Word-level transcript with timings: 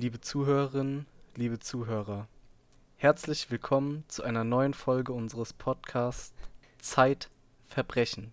liebe 0.00 0.20
Zuhörerinnen, 0.22 1.06
liebe 1.36 1.58
Zuhörer. 1.58 2.26
Herzlich 2.96 3.50
willkommen 3.50 4.04
zu 4.08 4.22
einer 4.22 4.44
neuen 4.44 4.72
Folge 4.72 5.12
unseres 5.12 5.52
Podcasts 5.52 6.32
Zeit 6.78 7.28
Verbrechen. 7.66 8.32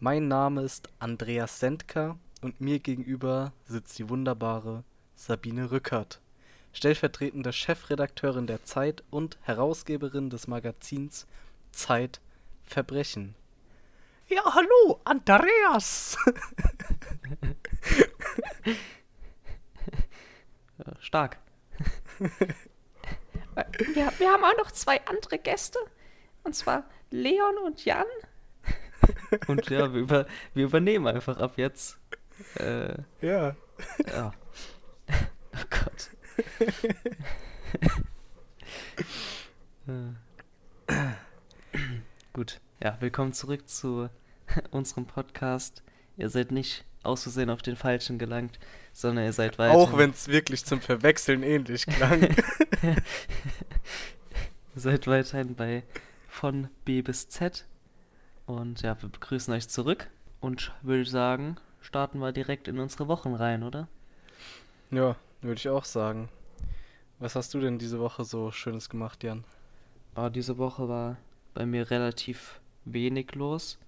Mein 0.00 0.28
Name 0.28 0.60
ist 0.60 0.90
Andreas 0.98 1.60
Sendker 1.60 2.18
und 2.42 2.60
mir 2.60 2.78
gegenüber 2.78 3.54
sitzt 3.64 3.98
die 3.98 4.10
wunderbare 4.10 4.84
Sabine 5.14 5.70
Rückert, 5.70 6.20
stellvertretende 6.74 7.54
Chefredakteurin 7.54 8.46
der 8.46 8.62
Zeit 8.62 9.02
und 9.08 9.38
Herausgeberin 9.40 10.28
des 10.28 10.46
Magazins 10.46 11.26
Zeit 11.72 12.20
Verbrechen. 12.64 13.34
Ja, 14.28 14.42
hallo, 14.54 15.00
Andreas. 15.04 16.18
Stark. 21.00 21.38
Wir, 23.94 24.12
wir 24.18 24.30
haben 24.30 24.44
auch 24.44 24.56
noch 24.56 24.70
zwei 24.70 25.04
andere 25.06 25.38
Gäste. 25.38 25.78
Und 26.44 26.54
zwar 26.54 26.84
Leon 27.10 27.58
und 27.64 27.84
Jan. 27.84 28.06
Und 29.48 29.68
ja, 29.68 29.92
wir, 29.92 30.00
über, 30.00 30.26
wir 30.54 30.64
übernehmen 30.64 31.06
einfach 31.06 31.38
ab 31.38 31.54
jetzt. 31.56 31.98
Äh, 32.54 32.94
Ja. 33.20 33.56
ja. 34.06 34.32
Oh 35.52 35.64
Gott. 35.68 36.10
Äh. 39.88 40.14
Gut. 42.32 42.60
Ja, 42.82 42.96
willkommen 43.00 43.32
zurück 43.32 43.68
zu 43.68 44.08
unserem 44.70 45.06
Podcast. 45.06 45.82
Ihr 46.16 46.28
seid 46.30 46.52
nicht 46.52 46.84
aus 47.02 47.24
Versehen 47.24 47.50
auf 47.50 47.62
den 47.62 47.76
Falschen 47.76 48.18
gelangt, 48.18 48.60
sondern 48.92 49.24
ihr 49.24 49.32
seid 49.32 49.58
weiter. 49.58 49.74
Auch 49.74 49.96
wenn 49.96 50.10
es 50.10 50.28
wirklich 50.28 50.64
zum 50.64 50.80
Verwechseln 50.80 51.42
ähnlich 51.42 51.86
klang. 51.86 52.22
Ihr 54.74 54.80
seid 54.80 55.06
weiterhin 55.06 55.54
bei 55.54 55.82
von 56.28 56.68
B 56.84 57.02
bis 57.02 57.28
Z. 57.28 57.66
Und 58.46 58.82
ja, 58.82 59.00
wir 59.02 59.08
begrüßen 59.08 59.52
euch 59.52 59.68
zurück 59.68 60.08
und 60.40 60.72
würde 60.82 61.04
sagen, 61.04 61.56
starten 61.80 62.18
wir 62.18 62.32
direkt 62.32 62.68
in 62.68 62.78
unsere 62.78 63.08
Wochen 63.08 63.34
rein, 63.34 63.62
oder? 63.62 63.88
ja, 64.90 65.16
würde 65.40 65.58
ich 65.58 65.68
auch 65.68 65.84
sagen. 65.84 66.28
Was 67.18 67.36
hast 67.36 67.54
du 67.54 67.60
denn 67.60 67.78
diese 67.78 68.00
Woche 68.00 68.24
so 68.24 68.50
Schönes 68.50 68.88
gemacht, 68.88 69.22
Jan? 69.22 69.44
Ah, 70.14 70.30
diese 70.30 70.58
Woche 70.58 70.88
war 70.88 71.16
bei 71.54 71.66
mir 71.66 71.90
relativ 71.90 72.60
wenig 72.84 73.34
los. 73.34 73.78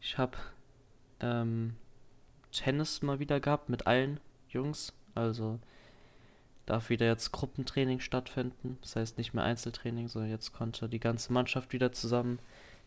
Ich 0.00 0.18
habe 0.18 0.36
ähm, 1.20 1.76
Tennis 2.52 3.02
mal 3.02 3.18
wieder 3.18 3.40
gehabt 3.40 3.68
mit 3.68 3.86
allen 3.86 4.20
Jungs. 4.54 4.92
Also 5.14 5.58
darf 6.66 6.88
wieder 6.88 7.06
jetzt 7.06 7.32
Gruppentraining 7.32 8.00
stattfinden. 8.00 8.78
Das 8.80 8.96
heißt 8.96 9.18
nicht 9.18 9.34
mehr 9.34 9.44
Einzeltraining, 9.44 10.08
sondern 10.08 10.30
jetzt 10.30 10.52
konnte 10.52 10.88
die 10.88 11.00
ganze 11.00 11.32
Mannschaft 11.32 11.72
wieder 11.72 11.92
zusammen 11.92 12.38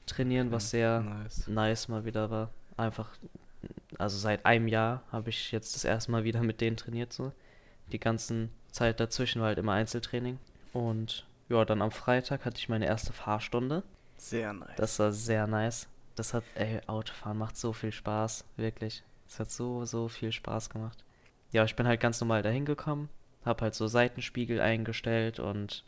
trainieren, 0.05 0.51
was 0.51 0.71
sehr 0.71 1.01
Nice. 1.01 1.47
nice 1.47 1.87
mal 1.87 2.05
wieder 2.05 2.29
war. 2.31 2.49
Einfach, 2.75 3.09
also 3.97 4.17
seit 4.17 4.45
einem 4.45 4.67
Jahr 4.67 5.03
habe 5.11 5.29
ich 5.29 5.51
jetzt 5.51 5.75
das 5.75 5.83
erste 5.83 6.11
Mal 6.11 6.23
wieder 6.23 6.41
mit 6.41 6.61
denen 6.61 6.77
trainiert 6.77 7.13
so. 7.13 7.31
Die 7.91 7.99
ganzen 7.99 8.49
Zeit 8.71 8.99
dazwischen 8.99 9.41
war 9.41 9.49
halt 9.49 9.57
immer 9.57 9.73
Einzeltraining. 9.73 10.39
Und 10.73 11.25
ja, 11.49 11.63
dann 11.65 11.81
am 11.81 11.91
Freitag 11.91 12.45
hatte 12.45 12.57
ich 12.57 12.69
meine 12.69 12.85
erste 12.85 13.13
Fahrstunde. 13.13 13.83
Sehr 14.17 14.53
nice. 14.53 14.75
Das 14.77 14.99
war 14.99 15.11
sehr 15.11 15.47
nice. 15.47 15.87
Das 16.15 16.33
hat, 16.33 16.43
ey, 16.55 16.81
Autofahren 16.87 17.37
macht 17.37 17.57
so 17.57 17.73
viel 17.73 17.91
Spaß, 17.91 18.43
wirklich. 18.57 19.03
Es 19.27 19.39
hat 19.39 19.51
so, 19.51 19.85
so 19.85 20.07
viel 20.07 20.31
Spaß 20.31 20.69
gemacht. 20.69 21.03
Ja, 21.51 21.63
ich 21.63 21.75
bin 21.75 21.87
halt 21.87 21.99
ganz 21.99 22.19
normal 22.21 22.41
dahin 22.43 22.65
gekommen, 22.65 23.09
hab 23.45 23.61
halt 23.61 23.73
so 23.75 23.87
Seitenspiegel 23.87 24.59
eingestellt 24.61 25.39
und 25.39 25.83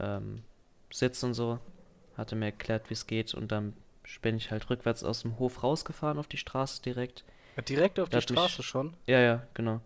ähm, 0.00 0.42
Sitz 0.90 1.22
und 1.22 1.34
so. 1.34 1.58
Hatte 2.16 2.34
mir 2.36 2.46
erklärt, 2.46 2.88
wie 2.88 2.94
es 2.94 3.06
geht 3.06 3.34
und 3.34 3.52
dann 3.52 3.74
bin 4.22 4.36
ich 4.36 4.50
halt 4.50 4.70
rückwärts 4.70 5.04
aus 5.04 5.22
dem 5.22 5.38
Hof 5.38 5.62
rausgefahren 5.62 6.18
auf 6.18 6.28
die 6.28 6.38
Straße 6.38 6.80
direkt. 6.82 7.24
Direkt 7.68 7.98
auf 8.00 8.08
die 8.08 8.12
Der 8.12 8.18
mich- 8.20 8.24
Straße 8.24 8.62
schon? 8.62 8.94
Ja, 9.06 9.20
ja, 9.20 9.42
genau. 9.54 9.80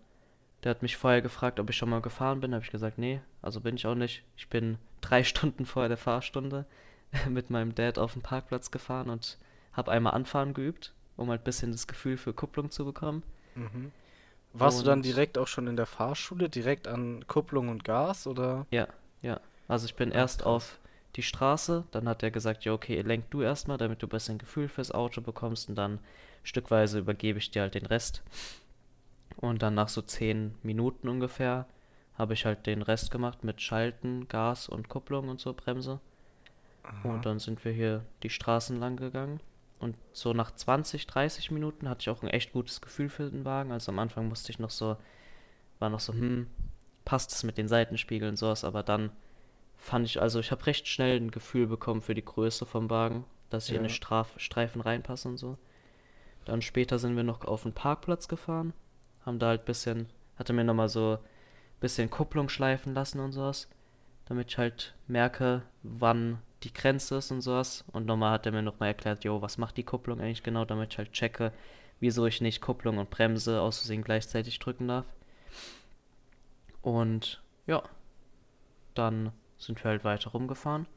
Der 0.63 0.69
hat 0.69 0.81
mich 0.83 0.95
vorher 0.95 1.21
gefragt, 1.21 1.59
ob 1.59 1.69
ich 1.69 1.75
schon 1.75 1.89
mal 1.89 2.01
gefahren 2.01 2.39
bin. 2.39 2.53
Habe 2.53 2.63
ich 2.63 2.71
gesagt, 2.71 2.97
nee, 2.99 3.19
also 3.41 3.59
bin 3.61 3.75
ich 3.75 3.87
auch 3.87 3.95
nicht. 3.95 4.23
Ich 4.37 4.47
bin 4.47 4.77
drei 5.01 5.23
Stunden 5.25 5.65
vor 5.65 5.87
der 5.87 5.97
Fahrstunde 5.97 6.65
mit 7.29 7.49
meinem 7.49 7.75
Dad 7.75 7.97
auf 7.99 8.13
den 8.13 8.21
Parkplatz 8.21 8.71
gefahren 8.71 9.09
und 9.09 9.37
habe 9.73 9.91
einmal 9.91 10.13
Anfahren 10.13 10.53
geübt, 10.53 10.93
um 11.17 11.29
halt 11.29 11.41
ein 11.41 11.45
bisschen 11.45 11.71
das 11.71 11.87
Gefühl 11.87 12.15
für 12.17 12.33
Kupplung 12.33 12.69
zu 12.71 12.85
bekommen. 12.85 13.23
Mhm. 13.55 13.91
Warst 14.53 14.79
du 14.81 14.83
dann 14.85 14.99
Und- 14.99 15.05
direkt 15.05 15.37
auch 15.37 15.47
schon 15.47 15.67
in 15.67 15.75
der 15.77 15.85
Fahrschule, 15.85 16.49
direkt 16.49 16.87
an 16.87 17.25
Kupplung 17.27 17.69
und 17.69 17.83
Gas 17.83 18.27
oder? 18.27 18.65
Ja, 18.71 18.87
ja. 19.21 19.39
Also 19.67 19.85
ich 19.85 19.95
bin 19.95 20.11
Ah, 20.11 20.15
erst 20.15 20.45
auf 20.45 20.77
die 21.15 21.23
Straße, 21.23 21.85
dann 21.91 22.07
hat 22.07 22.23
er 22.23 22.31
gesagt, 22.31 22.65
ja, 22.65 22.73
okay, 22.73 23.01
lenk 23.01 23.29
du 23.31 23.41
erstmal, 23.41 23.77
damit 23.77 24.01
du 24.01 24.07
ein 24.07 24.09
bisschen 24.09 24.37
Gefühl 24.37 24.67
fürs 24.67 24.91
Auto 24.91 25.21
bekommst 25.21 25.69
und 25.69 25.75
dann 25.75 25.99
stückweise 26.43 26.99
übergebe 26.99 27.39
ich 27.39 27.51
dir 27.51 27.61
halt 27.63 27.75
den 27.75 27.85
Rest. 27.85 28.21
Und 29.37 29.61
dann 29.61 29.75
nach 29.75 29.89
so 29.89 30.01
zehn 30.01 30.55
Minuten 30.63 31.07
ungefähr 31.07 31.65
habe 32.17 32.33
ich 32.33 32.45
halt 32.45 32.65
den 32.67 32.81
Rest 32.81 33.11
gemacht 33.11 33.43
mit 33.43 33.61
Schalten, 33.61 34.27
Gas 34.27 34.67
und 34.69 34.89
Kupplung 34.89 35.29
und 35.29 35.39
so 35.39 35.53
Bremse. 35.53 35.99
Und 37.03 37.25
dann 37.25 37.39
sind 37.39 37.63
wir 37.63 37.71
hier 37.71 38.03
die 38.23 38.29
Straßen 38.29 38.79
lang 38.79 38.97
gegangen. 38.97 39.39
Und 39.81 39.97
so 40.13 40.33
nach 40.33 40.51
20, 40.53 41.07
30 41.07 41.51
Minuten 41.51 41.89
hatte 41.89 42.01
ich 42.01 42.09
auch 42.09 42.21
ein 42.21 42.29
echt 42.29 42.53
gutes 42.53 42.81
Gefühl 42.81 43.09
für 43.09 43.29
den 43.29 43.45
Wagen. 43.45 43.71
Also 43.71 43.91
am 43.91 43.99
Anfang 43.99 44.27
musste 44.29 44.51
ich 44.51 44.59
noch 44.59 44.69
so, 44.69 44.95
war 45.79 45.89
noch 45.89 45.99
so, 45.99 46.13
hm, 46.13 46.47
passt 47.03 47.31
es 47.31 47.43
mit 47.43 47.57
den 47.57 47.67
Seitenspiegeln 47.67 48.31
und 48.31 48.37
sowas, 48.37 48.63
aber 48.63 48.83
dann 48.83 49.11
fand 49.77 50.05
ich, 50.05 50.21
also 50.21 50.39
ich 50.39 50.51
habe 50.51 50.65
recht 50.67 50.87
schnell 50.87 51.17
ein 51.19 51.31
Gefühl 51.31 51.65
bekommen 51.65 52.01
für 52.01 52.13
die 52.13 52.23
Größe 52.23 52.67
vom 52.67 52.91
Wagen, 52.91 53.25
dass 53.49 53.65
ich 53.65 53.71
in 53.71 53.81
Ja. 53.81 53.87
den 53.87 53.89
Straf 53.89 54.33
Streifen 54.37 54.81
reinpasse 54.81 55.27
und 55.27 55.37
so. 55.37 55.57
Dann 56.45 56.61
später 56.61 56.99
sind 56.99 57.15
wir 57.15 57.23
noch 57.23 57.43
auf 57.43 57.63
den 57.63 57.73
Parkplatz 57.73 58.27
gefahren, 58.27 58.73
haben 59.25 59.39
da 59.39 59.47
halt 59.47 59.65
bisschen, 59.65 60.07
hatte 60.37 60.53
mir 60.53 60.63
nochmal 60.63 60.89
so 60.89 61.17
bisschen 61.79 62.11
Kupplung 62.11 62.49
schleifen 62.49 62.93
lassen 62.93 63.19
und 63.19 63.31
sowas, 63.31 63.67
damit 64.25 64.49
ich 64.49 64.57
halt 64.57 64.93
merke, 65.07 65.63
wann 65.83 66.39
die 66.63 66.73
Grenze 66.73 67.17
ist 67.17 67.31
und 67.31 67.41
sowas. 67.41 67.83
Und 67.91 68.05
nochmal 68.05 68.31
hat 68.31 68.45
er 68.45 68.51
mir 68.51 68.61
nochmal 68.61 68.89
erklärt, 68.89 69.23
jo, 69.23 69.41
was 69.41 69.57
macht 69.57 69.77
die 69.77 69.83
Kupplung 69.83 70.19
eigentlich 70.19 70.43
genau, 70.43 70.65
damit 70.65 70.93
ich 70.93 70.97
halt 70.97 71.13
checke, 71.13 71.51
wieso 71.99 72.25
ich 72.25 72.41
nicht 72.41 72.61
Kupplung 72.61 72.97
und 72.97 73.09
Bremse 73.09 73.61
aus 73.61 73.79
Versehen 73.79 74.03
gleichzeitig 74.03 74.59
drücken 74.59 74.87
darf. 74.87 75.05
Und 76.81 77.41
ja, 77.67 77.83
dann 78.93 79.31
sind 79.57 79.83
wir 79.83 79.91
halt 79.91 80.03
weiter 80.03 80.31
rumgefahren. 80.31 80.87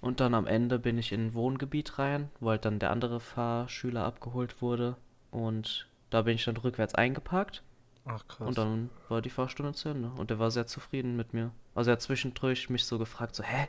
Und 0.00 0.20
dann 0.20 0.34
am 0.34 0.46
Ende 0.46 0.78
bin 0.78 0.98
ich 0.98 1.12
in 1.12 1.28
ein 1.28 1.34
Wohngebiet 1.34 1.98
rein, 1.98 2.30
wo 2.40 2.50
halt 2.50 2.64
dann 2.64 2.78
der 2.78 2.90
andere 2.90 3.20
Fahrschüler 3.20 4.04
abgeholt 4.04 4.62
wurde. 4.62 4.96
Und 5.30 5.88
da 6.10 6.22
bin 6.22 6.34
ich 6.36 6.44
dann 6.44 6.56
rückwärts 6.56 6.94
eingeparkt. 6.94 7.62
Ach 8.04 8.26
krass. 8.28 8.46
Und 8.46 8.58
dann 8.58 8.90
war 9.08 9.20
die 9.20 9.30
Fahrstunde 9.30 9.72
zu 9.72 9.88
Ende. 9.88 10.10
Und 10.16 10.30
er 10.30 10.38
war 10.38 10.50
sehr 10.50 10.66
zufrieden 10.66 11.16
mit 11.16 11.32
mir. 11.32 11.50
Also 11.76 11.90
er 11.90 11.92
hat 11.92 12.02
zwischendurch 12.02 12.70
mich 12.70 12.84
so 12.84 12.98
gefragt, 12.98 13.34
so, 13.36 13.42
hä? 13.44 13.68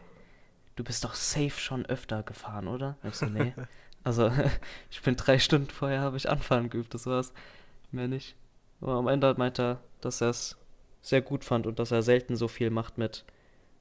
Du 0.76 0.84
bist 0.84 1.04
doch 1.04 1.14
safe 1.16 1.52
schon 1.60 1.86
öfter 1.86 2.24
gefahren, 2.24 2.68
oder? 2.68 2.98
Ich 3.04 3.16
so, 3.16 3.26
nee. 3.28 3.54
also 4.04 4.32
ich 4.90 5.02
bin 5.02 5.16
drei 5.16 5.40
Stunden 5.40 5.70
vorher, 5.70 6.02
habe 6.02 6.18
ich 6.18 6.30
Anfahren 6.30 6.70
geübt, 6.70 6.94
das 6.94 7.06
war's. 7.06 7.34
Mehr 7.92 8.08
nicht. 8.08 8.36
Aber 8.82 8.94
am 8.94 9.08
Ende 9.08 9.34
meint 9.38 9.60
er, 9.60 9.80
dass 10.02 10.22
er 10.22 10.30
es 10.30 10.58
sehr 11.02 11.22
gut 11.22 11.44
fand 11.46 11.68
und 11.68 11.80
dass 11.80 11.92
er 11.92 12.02
selten 12.04 12.36
so 12.36 12.48
viel 12.48 12.70
macht 12.70 12.98
mit 12.98 13.26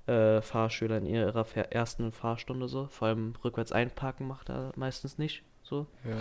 äh, 0.06 0.40
Fahrschülern 0.40 1.04
in 1.06 1.14
ihrer 1.14 1.46
ersten 1.70 2.12
Fahrstunde 2.12 2.68
so. 2.68 2.86
Vor 2.86 3.08
allem 3.08 3.34
rückwärts 3.44 3.72
einparken 3.72 4.26
macht 4.26 4.48
er 4.48 4.72
meistens 4.76 5.18
nicht 5.18 5.42
so. 5.62 5.86
Ja. 6.04 6.16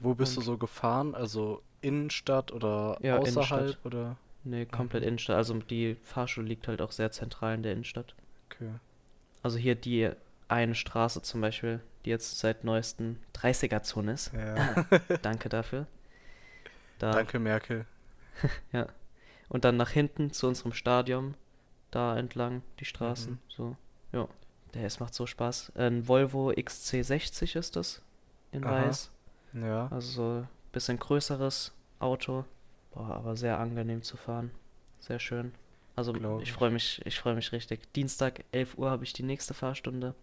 Wo 0.00 0.14
bist 0.14 0.36
du 0.36 0.40
Und- 0.40 0.46
so 0.46 0.58
gefahren? 0.58 1.14
Also 1.14 1.62
Innenstadt 1.80 2.52
oder 2.52 2.98
Ja, 3.00 3.18
außerhalb 3.18 3.60
Innenstadt. 3.62 3.86
oder? 3.86 4.16
Nee, 4.44 4.66
komplett 4.66 5.02
Innenstadt. 5.02 5.36
Also 5.36 5.54
die 5.54 5.96
Fahrschule 6.02 6.46
liegt 6.46 6.68
halt 6.68 6.82
auch 6.82 6.92
sehr 6.92 7.10
zentral 7.10 7.54
in 7.54 7.62
der 7.62 7.72
Innenstadt. 7.72 8.14
Okay. 8.46 8.70
Also 9.42 9.58
hier 9.58 9.74
die 9.74 10.10
eine 10.48 10.74
Straße 10.74 11.22
zum 11.22 11.40
Beispiel, 11.40 11.80
die 12.04 12.10
jetzt 12.10 12.38
seit 12.38 12.64
neuestem 12.64 13.18
30er-Zone 13.34 14.12
ist. 14.12 14.32
Ja. 14.34 14.86
Danke 15.22 15.48
dafür. 15.48 15.86
Da, 16.98 17.12
Danke 17.12 17.38
Merkel. 17.38 17.86
Ja. 18.72 18.88
Und 19.48 19.64
dann 19.64 19.76
nach 19.76 19.90
hinten 19.90 20.32
zu 20.32 20.48
unserem 20.48 20.72
Stadion, 20.72 21.34
da 21.90 22.18
entlang 22.18 22.62
die 22.80 22.84
Straßen. 22.84 23.34
Mhm. 23.34 23.38
So, 23.48 23.76
ja. 24.12 24.26
Der, 24.74 24.86
es 24.86 24.98
macht 24.98 25.14
so 25.14 25.26
Spaß. 25.26 25.72
Ein 25.76 26.08
Volvo 26.08 26.50
XC60 26.50 27.56
ist 27.56 27.76
das. 27.76 28.02
In 28.50 28.64
Aha. 28.64 28.86
weiß. 28.86 29.10
Ja. 29.52 29.86
Also 29.88 30.10
so 30.10 30.40
ein 30.40 30.48
bisschen 30.72 30.98
größeres 30.98 31.72
Auto. 32.00 32.44
Boah, 32.94 33.10
aber 33.16 33.36
sehr 33.36 33.58
angenehm 33.58 34.02
zu 34.02 34.16
fahren. 34.16 34.50
Sehr 35.00 35.18
schön. 35.18 35.52
Also 35.96 36.12
Glaub 36.12 36.40
ich 36.42 36.48
ich. 36.48 36.52
freue 36.54 36.70
mich, 36.70 37.00
ich 37.04 37.18
freue 37.18 37.34
mich 37.34 37.52
richtig. 37.52 37.92
Dienstag, 37.92 38.44
11 38.52 38.78
Uhr 38.78 38.90
habe 38.90 39.04
ich 39.04 39.12
die 39.12 39.22
nächste 39.22 39.54
Fahrstunde. 39.54 40.14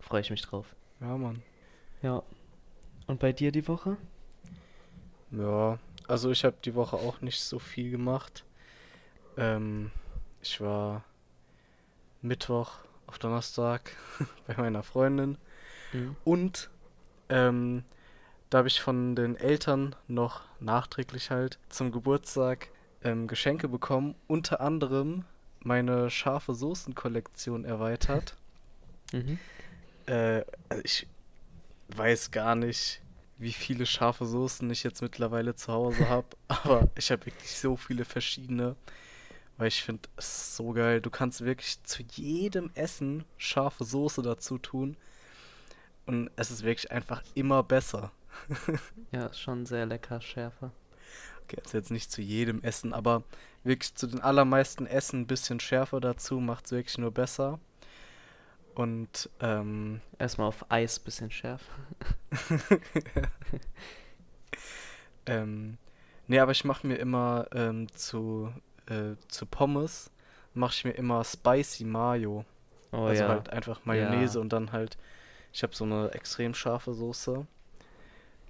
Freue 0.00 0.20
ich 0.20 0.30
mich 0.30 0.42
drauf. 0.42 0.74
Ja, 1.00 1.16
Mann. 1.16 1.42
Ja. 2.02 2.22
Und 3.06 3.20
bei 3.20 3.32
dir 3.32 3.52
die 3.52 3.66
Woche? 3.68 3.96
Ja, 5.30 5.78
also 6.06 6.30
ich 6.30 6.44
habe 6.44 6.56
die 6.64 6.74
Woche 6.74 6.96
auch 6.96 7.20
nicht 7.20 7.40
so 7.40 7.58
viel 7.58 7.90
gemacht. 7.90 8.44
Ähm, 9.36 9.90
ich 10.42 10.60
war 10.60 11.04
Mittwoch 12.22 12.72
auf 13.06 13.18
Donnerstag 13.18 13.92
bei 14.46 14.56
meiner 14.56 14.82
Freundin 14.82 15.38
Mhm. 15.92 16.16
und 16.24 16.68
ähm, 17.30 17.82
da 18.50 18.58
habe 18.58 18.68
ich 18.68 18.80
von 18.80 19.14
den 19.14 19.36
Eltern 19.36 19.94
noch 20.06 20.42
nachträglich 20.60 21.30
halt 21.30 21.58
zum 21.68 21.92
Geburtstag 21.92 22.68
ähm, 23.02 23.28
Geschenke 23.28 23.68
bekommen, 23.68 24.14
unter 24.26 24.60
anderem 24.60 25.24
meine 25.60 26.10
scharfe 26.10 26.54
Soßen-Kollektion 26.54 27.64
erweitert. 27.64 28.34
Mhm. 29.10 29.38
Äh, 30.04 30.44
also 30.68 30.82
ich 30.84 31.06
weiß 31.96 32.30
gar 32.30 32.54
nicht, 32.54 33.00
wie 33.38 33.54
viele 33.54 33.86
scharfe 33.86 34.26
Soßen 34.26 34.68
ich 34.70 34.82
jetzt 34.82 35.00
mittlerweile 35.00 35.54
zu 35.54 35.72
Hause 35.72 36.10
habe, 36.10 36.26
aber 36.48 36.90
ich 36.94 37.10
habe 37.10 37.24
wirklich 37.24 37.56
so 37.56 37.76
viele 37.76 38.04
verschiedene, 38.04 38.76
weil 39.56 39.68
ich 39.68 39.82
finde 39.82 40.10
es 40.16 40.56
so 40.56 40.72
geil. 40.72 41.00
Du 41.00 41.08
kannst 41.08 41.42
wirklich 41.42 41.82
zu 41.84 42.02
jedem 42.12 42.70
Essen 42.74 43.24
scharfe 43.38 43.84
Soße 43.84 44.20
dazu 44.20 44.58
tun 44.58 44.98
und 46.04 46.30
es 46.36 46.50
ist 46.50 46.64
wirklich 46.64 46.90
einfach 46.90 47.22
immer 47.34 47.62
besser. 47.62 48.12
Ja, 49.12 49.26
ist 49.26 49.40
schon 49.40 49.66
sehr 49.66 49.86
lecker, 49.86 50.20
schärfer. 50.20 50.70
Okay, 51.44 51.58
also 51.64 51.78
jetzt 51.78 51.90
nicht 51.90 52.10
zu 52.12 52.20
jedem 52.20 52.62
Essen, 52.62 52.92
aber 52.92 53.22
wirklich 53.64 53.94
zu 53.94 54.06
den 54.06 54.20
allermeisten 54.20 54.86
Essen 54.86 55.20
ein 55.22 55.26
bisschen 55.26 55.60
schärfer 55.60 56.00
dazu 56.00 56.40
macht 56.40 56.66
es 56.66 56.72
wirklich 56.72 56.98
nur 56.98 57.10
besser. 57.10 57.58
Und 58.74 59.30
ähm, 59.40 60.00
Erstmal 60.18 60.48
auf 60.48 60.70
Eis 60.70 60.98
bisschen 61.00 61.30
schärfer. 61.30 61.72
Ähm, 65.28 65.76
nee, 66.26 66.38
aber 66.38 66.52
ich 66.52 66.64
mache 66.64 66.86
mir 66.86 66.96
immer 66.96 67.46
ähm, 67.52 67.88
zu, 67.92 68.52
äh, 68.86 69.14
zu 69.28 69.46
Pommes, 69.46 70.10
mache 70.54 70.72
ich 70.74 70.84
mir 70.84 70.92
immer 70.92 71.22
Spicy 71.22 71.84
Mayo. 71.84 72.44
Oh 72.92 73.04
also 73.04 73.24
ja. 73.24 73.28
halt 73.28 73.50
einfach 73.50 73.84
Mayonnaise 73.84 74.38
Ja. 74.38 74.40
und 74.40 74.52
dann 74.52 74.72
halt, 74.72 74.96
ich 75.52 75.62
habe 75.62 75.74
so 75.74 75.84
eine 75.84 76.10
extrem 76.12 76.54
scharfe 76.54 76.94
Soße. 76.94 77.46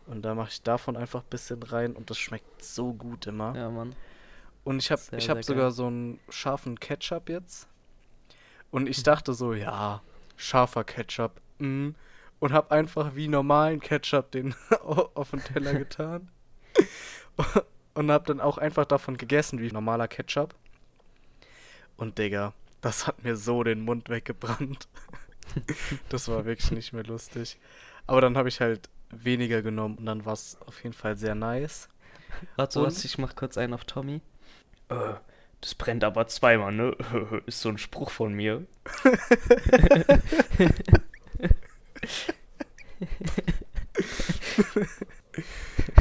Und 0.08 0.22
da 0.22 0.34
mache 0.34 0.48
ich 0.50 0.62
davon 0.62 0.96
einfach 0.96 1.20
ein 1.22 1.28
bisschen 1.30 1.62
rein 1.62 1.94
und 1.94 2.10
das 2.10 2.18
schmeckt 2.18 2.64
so 2.64 2.92
gut 2.94 3.26
immer. 3.26 3.54
Ja, 3.54 3.70
Mann. 3.70 3.94
Und 4.64 4.78
ich 4.78 4.90
habe 4.90 5.00
ich 5.16 5.28
hab 5.30 5.44
sogar 5.44 5.64
geil. 5.64 5.70
so 5.72 5.86
einen 5.86 6.18
scharfen 6.30 6.80
Ketchup 6.80 7.28
jetzt. 7.28 7.68
Und 8.70 8.88
ich 8.88 9.02
dachte 9.02 9.32
so, 9.34 9.52
ja, 9.54 10.02
scharfer 10.36 10.84
Ketchup. 10.84 11.40
Mm. 11.58 11.90
Und 12.40 12.52
habe 12.52 12.70
einfach 12.70 13.14
wie 13.16 13.28
normalen 13.28 13.80
Ketchup 13.80 14.30
den 14.30 14.54
au- 14.82 15.10
auf 15.14 15.30
den 15.30 15.42
Teller 15.44 15.74
getan. 15.78 16.30
Und 17.94 18.10
habe 18.10 18.24
dann 18.26 18.40
auch 18.40 18.58
einfach 18.58 18.84
davon 18.84 19.16
gegessen 19.16 19.60
wie 19.60 19.70
normaler 19.70 20.08
Ketchup. 20.08 20.54
Und 21.96 22.18
Digga, 22.18 22.52
das 22.80 23.06
hat 23.06 23.24
mir 23.24 23.36
so 23.36 23.62
den 23.64 23.82
Mund 23.82 24.08
weggebrannt. 24.08 24.88
Das 26.10 26.28
war 26.28 26.44
wirklich 26.44 26.70
nicht 26.72 26.92
mehr 26.92 27.04
lustig. 27.04 27.58
Aber 28.06 28.20
dann 28.20 28.36
habe 28.36 28.50
ich 28.50 28.60
halt 28.60 28.90
weniger 29.10 29.62
genommen 29.62 29.96
und 29.98 30.06
dann 30.06 30.24
war 30.24 30.32
es 30.34 30.58
auf 30.66 30.82
jeden 30.82 30.94
Fall 30.94 31.16
sehr 31.16 31.34
nice. 31.34 31.88
Warte, 32.56 32.82
warte, 32.82 33.06
ich 33.06 33.18
mach 33.18 33.34
kurz 33.34 33.56
einen 33.58 33.74
auf 33.74 33.84
Tommy. 33.84 34.20
Äh, 34.88 35.14
das 35.60 35.74
brennt 35.74 36.04
aber 36.04 36.26
zweimal, 36.28 36.72
ne? 36.72 36.96
Ist 37.46 37.60
so 37.60 37.68
ein 37.68 37.78
Spruch 37.78 38.10
von 38.10 38.32
mir. 38.32 38.66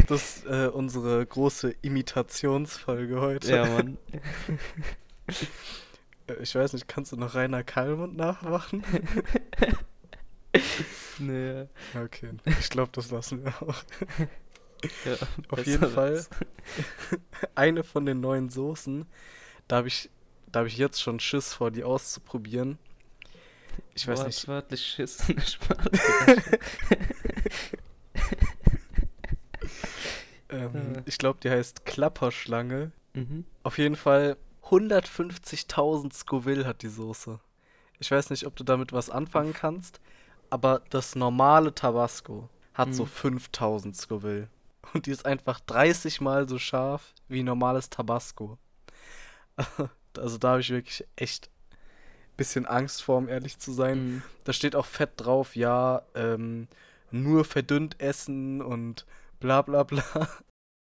Das 0.08 0.38
ist 0.38 0.46
äh, 0.46 0.68
unsere 0.68 1.26
große 1.26 1.76
Imitationsfolge 1.82 3.20
heute. 3.22 3.52
Ja, 3.56 3.66
Mann. 3.66 3.98
Äh, 6.28 6.34
Ich 6.42 6.56
weiß 6.56 6.74
nicht, 6.74 6.88
kannst 6.88 7.12
du 7.12 7.18
noch 7.18 7.36
Rainer 7.36 7.64
Kallmund 7.64 8.18
nachmachen? 8.18 8.84
Nee. 11.20 11.66
Okay, 11.96 12.32
ich 12.46 12.70
glaube, 12.70 12.92
das 12.94 13.12
lassen 13.12 13.44
wir 13.44 13.54
auch. 13.62 13.76
Ja, 15.06 15.16
Auf 15.50 15.66
jeden 15.66 15.90
Fall 15.90 16.26
eine 17.56 17.84
von 17.84 18.06
den 18.06 18.20
neuen 18.20 18.50
Soßen, 18.50 19.06
da 19.68 19.78
habe 19.78 19.88
ich, 19.88 20.10
da 20.52 20.60
hab 20.62 20.68
ich 20.68 20.78
jetzt 20.78 21.02
schon 21.02 21.20
Schiss 21.20 21.54
vor, 21.54 21.72
die 21.72 21.84
auszuprobieren. 21.84 22.78
Ich 23.96 24.08
weiß 24.08 24.26
nicht, 24.26 24.48
Wortwörtlich 24.48 24.86
Schiss. 24.86 25.24
Ähm, 30.50 30.96
Äh. 30.96 31.02
ich 31.06 31.18
glaube, 31.18 31.40
die 31.44 31.50
heißt 31.50 31.86
Klapperschlange. 31.86 32.92
mhm. 33.14 33.44
Auf 33.64 33.78
jeden 33.78 33.96
Fall 33.96 34.38
150.000 34.64 36.14
Scoville 36.14 36.66
hat 36.66 36.82
die 36.84 36.88
Soße. 36.90 37.40
Ich 38.00 38.12
weiß 38.12 38.30
nicht, 38.30 38.46
ob 38.46 38.56
du 38.56 38.64
damit 38.64 38.94
was 38.94 39.10
anfangen 39.10 39.54
kannst, 39.54 40.00
aber 40.50 40.82
das 40.90 41.16
normale 41.16 41.74
Tabasco 41.74 42.50
hat 42.74 42.94
so 42.94 43.04
Mhm. 43.04 43.08
5000 43.10 43.96
Scoville. 43.96 44.50
Und 44.94 45.06
die 45.06 45.12
ist 45.12 45.26
einfach 45.26 45.60
30 45.62 46.22
mal 46.22 46.48
so 46.48 46.58
scharf 46.60 47.14
wie 47.28 47.44
normales 47.44 47.90
Tabasco. 47.90 48.58
Also 50.18 50.40
da 50.40 50.50
habe 50.52 50.62
ich 50.62 50.72
wirklich 50.72 51.06
echt 51.16 51.52
bisschen 52.38 52.66
Angst 52.66 53.04
vor, 53.04 53.18
um 53.18 53.30
ehrlich 53.30 53.60
zu 53.60 53.72
sein. 53.72 53.98
Mhm. 54.16 54.24
Da 54.46 54.54
steht 54.54 54.76
auch 54.76 54.86
fett 54.88 55.12
drauf, 55.18 55.56
ja, 55.56 56.02
ähm, 56.16 56.68
nur 57.12 57.46
verdünnt 57.46 58.00
essen 58.00 58.62
und 58.64 59.06
bla 59.40 59.62
bla 59.62 59.84
bla. 59.84 60.04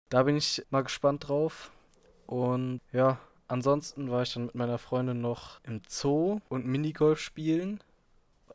Da 0.10 0.24
bin 0.24 0.36
ich 0.38 0.64
mal 0.70 0.84
gespannt 0.84 1.28
drauf. 1.28 1.72
Und 2.28 2.82
ja, 2.92 3.18
ansonsten 3.48 4.12
war 4.12 4.22
ich 4.24 4.34
dann 4.34 4.46
mit 4.46 4.56
meiner 4.56 4.78
Freundin 4.78 5.22
noch 5.22 5.60
im 5.64 5.82
Zoo 5.88 6.40
und 6.50 6.68
Minigolf 6.68 7.20
spielen. 7.20 7.80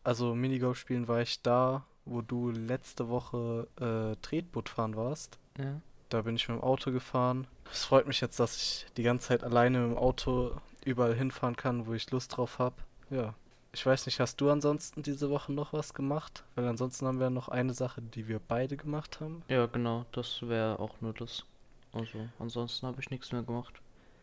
Also 0.08 0.34
Minigolf 0.34 0.78
spielen 0.78 1.06
war 1.06 1.20
ich 1.20 1.42
da, 1.42 1.84
wo 2.06 2.22
du 2.22 2.50
letzte 2.50 3.10
Woche 3.10 3.68
äh, 3.78 4.16
Tretboot 4.22 4.70
fahren 4.70 4.96
warst. 4.96 5.38
Ja. 5.58 5.82
Da 6.08 6.22
bin 6.22 6.36
ich 6.36 6.48
mit 6.48 6.56
dem 6.56 6.64
Auto 6.64 6.92
gefahren. 6.92 7.46
Es 7.70 7.84
freut 7.84 8.06
mich 8.06 8.22
jetzt, 8.22 8.40
dass 8.40 8.56
ich 8.56 8.86
die 8.96 9.02
ganze 9.02 9.28
Zeit 9.28 9.44
alleine 9.44 9.80
mit 9.80 9.90
dem 9.90 9.98
Auto 9.98 10.52
überall 10.82 11.14
hinfahren 11.14 11.56
kann, 11.56 11.86
wo 11.86 11.92
ich 11.92 12.10
Lust 12.10 12.34
drauf 12.34 12.58
habe. 12.58 12.76
Ja. 13.10 13.34
Ich 13.74 13.84
weiß 13.84 14.06
nicht, 14.06 14.18
hast 14.18 14.40
du 14.40 14.48
ansonsten 14.48 15.02
diese 15.02 15.28
Woche 15.28 15.52
noch 15.52 15.74
was 15.74 15.92
gemacht? 15.92 16.42
Weil 16.54 16.66
ansonsten 16.66 17.06
haben 17.06 17.20
wir 17.20 17.28
noch 17.28 17.50
eine 17.50 17.74
Sache, 17.74 18.00
die 18.00 18.28
wir 18.28 18.38
beide 18.40 18.78
gemacht 18.78 19.20
haben. 19.20 19.42
ja, 19.48 19.66
genau. 19.66 20.06
Das 20.12 20.40
wäre 20.40 20.78
auch 20.78 21.02
nur 21.02 21.12
das. 21.12 21.44
Also, 21.92 22.30
ansonsten 22.38 22.86
habe 22.86 22.98
ich 23.02 23.10
nichts 23.10 23.30
mehr 23.30 23.42
gemacht. 23.42 23.74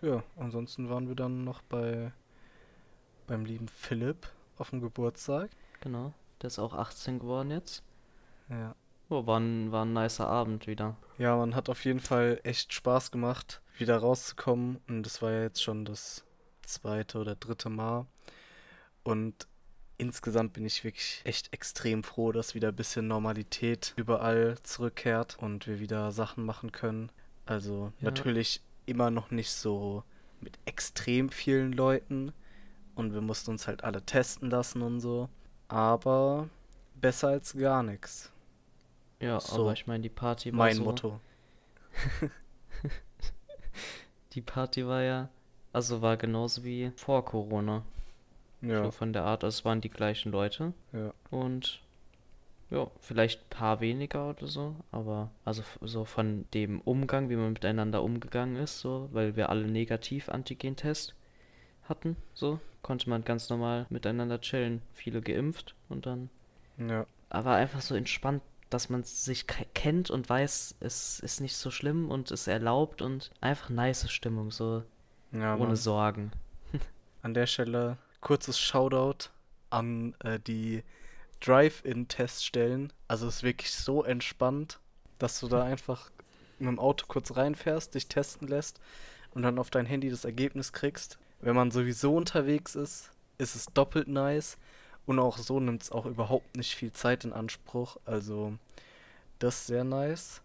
Ja, 0.02 0.24
ansonsten 0.36 0.90
waren 0.90 1.08
wir 1.08 1.16
dann 1.16 1.44
noch 1.44 1.62
bei 1.62 2.12
beim 3.28 3.46
lieben 3.46 3.68
Philipp 3.68 4.28
auf 4.58 4.72
dem 4.72 4.82
Geburtstag. 4.82 5.52
Genau. 5.86 6.14
Der 6.42 6.48
ist 6.48 6.58
auch 6.58 6.74
18 6.74 7.20
geworden 7.20 7.52
jetzt. 7.52 7.84
Ja. 8.50 8.76
Oh, 9.10 9.28
war 9.28 9.40
ein, 9.40 9.72
war 9.72 9.86
ein 9.86 9.94
nicer 9.94 10.28
Abend 10.28 10.66
wieder. 10.66 10.98
Ja, 11.20 11.38
man 11.38 11.54
hat 11.54 11.70
auf 11.70 11.86
jeden 11.86 12.00
Fall 12.00 12.40
echt 12.44 12.74
Spaß 12.74 13.12
gemacht, 13.12 13.62
wieder 13.78 13.98
rauszukommen. 13.98 14.82
Und 14.88 15.04
das 15.04 15.22
war 15.22 15.32
ja 15.32 15.44
jetzt 15.44 15.62
schon 15.62 15.86
das 15.86 16.26
zweite 16.64 17.20
oder 17.20 17.36
dritte 17.36 17.70
Mal. 17.70 18.08
Und 19.04 19.48
insgesamt 20.00 20.54
bin 20.54 20.66
ich 20.66 20.84
wirklich 20.84 21.22
echt 21.24 21.54
extrem 21.54 22.04
froh, 22.04 22.32
dass 22.32 22.56
wieder 22.56 22.70
ein 22.70 22.76
bisschen 22.76 23.08
Normalität 23.08 23.94
überall 23.96 24.58
zurückkehrt 24.64 25.38
und 25.40 25.68
wir 25.68 25.80
wieder 25.80 26.12
Sachen 26.12 26.44
machen 26.46 26.72
können. 26.72 27.12
Also 27.46 27.94
Ja. 28.00 28.06
natürlich 28.06 28.62
immer 28.88 29.12
noch 29.12 29.30
nicht 29.30 29.52
so 29.52 30.04
mit 30.42 30.58
extrem 30.66 31.30
vielen 31.30 31.74
Leuten. 31.74 32.34
Und 32.96 33.14
wir 33.14 33.22
mussten 33.22 33.52
uns 33.52 33.68
halt 33.68 33.84
alle 33.84 34.02
testen 34.04 34.50
lassen 34.50 34.82
und 34.82 35.00
so. 35.00 35.30
Aber 35.68 36.50
besser 37.00 37.30
als 37.30 37.56
gar 37.58 37.84
nichts. 37.84 38.32
Ja, 39.20 39.40
So. 39.40 39.62
aber 39.64 39.74
ich 39.74 39.88
meine, 39.88 40.04
die 40.04 40.10
Party 40.10 40.52
war 40.52 40.58
Mein 40.60 40.76
so, 40.76 40.84
Motto. 40.84 41.20
Die 44.34 44.42
Party 44.42 44.86
war 44.86 45.02
ja, 45.02 45.30
also 45.72 46.02
war 46.02 46.18
genauso 46.18 46.64
wie 46.66 46.92
vor 46.98 47.24
Corona. 47.24 47.84
Ja, 48.62 48.84
So 48.84 48.92
von 48.92 49.14
der 49.14 49.24
Art, 49.24 49.44
es 49.44 49.64
waren 49.64 49.80
die 49.82 49.90
gleichen 49.90 50.32
Leute. 50.32 50.74
ja. 50.92 51.14
Und 51.30 51.82
ja, 52.72 52.88
vielleicht 53.00 53.42
ein 53.44 53.50
paar 53.50 53.80
weniger 53.80 54.30
oder 54.32 54.48
so, 54.48 54.76
aber 54.92 55.30
also 55.46 55.62
so 55.82 56.04
von 56.04 56.46
dem 56.54 56.82
Umgang, 56.82 57.30
wie 57.30 57.36
man 57.36 57.54
miteinander 57.54 58.02
umgegangen 58.04 58.56
ist, 58.56 58.80
so, 58.80 59.08
weil 59.12 59.36
wir 59.36 59.50
alle 59.50 59.68
negativ 59.68 60.30
Antigen-Test 60.30 61.14
hatten, 61.84 62.18
so, 62.34 62.60
konnte 62.86 63.10
man 63.10 63.24
ganz 63.24 63.50
normal 63.50 63.88
miteinander 63.90 64.40
chillen. 64.42 64.84
Viele 64.94 65.20
geimpft 65.20 65.74
und 65.90 66.06
dann, 66.06 66.30
Ja. 66.78 67.08
aber 67.30 67.56
einfach 67.56 67.82
so 67.82 67.96
entspannt, 67.96 68.44
dass 68.70 68.90
man 68.90 69.04
sich 69.04 69.48
ke- 69.48 69.66
kennt 69.74 70.12
und 70.12 70.30
weiß, 70.30 70.76
es 70.82 71.20
ist 71.20 71.42
nicht 71.42 71.58
so 71.58 71.72
schlimm 71.72 72.12
und 72.12 72.30
es 72.30 72.46
erlaubt 72.46 73.02
und 73.02 73.32
einfach 73.42 73.70
nice 73.70 74.10
Stimmung, 74.12 74.52
so 74.52 74.84
Ja, 75.32 75.56
ohne. 75.58 75.76
Sorgen. 75.76 76.32
An 77.24 77.34
der 77.34 77.48
Stelle 77.48 77.98
kurzes 78.22 78.60
Shoutout 78.60 79.30
an 79.72 80.14
äh, 80.20 80.40
die 80.40 80.84
Drive-In-Teststellen. 81.42 82.94
Also 83.08 83.28
es 83.28 83.38
ist 83.38 83.44
wirklich 83.44 83.72
so 83.72 84.04
entspannt, 84.04 84.80
dass 85.18 85.40
du 85.40 85.48
da 85.48 85.64
einfach 85.64 86.12
mit 86.60 86.68
dem 86.70 86.80
Auto 86.80 87.06
kurz 87.08 87.36
reinfährst, 87.36 87.96
dich 87.96 88.08
testen 88.08 88.48
lässt 88.48 88.80
und 89.34 89.42
dann 89.42 89.58
auf 89.60 89.70
dein 89.72 89.86
Handy 89.86 90.10
das 90.10 90.24
Ergebnis 90.26 90.72
kriegst. 90.72 91.18
Wenn 91.46 91.56
man 91.56 91.70
sowieso 91.70 92.16
unterwegs 92.16 92.74
ist, 92.74 93.12
ist 93.38 93.56
es 93.56 93.68
doppelt 93.68 94.08
nice. 94.08 94.58
Und 95.06 95.20
auch 95.20 95.38
so 95.38 95.60
nimmt 95.60 95.84
es 95.84 95.92
auch 95.92 96.08
überhaupt 96.08 96.58
nicht 96.58 96.74
viel 96.74 96.92
Zeit 96.92 97.24
in 97.24 97.34
Anspruch. 97.34 97.98
Also 98.04 98.58
das 99.38 99.60
ist 99.60 99.68
sehr 99.68 99.84
nice. 99.84 100.42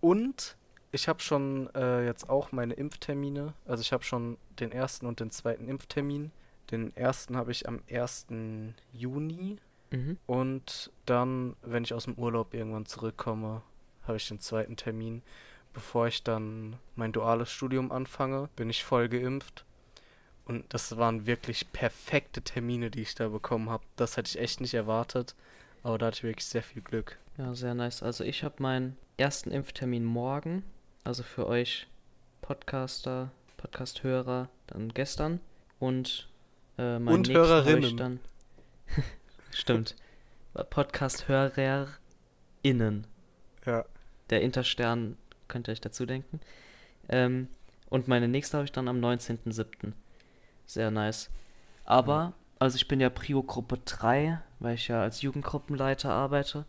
Und 0.00 0.56
ich 0.90 1.06
habe 1.06 1.20
schon 1.20 1.72
äh, 1.76 2.04
jetzt 2.04 2.28
auch 2.28 2.50
meine 2.50 2.74
Impftermine. 2.74 3.54
Also 3.64 3.82
ich 3.82 3.92
habe 3.92 4.02
schon 4.02 4.36
den 4.58 4.72
ersten 4.72 5.06
und 5.06 5.20
den 5.20 5.30
zweiten 5.30 5.68
Impftermin. 5.68 6.32
Den 6.72 6.96
ersten 6.96 7.36
habe 7.36 7.52
ich 7.52 7.68
am 7.68 7.80
1. 7.88 8.26
Juni. 8.92 9.58
Mhm. 9.92 10.18
Und 10.26 10.90
dann, 11.06 11.54
wenn 11.62 11.84
ich 11.84 11.94
aus 11.94 12.06
dem 12.06 12.14
Urlaub 12.14 12.54
irgendwann 12.54 12.86
zurückkomme, 12.86 13.62
habe 14.02 14.16
ich 14.16 14.26
den 14.26 14.40
zweiten 14.40 14.76
Termin. 14.76 15.22
Bevor 15.72 16.08
ich 16.08 16.24
dann 16.24 16.74
mein 16.96 17.12
duales 17.12 17.52
Studium 17.52 17.92
anfange, 17.92 18.48
bin 18.56 18.68
ich 18.68 18.82
voll 18.82 19.08
geimpft. 19.08 19.64
Und 20.46 20.72
das 20.74 20.96
waren 20.96 21.26
wirklich 21.26 21.72
perfekte 21.72 22.42
Termine, 22.42 22.90
die 22.90 23.02
ich 23.02 23.14
da 23.14 23.28
bekommen 23.28 23.70
habe. 23.70 23.84
Das 23.96 24.16
hätte 24.16 24.28
ich 24.28 24.38
echt 24.38 24.60
nicht 24.60 24.74
erwartet. 24.74 25.34
Aber 25.82 25.98
da 25.98 26.06
hatte 26.06 26.18
ich 26.18 26.22
wirklich 26.24 26.46
sehr 26.46 26.62
viel 26.62 26.82
Glück. 26.82 27.18
Ja, 27.38 27.54
sehr 27.54 27.74
nice. 27.74 28.02
Also 28.02 28.24
ich 28.24 28.44
habe 28.44 28.62
meinen 28.62 28.96
ersten 29.16 29.50
Impftermin 29.50 30.04
morgen. 30.04 30.64
Also 31.02 31.22
für 31.22 31.46
euch 31.46 31.86
Podcaster, 32.42 33.30
Podcast-Hörer 33.56 34.48
dann 34.66 34.88
gestern. 34.90 35.40
Und 35.78 36.28
äh, 36.78 36.98
meinen 36.98 37.08
Und 37.14 37.28
nächsten 37.28 37.36
habe 37.36 37.46
ich 37.60 37.66
Hörerinnen. 37.66 37.96
dann. 37.96 38.20
Stimmt. 39.50 39.96
Podcast-HörerInnen. 40.54 43.06
Ja. 43.66 43.84
Der 44.30 44.42
Interstern 44.42 45.16
könnt 45.48 45.68
ihr 45.68 45.72
euch 45.72 45.80
dazu 45.80 46.06
denken. 46.06 46.40
Ähm, 47.08 47.48
und 47.90 48.08
meine 48.08 48.28
nächste 48.28 48.56
habe 48.56 48.64
ich 48.64 48.72
dann 48.72 48.88
am 48.88 48.98
19.07. 49.00 49.92
Sehr 50.66 50.90
nice. 50.90 51.30
Aber, 51.84 52.32
also 52.58 52.76
ich 52.76 52.88
bin 52.88 53.00
ja 53.00 53.10
Prio-Gruppe 53.10 53.78
3, 53.84 54.40
weil 54.58 54.74
ich 54.74 54.88
ja 54.88 55.02
als 55.02 55.22
Jugendgruppenleiter 55.22 56.10
arbeite. 56.10 56.64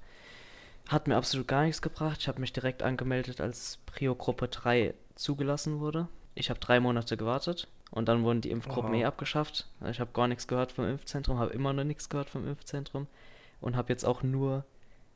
Hat 0.89 1.07
mir 1.07 1.15
absolut 1.15 1.47
gar 1.47 1.63
nichts 1.63 1.81
gebracht. 1.81 2.17
Ich 2.19 2.27
habe 2.27 2.41
mich 2.41 2.53
direkt 2.53 2.83
angemeldet, 2.83 3.41
als 3.41 3.79
Prio-Gruppe 3.85 4.47
3 4.47 4.93
zugelassen 5.15 5.79
wurde. 5.79 6.07
Ich 6.35 6.49
habe 6.49 6.59
drei 6.59 6.79
Monate 6.79 7.15
gewartet 7.17 7.67
und 7.91 8.09
dann 8.09 8.23
wurden 8.23 8.41
die 8.41 8.51
Impfgruppen 8.51 8.91
Oha. 8.91 8.99
eh 8.99 9.05
abgeschafft. 9.05 9.67
Ich 9.89 9.99
habe 9.99 10.11
gar 10.13 10.27
nichts 10.27 10.47
gehört 10.47 10.73
vom 10.73 10.87
Impfzentrum, 10.87 11.39
habe 11.39 11.53
immer 11.53 11.71
noch 11.71 11.85
nichts 11.85 12.09
gehört 12.09 12.29
vom 12.29 12.45
Impfzentrum 12.45 13.07
und 13.61 13.77
habe 13.77 13.91
jetzt 13.91 14.03
auch 14.03 14.21
nur 14.21 14.65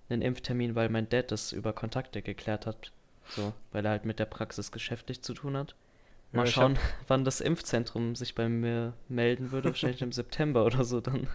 einen 0.09 0.21
Impftermin, 0.21 0.75
weil 0.75 0.89
mein 0.89 1.09
Dad 1.09 1.31
das 1.31 1.51
über 1.51 1.73
Kontakte 1.73 2.21
geklärt 2.21 2.65
hat. 2.65 2.91
So, 3.27 3.53
weil 3.71 3.85
er 3.85 3.91
halt 3.91 4.05
mit 4.05 4.17
der 4.17 4.25
Praxis 4.25 4.71
geschäftlich 4.71 5.21
zu 5.21 5.33
tun 5.33 5.55
hat. 5.55 5.75
Mal 6.31 6.45
Ja, 6.45 6.51
schauen, 6.51 6.77
wann 7.07 7.23
das 7.23 7.41
Impfzentrum 7.41 8.15
sich 8.15 8.35
bei 8.35 8.49
mir 8.49 8.93
melden 9.07 9.51
würde. 9.51 9.69
Wahrscheinlich 9.69 10.01
im 10.01 10.11
September 10.11 10.65
oder 10.65 10.83
so 10.83 11.01
dann. 11.01 11.27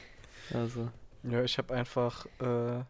also, 0.54 0.88
Ja, 1.22 1.42
ich 1.42 1.58
habe 1.58 1.74
einfach, 1.74 2.26
äh, 2.40 2.84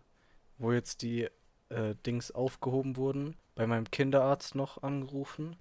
wo 0.58 0.72
jetzt 0.72 1.02
die 1.02 1.28
äh, 1.70 1.94
Dings 2.06 2.30
aufgehoben 2.30 2.96
wurden, 2.96 3.36
bei 3.54 3.66
meinem 3.66 3.90
Kinderarzt 3.90 4.54
noch 4.54 4.82
angerufen 4.82 5.56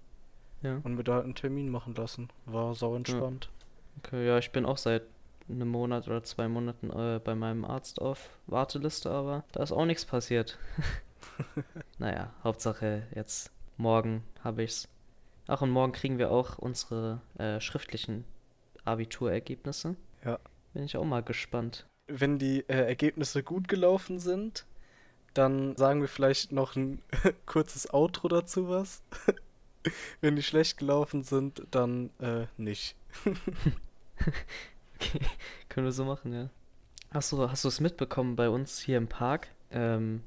ja. 0.62 0.80
und 0.82 0.94
mir 0.94 1.04
da 1.04 1.20
einen 1.20 1.34
Termin 1.34 1.68
machen 1.68 1.94
lassen. 1.94 2.28
War 2.46 2.74
sau 2.74 2.94
entspannt. 2.94 3.50
Okay, 3.98 4.26
ja, 4.26 4.38
ich 4.38 4.52
bin 4.52 4.64
auch 4.64 4.78
seit 4.78 5.02
einem 5.48 5.68
Monat 5.68 6.06
oder 6.06 6.22
zwei 6.22 6.48
Monaten 6.48 6.90
äh, 6.90 7.20
bei 7.22 7.34
meinem 7.34 7.64
Arzt 7.64 8.00
auf 8.00 8.30
Warteliste, 8.46 9.10
aber 9.10 9.44
da 9.52 9.62
ist 9.62 9.72
auch 9.72 9.86
nichts 9.86 10.04
passiert. 10.04 10.58
naja, 11.98 12.32
Hauptsache 12.44 13.06
jetzt 13.14 13.50
morgen 13.76 14.22
habe 14.44 14.62
ich's. 14.62 14.88
Ach, 15.48 15.62
und 15.62 15.70
morgen 15.70 15.92
kriegen 15.92 16.18
wir 16.18 16.30
auch 16.30 16.58
unsere 16.58 17.22
äh, 17.38 17.58
schriftlichen 17.60 18.24
Abiturergebnisse. 18.84 19.96
Ja. 20.22 20.38
Bin 20.74 20.84
ich 20.84 20.96
auch 20.98 21.04
mal 21.04 21.22
gespannt. 21.22 21.86
Wenn 22.06 22.38
die 22.38 22.60
äh, 22.68 22.86
Ergebnisse 22.86 23.42
gut 23.42 23.66
gelaufen 23.66 24.18
sind, 24.18 24.66
dann 25.32 25.74
sagen 25.76 26.02
wir 26.02 26.08
vielleicht 26.08 26.52
noch 26.52 26.76
ein 26.76 27.02
kurzes 27.46 27.92
Outro 27.92 28.28
dazu 28.28 28.68
was. 28.68 29.02
Wenn 30.20 30.36
die 30.36 30.42
schlecht 30.42 30.76
gelaufen 30.76 31.22
sind, 31.22 31.62
dann 31.70 32.10
äh, 32.20 32.46
nicht. 32.56 32.94
Okay, 35.00 35.20
können 35.68 35.86
wir 35.86 35.92
so 35.92 36.04
machen, 36.04 36.32
ja. 36.32 36.50
Hast 37.12 37.30
du, 37.30 37.48
hast 37.48 37.62
du 37.62 37.68
es 37.68 37.78
mitbekommen 37.78 38.34
bei 38.34 38.48
uns 38.48 38.80
hier 38.80 38.98
im 38.98 39.06
Park? 39.06 39.46
Ähm, 39.70 40.24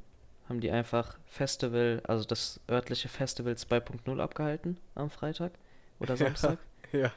haben 0.50 0.60
die 0.60 0.72
einfach 0.72 1.18
Festival, 1.26 2.02
also 2.06 2.26
das 2.26 2.60
örtliche 2.70 3.10
Festival 3.10 3.54
2.0 3.54 4.20
abgehalten 4.20 4.78
am 4.96 5.10
Freitag 5.10 5.54
oder 6.00 6.16
Ja. 6.16 6.26
Samstag? 6.26 6.60
Ja. 6.92 7.12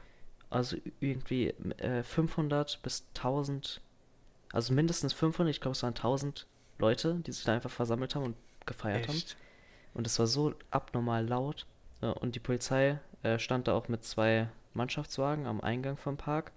Also 0.50 0.76
irgendwie 1.00 1.49
äh, 1.78 2.02
500 2.02 2.81
bis 2.83 3.04
1000, 3.16 3.81
also 4.52 4.73
mindestens 4.73 5.12
500, 5.12 5.50
ich 5.50 5.61
glaube 5.61 5.73
es 5.73 5.83
waren 5.83 5.95
1000 5.95 6.47
Leute, 6.78 7.14
die 7.26 7.33
sich 7.33 7.45
da 7.45 7.54
einfach 7.54 7.71
versammelt 7.71 8.14
haben 8.14 8.25
und 8.25 8.37
gefeiert 8.66 9.09
haben. 9.09 9.16
Echt? 9.16 9.37
Und 9.95 10.07
es 10.07 10.19
war 10.19 10.26
so 10.26 10.54
abnormal 10.71 11.26
laut. 11.26 11.66
Ja, 12.02 12.11
und 12.11 12.35
die 12.35 12.40
Polizei 12.40 12.99
äh, 13.23 13.38
stand 13.38 13.69
da 13.69 13.75
auch 13.75 13.88
mit 13.88 14.04
zwei 14.04 14.49
Mannschaftswagen 14.75 15.47
am 15.47 15.61
Eingang 15.61 15.97
vom 15.97 16.16
Park. 16.16 16.52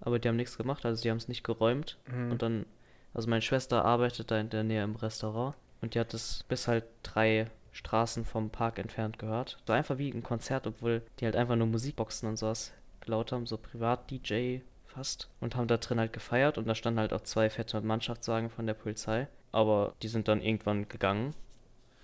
Aber 0.00 0.18
die 0.18 0.28
haben 0.28 0.36
nichts 0.36 0.58
gemacht, 0.58 0.84
also 0.84 1.02
die 1.02 1.10
haben 1.10 1.16
es 1.16 1.28
nicht 1.28 1.44
geräumt. 1.44 1.98
Mhm. 2.06 2.32
Und 2.32 2.42
dann, 2.42 2.66
also 3.14 3.28
meine 3.28 3.42
Schwester 3.42 3.84
arbeitet 3.84 4.30
da 4.30 4.38
in 4.38 4.50
der 4.50 4.64
Nähe 4.64 4.84
im 4.84 4.96
Restaurant. 4.96 5.54
Und 5.84 5.94
die 5.94 6.00
hat 6.00 6.14
es 6.14 6.44
bis 6.48 6.66
halt 6.66 6.84
drei 7.02 7.50
Straßen 7.72 8.24
vom 8.24 8.48
Park 8.48 8.78
entfernt 8.78 9.18
gehört. 9.18 9.58
So 9.66 9.74
einfach 9.74 9.98
wie 9.98 10.10
ein 10.10 10.22
Konzert, 10.22 10.66
obwohl 10.66 11.02
die 11.20 11.26
halt 11.26 11.36
einfach 11.36 11.56
nur 11.56 11.66
Musikboxen 11.66 12.26
und 12.26 12.38
sowas 12.38 12.72
laut 13.04 13.32
haben, 13.32 13.44
so 13.44 13.58
Privat-DJ 13.58 14.60
fast. 14.86 15.28
Und 15.40 15.56
haben 15.56 15.68
da 15.68 15.76
drin 15.76 16.00
halt 16.00 16.14
gefeiert. 16.14 16.56
Und 16.56 16.66
da 16.66 16.74
standen 16.74 17.00
halt 17.00 17.12
auch 17.12 17.20
zwei 17.20 17.50
fette 17.50 17.82
Mannschaftswagen 17.82 18.48
von 18.48 18.66
der 18.66 18.72
Polizei. 18.72 19.28
Aber 19.52 19.92
die 20.00 20.08
sind 20.08 20.26
dann 20.26 20.40
irgendwann 20.40 20.88
gegangen. 20.88 21.34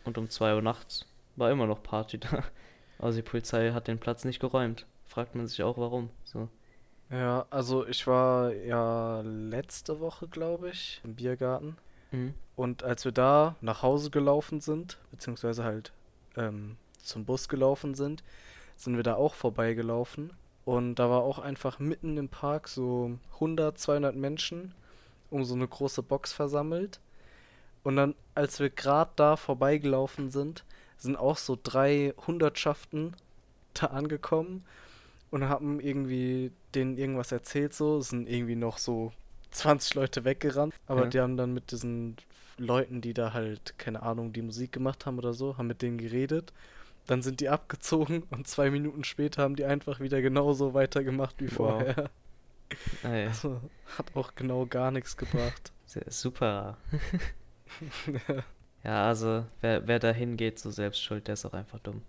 Und 0.05 0.19
um 0.19 0.29
2 0.29 0.57
Uhr 0.57 0.63
nachts 0.63 1.07
war 1.37 1.51
immer 1.51 1.67
noch 1.67 1.83
Party 1.83 2.19
da. 2.21 2.45
Also 2.99 3.17
die 3.17 3.27
Polizei 3.27 3.73
hat 3.73 3.89
den 3.89 3.99
Platz 3.99 4.27
nicht 4.27 4.41
geräumt. 4.41 4.85
Fragt 5.07 5.35
man 5.35 5.47
sich 5.47 5.63
auch 5.63 5.79
warum. 5.79 6.11
So. 6.25 6.51
Ja, 7.09 7.47
also 7.49 7.87
ich 7.87 8.07
war 8.07 8.53
ja 8.53 9.23
letzte 9.23 10.01
Woche, 10.01 10.29
glaube 10.29 10.69
ich, 10.69 11.01
im 11.03 11.15
Biergarten. 11.15 11.79
Mhm. 12.11 12.35
Und 12.57 12.83
als 12.83 13.05
wir 13.05 13.13
da 13.13 13.57
nach 13.61 13.83
Hause 13.83 14.11
gelaufen 14.11 14.61
sind, 14.61 14.99
beziehungsweise 15.11 15.65
halt 15.65 15.93
ähm, 16.37 16.77
zum 17.03 17.25
Bus 17.25 17.49
gelaufen 17.49 17.95
sind, 17.95 18.23
sind 18.77 18.97
wir 18.97 19.03
da 19.03 19.15
auch 19.15 19.35
vorbeigelaufen. 19.35 20.33
Und 20.65 20.97
da 20.97 21.09
war 21.09 21.23
auch 21.23 21.39
einfach 21.39 21.79
mitten 21.79 22.17
im 22.17 22.29
Park 22.29 22.69
so 22.69 23.19
100, 23.35 23.79
200 23.79 24.15
Menschen 24.15 24.75
um 25.31 25.45
so 25.45 25.55
eine 25.55 25.67
große 25.67 26.03
Box 26.03 26.33
versammelt. 26.33 27.01
Und 27.83 27.97
dann, 27.97 28.15
als 28.35 28.61
wir 28.61 28.69
gerade 28.69 29.13
da 29.17 29.37
vorbeigelaufen 29.37 30.31
sind, 30.31 30.65
sind 30.99 31.17
auch 31.17 31.39
so 31.39 31.59
drei 31.63 32.13
Hundertschaften 32.27 33.15
da 33.75 33.87
angekommen 33.87 34.65
und 35.31 35.49
haben 35.49 35.81
irgendwie 35.81 36.53
denen 36.75 36.99
irgendwas 36.99 37.33
erzählt 37.33 37.73
so. 37.73 38.01
Sind 38.01 38.29
irgendwie 38.29 38.57
noch 38.57 38.79
so 38.79 39.13
20 39.51 39.95
Leute 39.95 40.25
weggerannt, 40.25 40.75
aber 40.87 41.07
Ja. 41.07 41.09
die 41.09 41.21
haben 41.21 41.37
dann 41.37 41.55
mit 41.55 41.71
diesen 41.73 42.17
Leuten, 42.59 43.01
die 43.01 43.15
da 43.15 43.33
halt, 43.33 43.79
keine 43.79 44.03
Ahnung, 44.03 44.33
die 44.33 44.43
Musik 44.43 44.73
gemacht 44.73 45.07
haben 45.07 45.19
oder 45.19 45.33
so, 45.35 45.57
haben 45.59 45.67
mit 45.69 45.83
denen 45.83 45.99
geredet. 45.99 46.53
Dann 47.07 47.23
sind 47.23 47.41
die 47.41 47.49
abgezogen 47.51 48.25
und 48.31 48.49
zwei 48.49 48.71
Minuten 48.71 49.05
später 49.05 49.43
haben 49.43 49.57
die 49.57 49.65
einfach 49.65 50.01
wieder 50.01 50.23
genauso 50.23 50.75
weitergemacht 50.75 51.37
wie 51.41 51.49
Wow. 51.57 51.89
vorher. 51.89 52.11
Ey, 53.03 53.29
Also 53.29 53.61
hat 53.99 54.15
auch 54.17 54.35
genau 54.35 54.67
gar 54.67 54.91
nichts 54.91 55.17
gebracht. 55.17 55.73
super. 56.09 56.77
Ja, 58.85 59.07
also 59.09 59.47
wer, 59.61 59.87
wer 59.87 59.99
da 59.99 60.11
hingeht, 60.13 60.59
so 60.59 60.71
selbst 60.71 61.03
schuld, 61.03 61.27
der 61.29 61.35
ist 61.35 61.45
auch 61.47 61.55
einfach 61.55 61.79
dumm. 61.81 62.03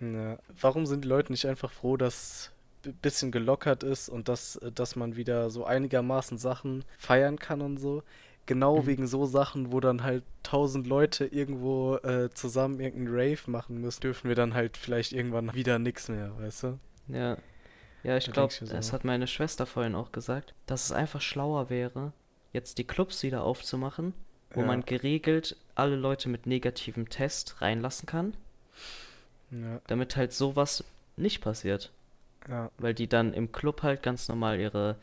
Ja. 0.00 0.38
Warum 0.60 0.86
sind 0.86 1.04
die 1.04 1.08
Leute 1.08 1.32
nicht 1.32 1.46
einfach 1.46 1.72
froh, 1.72 1.96
dass 1.96 2.52
bisschen 3.02 3.30
gelockert 3.32 3.82
ist 3.82 4.08
und 4.08 4.28
dass, 4.28 4.58
dass 4.74 4.96
man 4.96 5.16
wieder 5.16 5.50
so 5.50 5.64
einigermaßen 5.64 6.38
Sachen 6.38 6.84
feiern 6.98 7.38
kann 7.38 7.60
und 7.60 7.78
so? 7.78 8.02
Genau 8.46 8.82
Mhm. 8.82 8.86
wegen 8.86 9.06
so 9.06 9.26
Sachen, 9.26 9.72
wo 9.72 9.80
dann 9.80 10.02
halt 10.02 10.24
tausend 10.42 10.86
Leute 10.86 11.26
irgendwo 11.26 11.96
äh, 11.96 12.30
zusammen 12.32 12.80
irgendeinen 12.80 13.14
Rave 13.14 13.50
machen 13.50 13.78
müssen, 13.80 14.00
dürfen 14.00 14.28
wir 14.28 14.34
dann 14.36 14.54
halt 14.54 14.76
vielleicht 14.78 15.12
irgendwann 15.12 15.52
wieder 15.54 15.78
nix 15.78 16.08
mehr, 16.08 16.32
weißt 16.38 16.62
du? 16.64 16.78
Ja. 17.08 17.36
Ja, 18.04 18.16
ich 18.16 18.30
glaube, 18.32 18.52
so. 18.54 18.64
das 18.64 18.92
hat 18.92 19.04
meine 19.04 19.26
Schwester 19.26 19.66
vorhin 19.66 19.94
auch 19.94 20.12
gesagt, 20.12 20.54
dass 20.66 20.84
es 20.86 20.92
einfach 20.92 21.20
schlauer 21.20 21.68
wäre, 21.68 22.12
jetzt 22.52 22.78
die 22.78 22.84
Clubs 22.84 23.22
wieder 23.22 23.42
aufzumachen, 23.42 24.14
wo 24.52 24.60
Ja. 24.60 24.66
man 24.66 24.84
geregelt 24.84 25.56
alle 25.74 25.96
Leute 25.96 26.28
mit 26.28 26.46
negativem 26.46 27.08
Test 27.10 27.60
reinlassen 27.60 28.06
kann, 28.06 28.34
Ja, 29.50 29.80
damit 29.86 30.16
halt 30.16 30.32
sowas 30.32 30.84
nicht 31.16 31.40
passiert. 31.40 31.90
Ja. 32.48 32.70
Weil 32.78 32.94
die 32.94 33.08
dann 33.08 33.32
im 33.32 33.52
Club 33.52 33.82
halt 33.82 34.02
ganz 34.02 34.28
normal 34.28 34.58
ihre, 34.60 34.96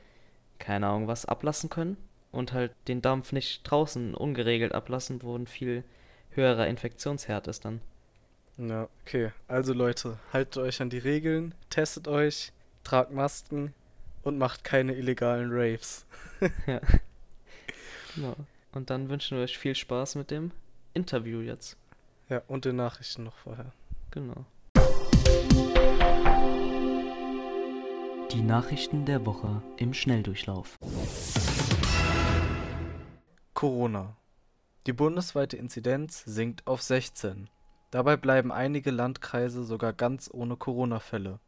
keine 0.60 0.88
Ahnung, 0.88 1.08
was 1.08 1.25
ablassen 1.25 1.70
können 1.70 1.98
und 2.32 2.54
halt 2.54 2.74
den 2.88 3.02
Dampf 3.02 3.32
nicht 3.32 3.64
draußen 3.64 4.14
ungeregelt 4.14 4.74
ablassen, 4.74 5.22
wo 5.22 5.36
ein 5.36 5.48
viel 5.48 5.84
höherer 6.32 6.68
Infektionsherd 6.68 7.48
ist 7.48 7.66
dann. 7.66 7.82
Ja, 8.58 8.88
okay. 9.02 9.32
Also 9.48 9.74
Leute, 9.74 10.18
haltet 10.32 10.58
euch 10.58 10.82
an 10.82 10.90
die 10.90 10.98
Regeln, 10.98 11.54
testet 11.70 12.08
euch, 12.08 12.52
tragt 12.84 13.12
Masken 13.12 13.74
und 14.24 14.38
macht 14.38 14.64
keine 14.64 14.94
illegalen 14.94 15.50
Raves. 15.52 16.06
Ja. 16.68 16.82
Genau. 18.16 18.36
Und 18.74 18.90
dann 18.90 19.10
wünschen 19.10 19.38
wir 19.38 19.44
euch 19.44 19.58
viel 19.58 19.75
Spaß 19.75 20.16
mit 20.16 20.32
dem 20.32 20.52
Interview 20.94 21.42
jetzt. 21.42 21.78
Ja, 22.30 22.42
und 22.48 22.66
den 22.66 22.75
Nachrichten 22.75 23.24
noch 23.24 23.38
vorher. 23.38 23.72
Genau. 24.12 24.46
Die 28.32 28.41
Nachrichten 28.41 29.05
der 29.05 29.25
Woche 29.25 29.62
im 29.77 29.94
Schnelldurchlauf. 29.94 30.77
Corona. 33.53 34.17
Die 34.88 34.94
bundesweite 34.94 35.58
Inzidenz 35.58 36.24
sinkt 36.25 36.65
auf 36.67 36.82
16. 36.82 37.50
Dabei 37.91 38.17
bleiben 38.17 38.51
einige 38.51 38.91
Landkreise 38.91 39.63
sogar 39.63 39.94
ganz 39.94 40.29
ohne 40.34 40.58
Corona-Fälle. 40.58 41.39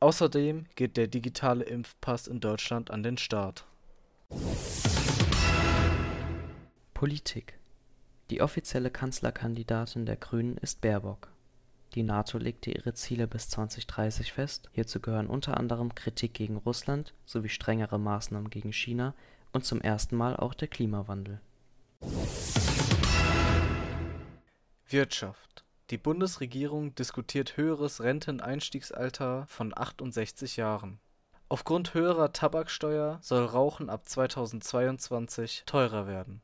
Außerdem 0.00 0.66
geht 0.74 0.96
der 0.96 1.08
digitale 1.08 1.64
Impfpass 1.64 2.28
in 2.28 2.40
Deutschland 2.40 2.90
an 2.90 3.02
den 3.02 3.18
Start. 3.18 3.66
Politik. 6.94 7.58
Die 8.30 8.40
offizielle 8.40 8.90
Kanzlerkandidatin 8.90 10.06
der 10.06 10.16
Grünen 10.16 10.56
ist 10.56 10.80
Baerbock. 10.80 11.31
Die 11.94 12.02
NATO 12.02 12.38
legte 12.38 12.70
ihre 12.70 12.94
Ziele 12.94 13.26
bis 13.26 13.50
2030 13.50 14.32
fest. 14.32 14.70
Hierzu 14.72 15.00
gehören 15.00 15.26
unter 15.26 15.58
anderem 15.58 15.94
Kritik 15.94 16.32
gegen 16.32 16.56
Russland 16.56 17.12
sowie 17.26 17.50
strengere 17.50 17.98
Maßnahmen 17.98 18.48
gegen 18.48 18.72
China 18.72 19.14
und 19.52 19.66
zum 19.66 19.80
ersten 19.82 20.16
Mal 20.16 20.34
auch 20.36 20.54
der 20.54 20.68
Klimawandel. 20.68 21.40
Wirtschaft. 24.86 25.64
Die 25.90 25.98
Bundesregierung 25.98 26.94
diskutiert 26.94 27.58
höheres 27.58 28.02
Renteneinstiegsalter 28.02 29.46
von 29.48 29.76
68 29.76 30.56
Jahren. 30.56 30.98
Aufgrund 31.50 31.92
höherer 31.92 32.32
Tabaksteuer 32.32 33.18
soll 33.20 33.44
Rauchen 33.44 33.90
ab 33.90 34.08
2022 34.08 35.64
teurer 35.66 36.06
werden. 36.06 36.40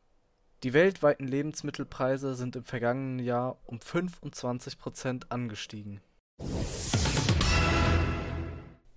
Die 0.65 0.73
weltweiten 0.73 1.29
Lebensmittelpreise 1.29 2.35
sind 2.35 2.57
im 2.57 2.65
vergangenen 2.65 3.21
Jahr 3.21 3.59
um 3.67 3.81
25 3.81 4.77
Prozent 4.77 5.31
angestiegen. 5.31 6.01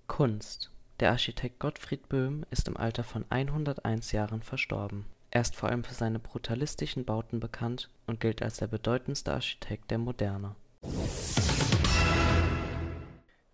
Kunst. 0.08 0.72
Der 0.98 1.10
Architekt 1.10 1.60
Gottfried 1.60 2.08
Böhm 2.08 2.44
ist 2.50 2.66
im 2.66 2.76
Alter 2.76 3.04
von 3.04 3.24
101 3.30 4.10
Jahren 4.10 4.42
verstorben. 4.42 5.06
Er 5.30 5.42
ist 5.42 5.54
vor 5.54 5.68
allem 5.68 5.84
für 5.84 5.94
seine 5.94 6.18
brutalistischen 6.18 7.04
Bauten 7.04 7.38
bekannt 7.38 7.88
und 8.08 8.18
gilt 8.18 8.42
als 8.42 8.56
der 8.56 8.66
bedeutendste 8.66 9.32
Architekt 9.32 9.92
der 9.92 9.98
Moderne. 9.98 10.56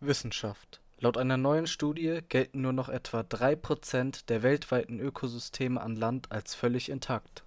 Wissenschaft. 0.01 0.81
Laut 0.99 1.19
einer 1.19 1.37
neuen 1.37 1.67
Studie 1.67 2.21
gelten 2.31 2.63
nur 2.63 2.73
noch 2.73 2.89
etwa 2.89 3.21
3% 3.21 4.25
der 4.29 4.43
weltweiten 4.43 4.99
Ökosysteme 4.99 5.79
an 5.79 5.95
Land 5.95 6.33
als 6.33 6.55
völlig 6.55 6.89
intakt. 6.89 7.45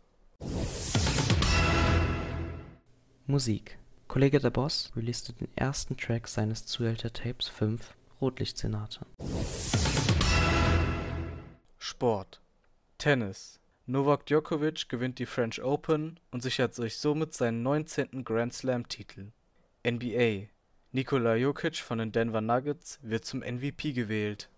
Musik. 3.28 3.78
Kollege 4.08 4.40
der 4.40 4.50
Boss 4.50 4.92
releaste 4.96 5.34
den 5.34 5.48
ersten 5.56 5.96
Track 5.96 6.28
seines 6.28 6.66
Zuhälter-Tapes 6.66 7.48
5 7.48 7.96
Rotlichtszenate. 8.20 9.06
Sport. 11.78 12.42
Tennis. 12.98 13.60
Novak 13.86 14.26
Djokovic 14.26 14.90
gewinnt 14.90 15.18
die 15.18 15.26
French 15.26 15.64
Open 15.64 16.20
und 16.32 16.44
sichert 16.44 16.76
sich 16.76 16.98
somit 16.98 17.34
seinen 17.34 17.64
19. 17.64 18.24
Grand 18.24 18.54
Slam-Titel. 18.54 19.32
NBA. 19.88 20.48
Nikola 20.92 21.36
Jokic 21.36 21.78
von 21.78 22.00
den 22.00 22.12
Denver 22.12 22.42
Nuggets 22.42 23.00
wird 23.02 23.26
zum 23.26 23.40
MVP 23.40 23.94
gewählt. 23.94 24.50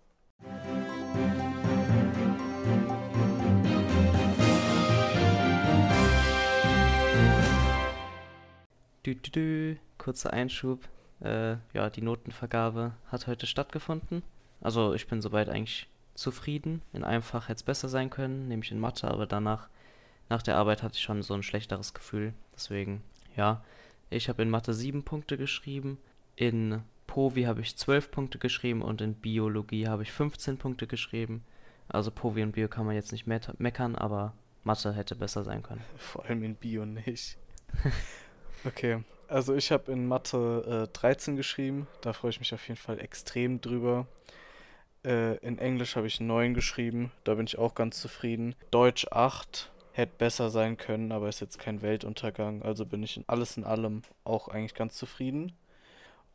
Dü, 9.06 9.14
dü, 9.14 9.30
dü. 9.30 9.76
Kurzer 9.98 10.32
Einschub. 10.32 10.88
Äh, 11.20 11.56
ja, 11.72 11.90
die 11.90 12.02
Notenvergabe 12.02 12.92
hat 13.06 13.26
heute 13.26 13.46
stattgefunden. 13.46 14.22
Also 14.60 14.94
ich 14.94 15.06
bin 15.06 15.20
soweit 15.20 15.48
eigentlich 15.48 15.88
zufrieden. 16.14 16.82
In 16.92 17.04
einem 17.04 17.22
Fach 17.22 17.48
hätte 17.48 17.58
es 17.58 17.62
besser 17.62 17.88
sein 17.88 18.10
können, 18.10 18.48
nämlich 18.48 18.70
in 18.70 18.80
Mathe, 18.80 19.08
aber 19.08 19.26
danach, 19.26 19.68
nach 20.28 20.42
der 20.42 20.56
Arbeit 20.56 20.82
hatte 20.82 20.94
ich 20.96 21.02
schon 21.02 21.22
so 21.22 21.34
ein 21.34 21.42
schlechteres 21.42 21.92
Gefühl. 21.92 22.32
Deswegen, 22.54 23.02
ja, 23.36 23.62
ich 24.10 24.28
habe 24.28 24.42
in 24.42 24.50
Mathe 24.50 24.72
7 24.72 25.04
Punkte 25.04 25.36
geschrieben, 25.36 25.98
in 26.36 26.82
Povi 27.06 27.42
habe 27.42 27.60
ich 27.60 27.76
12 27.76 28.10
Punkte 28.10 28.38
geschrieben 28.38 28.82
und 28.82 29.00
in 29.00 29.14
Biologie 29.14 29.88
habe 29.88 30.02
ich 30.02 30.12
15 30.12 30.56
Punkte 30.56 30.86
geschrieben. 30.86 31.44
Also 31.88 32.10
Povi 32.10 32.42
und 32.42 32.52
Bio 32.52 32.68
kann 32.68 32.86
man 32.86 32.94
jetzt 32.94 33.12
nicht 33.12 33.26
meckern, 33.26 33.96
aber 33.96 34.32
Mathe 34.62 34.94
hätte 34.94 35.14
besser 35.14 35.44
sein 35.44 35.62
können. 35.62 35.82
Vor 35.96 36.24
allem 36.24 36.42
in 36.42 36.54
Bio 36.54 36.86
nicht. 36.86 37.36
Okay, 38.66 39.02
also 39.28 39.54
ich 39.54 39.70
habe 39.72 39.92
in 39.92 40.06
Mathe 40.06 40.88
äh, 40.90 40.92
13 40.98 41.36
geschrieben, 41.36 41.86
da 42.00 42.12
freue 42.12 42.30
ich 42.30 42.38
mich 42.38 42.54
auf 42.54 42.66
jeden 42.66 42.80
Fall 42.80 42.98
extrem 43.00 43.60
drüber. 43.60 44.06
Äh, 45.04 45.36
in 45.38 45.58
Englisch 45.58 45.96
habe 45.96 46.06
ich 46.06 46.20
9 46.20 46.54
geschrieben, 46.54 47.12
da 47.24 47.34
bin 47.34 47.46
ich 47.46 47.58
auch 47.58 47.74
ganz 47.74 48.00
zufrieden. 48.00 48.54
Deutsch 48.70 49.06
8 49.10 49.70
hätte 49.92 50.12
besser 50.16 50.50
sein 50.50 50.76
können, 50.76 51.12
aber 51.12 51.28
ist 51.28 51.40
jetzt 51.40 51.58
kein 51.58 51.82
Weltuntergang, 51.82 52.62
also 52.62 52.86
bin 52.86 53.02
ich 53.02 53.16
in 53.16 53.24
alles 53.26 53.56
in 53.56 53.64
allem 53.64 54.02
auch 54.24 54.48
eigentlich 54.48 54.74
ganz 54.74 54.96
zufrieden. 54.96 55.52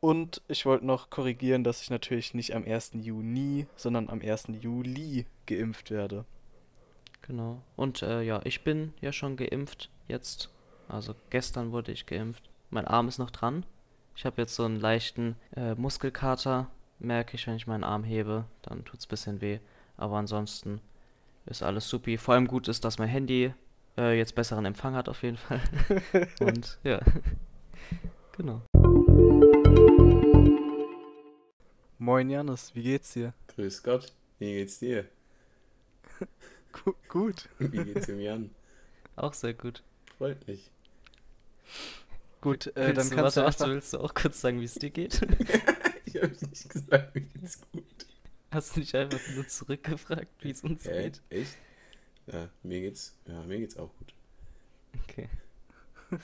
Und 0.02 0.42
ich 0.48 0.65
wollte 0.65 0.86
noch 0.86 1.10
korrigieren, 1.10 1.63
dass 1.63 1.82
ich 1.82 1.89
natürlich 1.89 2.34
nicht 2.34 2.56
am 2.56 2.63
1. 2.63 2.92
Juni, 3.02 3.65
sondern 3.76 4.08
am 4.10 4.22
1. 4.22 4.48
Juli 4.62 5.26
geimpft 5.46 5.92
werde. 5.92 6.26
Genau. 7.24 7.62
Und 7.76 8.02
äh, 8.02 8.22
ja, 8.22 8.39
ich 8.46 8.63
bin 8.63 8.94
ja 9.02 9.12
schon 9.12 9.36
geimpft 9.36 9.89
jetzt. 10.08 10.50
Also 10.89 11.15
gestern 11.30 11.71
wurde 11.71 11.91
ich 11.91 12.08
geimpft. 12.08 12.49
Mein 12.71 12.88
Arm 12.88 13.08
ist 13.08 13.19
noch 13.19 13.30
dran. 13.30 13.65
Ich 14.15 14.25
habe 14.25 14.41
jetzt 14.41 14.56
so 14.56 14.65
einen 14.65 14.80
leichten 14.80 15.36
äh, 15.56 15.75
Muskelkater, 15.75 16.69
merke 16.97 17.36
ich, 17.36 17.47
wenn 17.47 17.56
ich 17.56 17.67
meinen 17.67 17.84
Arm 17.84 18.04
hebe. 18.04 18.45
Dann 18.63 18.84
tut's 18.84 19.06
ein 19.06 19.10
bisschen 19.10 19.39
weh. 19.39 19.60
Aber 19.97 20.17
ansonsten 20.17 20.82
ist 21.45 21.62
alles 21.62 21.88
supi. 21.88 22.17
Vor 22.17 22.34
allem 22.34 22.47
gut 22.47 22.67
ist, 22.67 22.84
dass 22.84 22.97
mein 22.97 23.08
Handy 23.08 23.54
äh, 23.97 24.17
jetzt 24.17 24.34
besseren 24.34 24.65
Empfang 24.65 24.95
hat 24.95 25.08
auf 25.10 25.21
jeden 25.21 25.38
Fall. 25.38 25.62
Und 26.41 26.80
ja. 26.84 26.99
Genau. 28.38 28.62
Moin 31.97 32.30
Janis, 32.30 32.73
wie 32.73 32.84
geht's 32.84 33.12
dir? 33.12 33.34
Grüß 33.47 33.84
Gott, 33.84 34.13
wie 34.38 34.54
geht's 34.54 34.80
dir? 34.80 35.06
Gu 36.71 36.93
gut. 37.10 37.49
Wie 37.58 37.84
geht's 37.84 38.06
dem 38.06 38.21
Jan? 38.21 38.52
Auch 39.17 39.34
sehr 39.34 39.54
gut. 39.54 39.84
Freut 40.17 40.47
mich. 40.47 40.71
Gut, 42.41 42.67
äh, 42.67 42.93
dann 42.93 42.97
Willst 42.97 43.12
du, 43.12 43.15
kannst 43.15 43.38
warte, 43.38 43.39
du 43.39 43.45
einfach... 43.45 43.67
willst 43.67 43.93
du 43.93 43.99
auch 43.99 44.13
kurz 44.13 44.41
sagen, 44.41 44.62
wie 44.62 44.65
es 44.65 44.75
dir 44.75 44.89
geht? 44.89 45.21
ich 46.05 46.15
habe 46.15 46.27
nicht 46.29 46.69
gesagt, 46.69 47.15
mir 47.15 47.21
geht's 47.21 47.60
gut. 47.71 47.84
Hast 48.51 48.75
du 48.75 48.79
nicht 48.79 48.95
einfach 48.95 49.19
nur 49.36 49.47
zurückgefragt, 49.47 50.27
wie 50.41 50.51
es 50.51 50.63
uns 50.63 50.86
Hä? 50.86 51.03
geht? 51.03 51.21
Echt? 51.29 51.58
Ja, 52.27 52.49
mir 52.63 52.82
geht's, 52.82 53.15
ja, 53.27 53.41
mir 53.43 53.60
geht's 53.60 53.77
auch 53.77 53.91
gut. 53.97 54.13
Okay. 55.03 55.29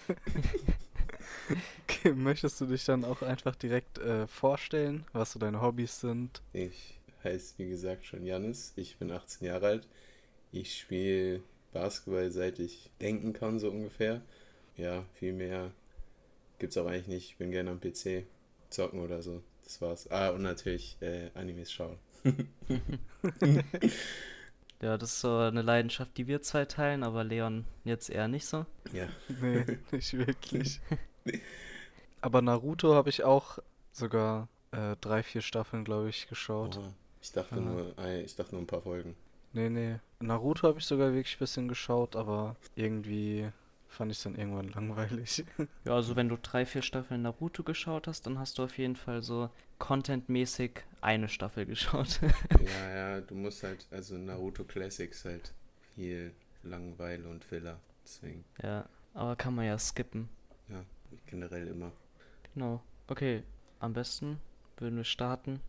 Okay, 1.88 2.13
möchtest 2.13 2.60
du 2.60 2.65
dich 2.65 2.86
dann 2.86 3.05
auch 3.05 3.21
einfach 3.21 3.55
direkt 3.55 3.97
äh, 3.99 4.27
vorstellen, 4.27 5.05
was 5.13 5.31
so 5.31 5.39
deine 5.39 5.62
Hobbys 5.62 5.99
sind? 6.01 6.41
Ich 6.53 6.99
heiße, 7.23 7.55
wie 7.58 7.69
gesagt, 7.69 8.05
schon 8.05 8.25
Janis. 8.25 8.73
Ich 8.75 8.97
bin 8.97 9.12
18 9.12 9.47
Jahre 9.47 9.67
alt. 9.67 9.88
Ich 10.51 10.77
spiele 10.77 11.41
Basketball, 11.73 12.31
seit 12.31 12.60
ich 12.60 12.89
denken 13.01 13.34
kann, 13.34 13.60
so 13.60 13.69
ungefähr. 13.69 14.21
Ja, 14.78 15.04
viel 15.14 15.34
mehr 15.34 15.72
gibt's 16.60 16.78
auch 16.78 16.86
eigentlich 16.88 17.08
nicht. 17.08 17.30
Ich 17.32 17.38
bin 17.38 17.52
gerne 17.52 17.72
am 17.72 17.80
PC 17.80 18.26
zocken 18.70 19.00
oder 19.00 19.22
so. 19.22 19.42
Das 19.64 19.82
war's. 19.82 20.10
Ah, 20.12 20.30
und 20.30 20.42
natürlich 20.44 20.98
äh, 21.02 21.30
Animes 21.34 21.72
schauen. 21.72 21.98
Ja, 24.82 24.98
das 24.98 25.14
ist 25.14 25.22
so 25.22 25.38
eine 25.38 25.62
Leidenschaft, 25.62 26.18
die 26.18 26.28
wir 26.28 26.42
zwei 26.42 26.66
teilen, 26.66 27.04
aber 27.04 27.24
Leon 27.24 27.66
jetzt 27.86 28.10
eher 28.10 28.28
nicht 28.28 28.46
so. 28.46 28.66
Ja, 28.92 29.08
Nee, 29.42 29.64
nicht 29.92 30.14
wirklich. 30.18 30.82
Aber 32.22 32.42
Naruto 32.42 32.94
habe 32.94 33.10
ich 33.10 33.24
auch 33.24 33.60
sogar 33.94 34.50
äh, 34.72 34.96
drei, 35.00 35.24
vier 35.24 35.42
Staffeln, 35.42 35.86
glaube 35.86 36.10
ich, 36.10 36.28
geschaut. 36.28 36.78
Oha. 36.78 36.94
Ich 37.22 37.32
dachte 37.32 37.56
Ah. 37.56 37.60
nur, 37.60 37.96
ich 38.26 38.36
dachte 38.36 38.54
nur 38.54 38.62
ein 38.64 38.68
paar 38.68 38.82
Folgen. 38.82 39.16
Nee, 39.54 39.70
nee. 39.70 39.96
Naruto 40.20 40.68
habe 40.68 40.80
ich 40.80 40.86
sogar 40.86 41.14
wirklich 41.14 41.38
ein 41.38 41.40
bisschen 41.40 41.68
geschaut, 41.70 42.16
aber 42.18 42.58
irgendwie 42.76 43.50
fand 43.95 44.12
ich 44.12 44.17
es 44.17 44.23
dann 44.23 44.36
irgendwann 44.36 44.69
langweilig. 44.69 45.43
Ja, 45.86 45.93
also 45.95 46.15
wenn 46.15 46.29
du 46.29 46.38
drei, 46.38 46.65
vier 46.65 46.81
Staffeln 46.81 47.21
Naruto 47.23 47.63
geschaut 47.63 48.08
hast, 48.08 48.25
dann 48.27 48.39
hast 48.39 48.58
du 48.58 48.63
auf 48.63 48.77
jeden 48.77 48.95
Fall 48.95 49.21
so 49.21 49.49
contentmäßig 49.79 50.84
eine 51.01 51.27
Staffel 51.29 51.65
geschaut. 51.73 52.19
Ja, 52.63 52.95
ja, 52.95 53.21
du 53.21 53.36
musst 53.36 53.63
halt, 53.63 53.86
also 53.91 54.17
Naruto 54.17 54.63
Classics 54.63 55.25
halt 55.25 55.53
viel 55.95 56.34
Langeweile 56.63 57.27
und 57.29 57.43
Filler. 57.45 57.79
Deswegen, 58.03 58.43
ja, 58.62 58.88
aber 59.13 59.36
kann 59.36 59.55
man 59.55 59.65
ja 59.65 59.77
skippen. 59.77 60.29
ja, 60.69 60.84
generell 61.27 61.67
immer. 61.67 61.91
Genau. 62.53 62.81
Okay, 63.08 63.43
am 63.79 63.93
besten 63.93 64.39
würden 64.77 64.97
wir 64.97 65.03
starten 65.03 65.60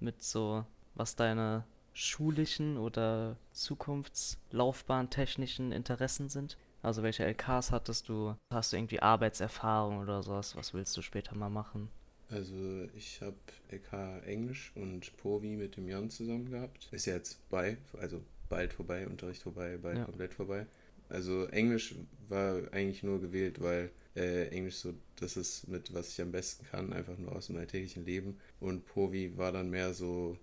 mit 0.00 0.22
so, 0.22 0.64
was 0.94 1.16
deine 1.16 1.64
schulischen 1.94 2.78
oder 2.78 3.36
zukunftslaufbahntechnischen 3.52 5.72
Interessen 5.72 6.28
sind. 6.28 6.56
Also 6.82 7.02
welche 7.02 7.24
LKs 7.24 7.70
hattest 7.72 8.08
du? 8.10 8.36
Hast 8.52 8.72
du 8.72 8.76
irgendwie 8.76 9.00
Arbeitserfahrung 9.00 9.98
oder 10.00 10.22
sowas? 10.22 10.54
Was 10.54 10.74
willst 10.74 10.94
du 10.96 11.02
später 11.02 11.34
mal 11.34 11.48
machen? 11.50 11.88
Also 12.28 12.88
ich 12.94 13.20
habe 13.20 13.36
LK 13.68 14.20
Englisch 14.26 14.72
und 14.74 15.14
Povi 15.18 15.56
mit 15.56 15.76
dem 15.76 15.86
Jan 15.88 16.08
zusammen 16.10 16.50
gehabt. 16.50 16.88
Ist 16.90 17.06
jetzt 17.06 17.46
bei, 17.50 17.76
also 17.98 18.22
bald 18.48 18.72
vorbei, 18.72 19.06
Unterricht 19.06 19.42
vorbei, 19.42 19.76
bald 19.76 19.98
Ja. 19.98 20.04
komplett 20.04 20.32
vorbei. 20.34 20.66
Also 21.08 21.46
Englisch 21.48 21.94
war 22.28 22.56
eigentlich 22.72 23.02
nur 23.02 23.20
gewählt, 23.20 23.60
weil 23.60 23.90
äh, 24.16 24.48
Englisch 24.48 24.76
so 24.76 24.94
das 25.16 25.36
ist 25.36 25.68
mit, 25.68 25.92
was 25.92 26.08
ich 26.10 26.20
am 26.22 26.32
besten 26.32 26.64
kann, 26.66 26.92
einfach 26.92 27.18
nur 27.18 27.32
aus 27.36 27.48
dem 27.48 27.56
alltäglichen 27.58 28.04
Leben. 28.06 28.38
Und 28.60 28.86
Povi 28.86 29.36
war 29.36 29.52
dann 29.52 29.68
mehr 29.70 29.92
so, 29.92 30.38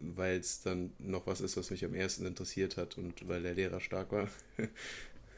weil 0.00 0.38
es 0.38 0.62
dann 0.62 0.92
noch 0.98 1.26
was 1.26 1.40
ist, 1.40 1.56
was 1.56 1.70
mich 1.70 1.84
am 1.84 1.94
ersten 1.94 2.26
interessiert 2.26 2.76
hat 2.76 2.98
und 2.98 3.28
weil 3.28 3.42
der 3.42 3.54
Lehrer 3.54 3.80
stark 3.80 4.12
war. 4.12 4.28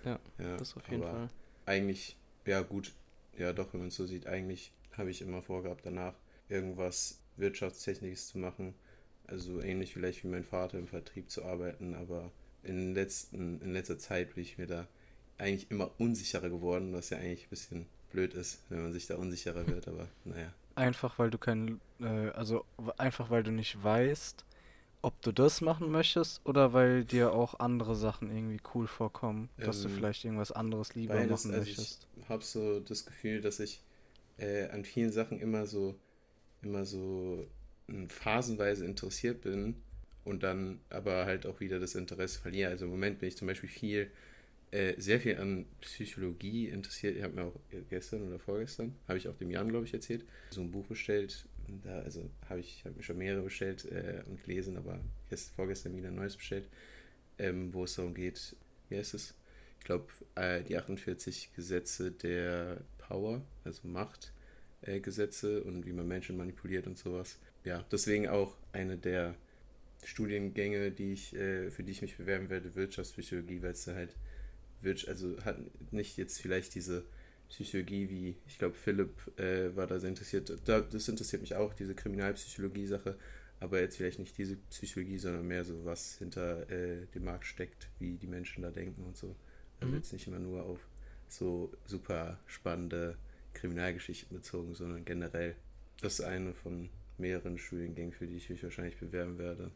Ja, 0.04 0.18
ja 0.38 0.56
Das 0.56 0.76
auf 0.76 0.88
jeden 0.90 1.02
aber 1.02 1.12
Fall. 1.12 1.28
eigentlich, 1.66 2.16
ja 2.46 2.60
gut, 2.62 2.92
ja 3.36 3.52
doch, 3.52 3.72
wenn 3.72 3.80
man 3.80 3.88
es 3.88 3.96
so 3.96 4.06
sieht, 4.06 4.26
eigentlich 4.26 4.72
habe 4.96 5.10
ich 5.10 5.22
immer 5.22 5.42
vorgehabt, 5.42 5.86
danach 5.86 6.14
irgendwas 6.48 7.18
Wirtschaftstechnisches 7.36 8.28
zu 8.28 8.38
machen. 8.38 8.74
Also 9.26 9.60
ähnlich 9.62 9.92
vielleicht 9.92 10.24
wie 10.24 10.28
mein 10.28 10.44
Vater 10.44 10.78
im 10.78 10.88
Vertrieb 10.88 11.30
zu 11.30 11.44
arbeiten, 11.44 11.94
aber 11.94 12.30
in, 12.62 12.94
letzten, 12.94 13.60
in 13.62 13.72
letzter 13.72 13.98
Zeit 13.98 14.34
bin 14.34 14.42
ich 14.42 14.58
mir 14.58 14.66
da 14.66 14.86
eigentlich 15.38 15.70
immer 15.70 15.90
unsicherer 15.98 16.50
geworden, 16.50 16.92
was 16.92 17.10
ja 17.10 17.18
eigentlich 17.18 17.46
ein 17.46 17.50
bisschen 17.50 17.86
blöd 18.10 18.34
ist, 18.34 18.60
wenn 18.68 18.82
man 18.82 18.92
sich 18.92 19.06
da 19.06 19.16
unsicherer 19.16 19.66
wird, 19.66 19.88
aber 19.88 20.08
naja. 20.24 20.52
Einfach 20.74 21.18
weil 21.18 21.30
du 21.30 21.38
kein, 21.38 21.80
äh, 22.00 22.28
also 22.30 22.64
einfach 22.98 23.30
weil 23.30 23.42
du 23.42 23.50
nicht 23.50 23.82
weißt, 23.82 24.44
ob 25.02 25.20
du 25.22 25.32
das 25.32 25.60
machen 25.60 25.90
möchtest 25.90 26.40
oder 26.46 26.72
weil 26.72 27.04
dir 27.04 27.32
auch 27.32 27.60
andere 27.60 27.94
Sachen 27.96 28.30
irgendwie 28.34 28.60
cool 28.74 28.86
vorkommen, 28.86 29.50
dass 29.62 29.82
du 29.82 29.88
Ähm, 29.88 29.90
vielleicht 29.90 30.24
irgendwas 30.24 30.52
anderes 30.52 30.94
lieber 30.94 31.24
machen 31.24 31.52
also 31.52 31.56
möchtest. 31.56 32.06
ich 32.16 32.28
habe 32.28 32.44
so 32.44 32.80
das 32.80 33.04
Gefühl, 33.06 33.40
dass 33.40 33.60
ich 33.60 33.80
äh, 34.38 34.68
an 34.70 34.84
vielen 34.84 35.12
Sachen 35.12 35.40
immer 35.40 35.66
so, 35.66 35.96
immer 36.62 36.84
so 36.86 37.46
mm, 37.88 38.06
phasenweise 38.08 38.84
interessiert 38.86 39.42
bin 39.42 39.76
und 40.24 40.42
dann 40.44 40.80
aber 40.90 41.26
halt 41.26 41.46
auch 41.46 41.60
wieder 41.60 41.80
das 41.80 41.94
Interesse 41.96 42.40
verliere. 42.40 42.70
Also 42.70 42.86
im 42.86 42.92
Moment 42.92 43.20
bin 43.20 43.28
ich 43.28 43.36
zum 43.36 43.48
Beispiel 43.48 43.68
viel, 43.70 44.10
äh, 44.72 44.94
sehr 45.00 45.20
viel 45.20 45.38
an 45.38 45.66
Psychologie 45.82 46.68
interessiert. 46.68 47.16
Ich 47.16 47.22
habe 47.24 47.34
mir 47.34 47.44
auch 47.46 47.56
gestern 47.90 48.26
oder 48.28 48.38
vorgestern, 48.38 48.96
habe 49.08 49.18
ich 49.18 49.28
auch 49.28 49.36
dem 49.36 49.50
Jan, 49.50 49.68
glaube 49.70 49.86
ich, 49.86 49.94
erzählt, 49.94 50.24
so 50.50 50.62
ein 50.62 50.70
Buch 50.72 50.86
bestellt. 50.86 51.46
Da, 51.82 52.00
also 52.00 52.28
habe 52.48 52.60
ich, 52.60 52.84
habe 52.84 52.96
mir 52.96 53.02
schon 53.02 53.18
mehrere 53.18 53.42
bestellt 53.42 53.84
äh, 53.86 54.22
und 54.28 54.42
gelesen, 54.44 54.76
aber 54.76 55.00
gest, 55.30 55.50
vorgestern 55.54 55.96
wieder 55.96 56.08
ein 56.08 56.14
neues 56.14 56.36
bestellt, 56.36 56.68
ähm, 57.38 57.72
wo 57.72 57.84
es 57.84 57.94
darum 57.94 58.14
geht, 58.14 58.56
wie 58.88 58.98
heißt 58.98 59.14
es? 59.14 59.34
ich 59.82 59.86
glaube, 59.86 60.06
äh, 60.36 60.62
die 60.62 60.76
48 60.76 61.54
Gesetze 61.56 62.12
der 62.12 62.82
Power, 62.98 63.42
also 63.64 63.88
Machtgesetze 63.88 65.58
äh, 65.58 65.60
und 65.62 65.84
wie 65.84 65.92
man 65.92 66.06
Menschen 66.06 66.36
manipuliert 66.36 66.86
und 66.86 66.96
sowas. 66.96 67.36
Ja, 67.64 67.84
deswegen 67.90 68.28
auch 68.28 68.56
eine 68.72 68.96
der 68.96 69.34
Studiengänge, 70.04 70.92
die 70.92 71.14
ich, 71.14 71.34
äh, 71.34 71.72
für 71.72 71.82
die 71.82 71.90
ich 71.90 72.00
mich 72.00 72.16
bewerben 72.16 72.48
werde, 72.48 72.76
Wirtschaftspsychologie, 72.76 73.60
weil 73.60 73.72
es 73.72 73.84
da 73.84 73.96
halt, 73.96 74.14
Wirtsch 74.82 75.08
also 75.08 75.36
hat 75.44 75.58
nicht 75.90 76.16
jetzt 76.16 76.40
vielleicht 76.40 76.76
diese 76.76 77.04
Psychologie 77.52 78.08
wie, 78.10 78.36
ich 78.46 78.58
glaube, 78.58 78.74
Philipp 78.74 79.38
äh, 79.38 79.76
war 79.76 79.86
da 79.86 80.00
sehr 80.00 80.10
interessiert. 80.10 80.52
Da, 80.66 80.80
das 80.80 81.08
interessiert 81.08 81.42
mich 81.42 81.54
auch, 81.54 81.74
diese 81.74 81.94
Kriminalpsychologie-Sache, 81.94 83.18
aber 83.60 83.80
jetzt 83.80 83.96
vielleicht 83.98 84.18
nicht 84.18 84.36
diese 84.38 84.56
Psychologie, 84.70 85.18
sondern 85.18 85.46
mehr 85.46 85.64
so, 85.64 85.84
was 85.84 86.16
hinter 86.18 86.68
äh, 86.70 87.06
dem 87.14 87.24
Markt 87.24 87.46
steckt, 87.46 87.90
wie 87.98 88.16
die 88.16 88.26
Menschen 88.26 88.62
da 88.62 88.70
denken 88.70 89.04
und 89.04 89.16
so. 89.16 89.36
Also 89.80 89.94
Mhm. 89.94 89.96
jetzt 89.96 90.12
nicht 90.12 90.26
immer 90.26 90.38
nur 90.38 90.64
auf 90.64 90.80
so 91.28 91.72
super 91.86 92.38
spannende 92.46 93.16
Kriminalgeschichten 93.54 94.36
bezogen, 94.36 94.74
sondern 94.74 95.04
generell. 95.04 95.56
Das 96.00 96.14
ist 96.14 96.24
eine 96.24 96.54
von 96.54 96.90
mehreren 97.18 97.58
Studiengängen, 97.58 98.12
für 98.12 98.26
die 98.26 98.36
ich 98.36 98.50
mich 98.50 98.62
wahrscheinlich 98.62 98.98
bewerben 98.98 99.38
werde. 99.38 99.70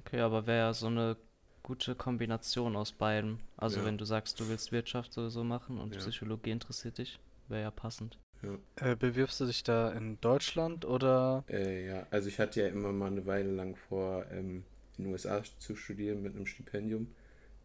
Okay, 0.00 0.20
aber 0.20 0.46
wäre 0.46 0.72
so 0.74 0.86
eine 0.86 1.16
gute 1.66 1.96
Kombination 1.96 2.76
aus 2.76 2.92
beiden. 2.92 3.40
Also 3.56 3.80
Ja. 3.80 3.86
wenn 3.86 3.98
du 3.98 4.04
sagst, 4.04 4.38
du 4.38 4.48
willst 4.48 4.70
Wirtschaft 4.70 5.12
sowieso 5.12 5.42
machen 5.42 5.78
und 5.80 5.94
Ja. 5.94 6.00
Psychologie 6.00 6.52
interessiert 6.52 6.98
dich, 6.98 7.18
wäre 7.48 7.62
ja 7.62 7.70
passend. 7.72 8.20
Ja. 8.40 8.92
Äh, 8.92 8.94
bewirbst 8.94 9.40
du 9.40 9.46
dich 9.46 9.64
da 9.64 9.90
in 9.90 10.20
Deutschland 10.20 10.84
oder? 10.84 11.42
Äh, 11.48 11.88
ja, 11.88 12.06
also 12.12 12.28
ich 12.28 12.38
hatte 12.38 12.60
ja 12.60 12.68
immer 12.68 12.92
mal 12.92 13.10
eine 13.10 13.26
Weile 13.26 13.50
lang 13.50 13.74
vor, 13.74 14.24
ähm, 14.30 14.62
in 14.96 15.04
den 15.04 15.12
USA 15.12 15.42
zu 15.58 15.74
studieren 15.74 16.22
mit 16.22 16.36
einem 16.36 16.46
Stipendium, 16.46 17.08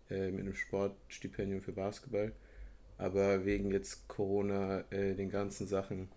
äh, 0.09 0.31
mit 0.31 0.41
einem 0.41 0.55
Sportstipendium 0.55 1.61
für 1.61 1.71
Basketball. 1.73 2.31
Aber 2.97 3.45
wegen 3.45 3.69
jetzt 3.69 4.07
Corona, 4.07 4.83
äh, 4.89 5.13
den 5.13 5.29
ganzen 5.29 5.67
Sachen, 5.67 6.09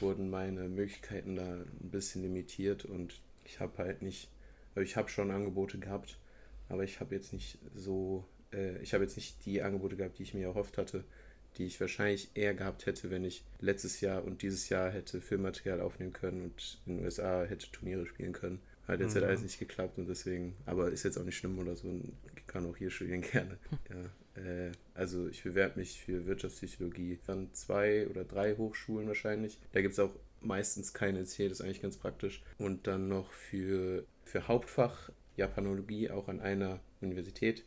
wurden 0.00 0.30
meine 0.30 0.68
Möglichkeiten 0.70 1.36
da 1.36 1.42
ein 1.44 1.90
bisschen 1.90 2.22
limitiert 2.22 2.86
und 2.86 3.20
ich 3.44 3.60
habe 3.60 3.76
halt 3.76 4.00
nicht, 4.00 4.30
also 4.74 4.80
ich 4.82 4.96
habe 4.96 5.10
schon 5.10 5.30
Angebote 5.30 5.78
gehabt, 5.78 6.18
aber 6.68 6.84
ich 6.84 7.00
habe 7.00 7.14
jetzt 7.14 7.32
nicht 7.32 7.58
so, 7.74 8.24
äh, 8.52 8.78
ich 8.82 8.94
habe 8.94 9.04
jetzt 9.04 9.16
nicht 9.16 9.44
die 9.46 9.62
Angebote 9.62 9.96
gehabt, 9.96 10.18
die 10.18 10.22
ich 10.24 10.34
mir 10.34 10.46
erhofft 10.46 10.78
hatte, 10.78 11.04
die 11.56 11.64
ich 11.66 11.80
wahrscheinlich 11.80 12.30
eher 12.34 12.54
gehabt 12.54 12.86
hätte, 12.86 13.10
wenn 13.10 13.24
ich 13.24 13.42
letztes 13.60 14.00
Jahr 14.00 14.24
und 14.24 14.42
dieses 14.42 14.68
Jahr 14.68 14.90
hätte 14.90 15.20
Filmmaterial 15.20 15.80
aufnehmen 15.80 16.12
können 16.12 16.42
und 16.42 16.78
in 16.86 16.96
den 16.96 17.04
USA 17.04 17.44
hätte 17.44 17.70
Turniere 17.72 18.06
spielen 18.06 18.32
können. 18.32 18.60
Hat 18.86 19.00
jetzt 19.00 19.14
halt 19.14 19.24
Mhm. 19.24 19.30
alles 19.30 19.42
nicht 19.42 19.58
geklappt 19.58 19.98
und 19.98 20.08
deswegen, 20.08 20.54
aber 20.64 20.90
ist 20.92 21.02
jetzt 21.02 21.18
auch 21.18 21.24
nicht 21.24 21.36
schlimm 21.38 21.58
oder 21.58 21.74
so, 21.74 21.88
und 21.88 22.12
kann 22.46 22.66
auch 22.66 22.76
hier 22.76 22.90
studieren 22.90 23.22
gerne. 23.32 23.58
Ja, 23.90 24.42
äh, 24.42 24.70
also 24.94 25.28
ich 25.28 25.42
bewerbe 25.42 25.80
mich 25.80 26.00
für 26.00 26.26
Wirtschaftspsychologie 26.26 27.18
an 27.26 27.48
zwei 27.52 28.06
oder 28.08 28.24
drei 28.24 28.54
Hochschulen 28.54 29.08
wahrscheinlich. 29.08 29.58
Da 29.72 29.80
gibt 29.80 29.94
es 29.94 29.98
auch 29.98 30.14
meistens 30.40 30.92
keine 30.92 31.18
NC, 31.20 31.48
das 31.48 31.58
ist 31.58 31.60
eigentlich 31.62 31.82
ganz 31.82 31.96
praktisch. 31.96 32.42
Und 32.58 32.86
dann 32.86 33.08
noch 33.08 33.32
für, 33.32 34.04
für 34.24 34.46
Hauptfach 34.46 35.10
Japanologie 35.36 36.10
auch 36.10 36.28
an 36.28 36.40
einer 36.40 36.80
Universität, 37.00 37.64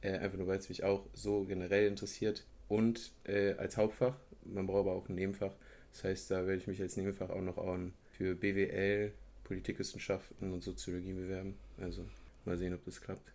äh, 0.00 0.18
einfach 0.18 0.38
nur 0.38 0.46
weil 0.46 0.58
es 0.58 0.68
mich 0.68 0.84
auch 0.84 1.06
so 1.14 1.44
generell 1.44 1.86
interessiert. 1.86 2.44
Und 2.68 3.12
äh, 3.24 3.54
als 3.54 3.76
Hauptfach, 3.76 4.14
man 4.44 4.66
braucht 4.66 4.80
aber 4.80 4.92
auch 4.92 5.08
ein 5.08 5.14
Nebenfach. 5.14 5.52
Das 5.92 6.04
heißt, 6.04 6.30
da 6.30 6.46
werde 6.46 6.56
ich 6.56 6.66
mich 6.66 6.80
als 6.80 6.96
Nebenfach 6.96 7.30
auch 7.30 7.42
noch 7.42 7.58
an 7.58 7.92
für 8.12 8.34
BWL, 8.34 9.12
Politikwissenschaften 9.44 10.52
und 10.52 10.62
Soziologie 10.62 11.12
bewerben. 11.12 11.54
Also 11.78 12.04
mal 12.44 12.56
sehen, 12.56 12.74
ob 12.74 12.84
das 12.84 13.00
klappt. 13.00 13.32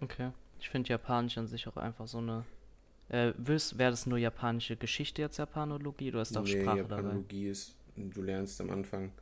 Okay. 0.00 0.30
Ich 0.60 0.70
finde 0.70 0.88
Japanisch 0.90 1.36
an 1.38 1.46
sich 1.46 1.68
auch 1.68 1.76
einfach 1.76 2.08
so 2.08 2.18
eine. 2.18 2.44
Äh, 3.10 3.32
wäre 3.36 3.90
das 3.90 4.06
nur 4.06 4.18
japanische 4.18 4.76
Geschichte 4.76 5.20
jetzt 5.20 5.36
Japanologie 5.36 6.10
oder 6.10 6.22
ist 6.22 6.34
da 6.34 6.40
auch 6.40 6.44
Nee, 6.44 6.62
Sprache 6.62 6.84
dabei? 6.88 6.96
Japanologie 6.96 7.48
ist, 7.48 7.76
du 7.96 8.22
lernst 8.22 8.60
am 8.62 8.70
Anfang, 8.70 9.12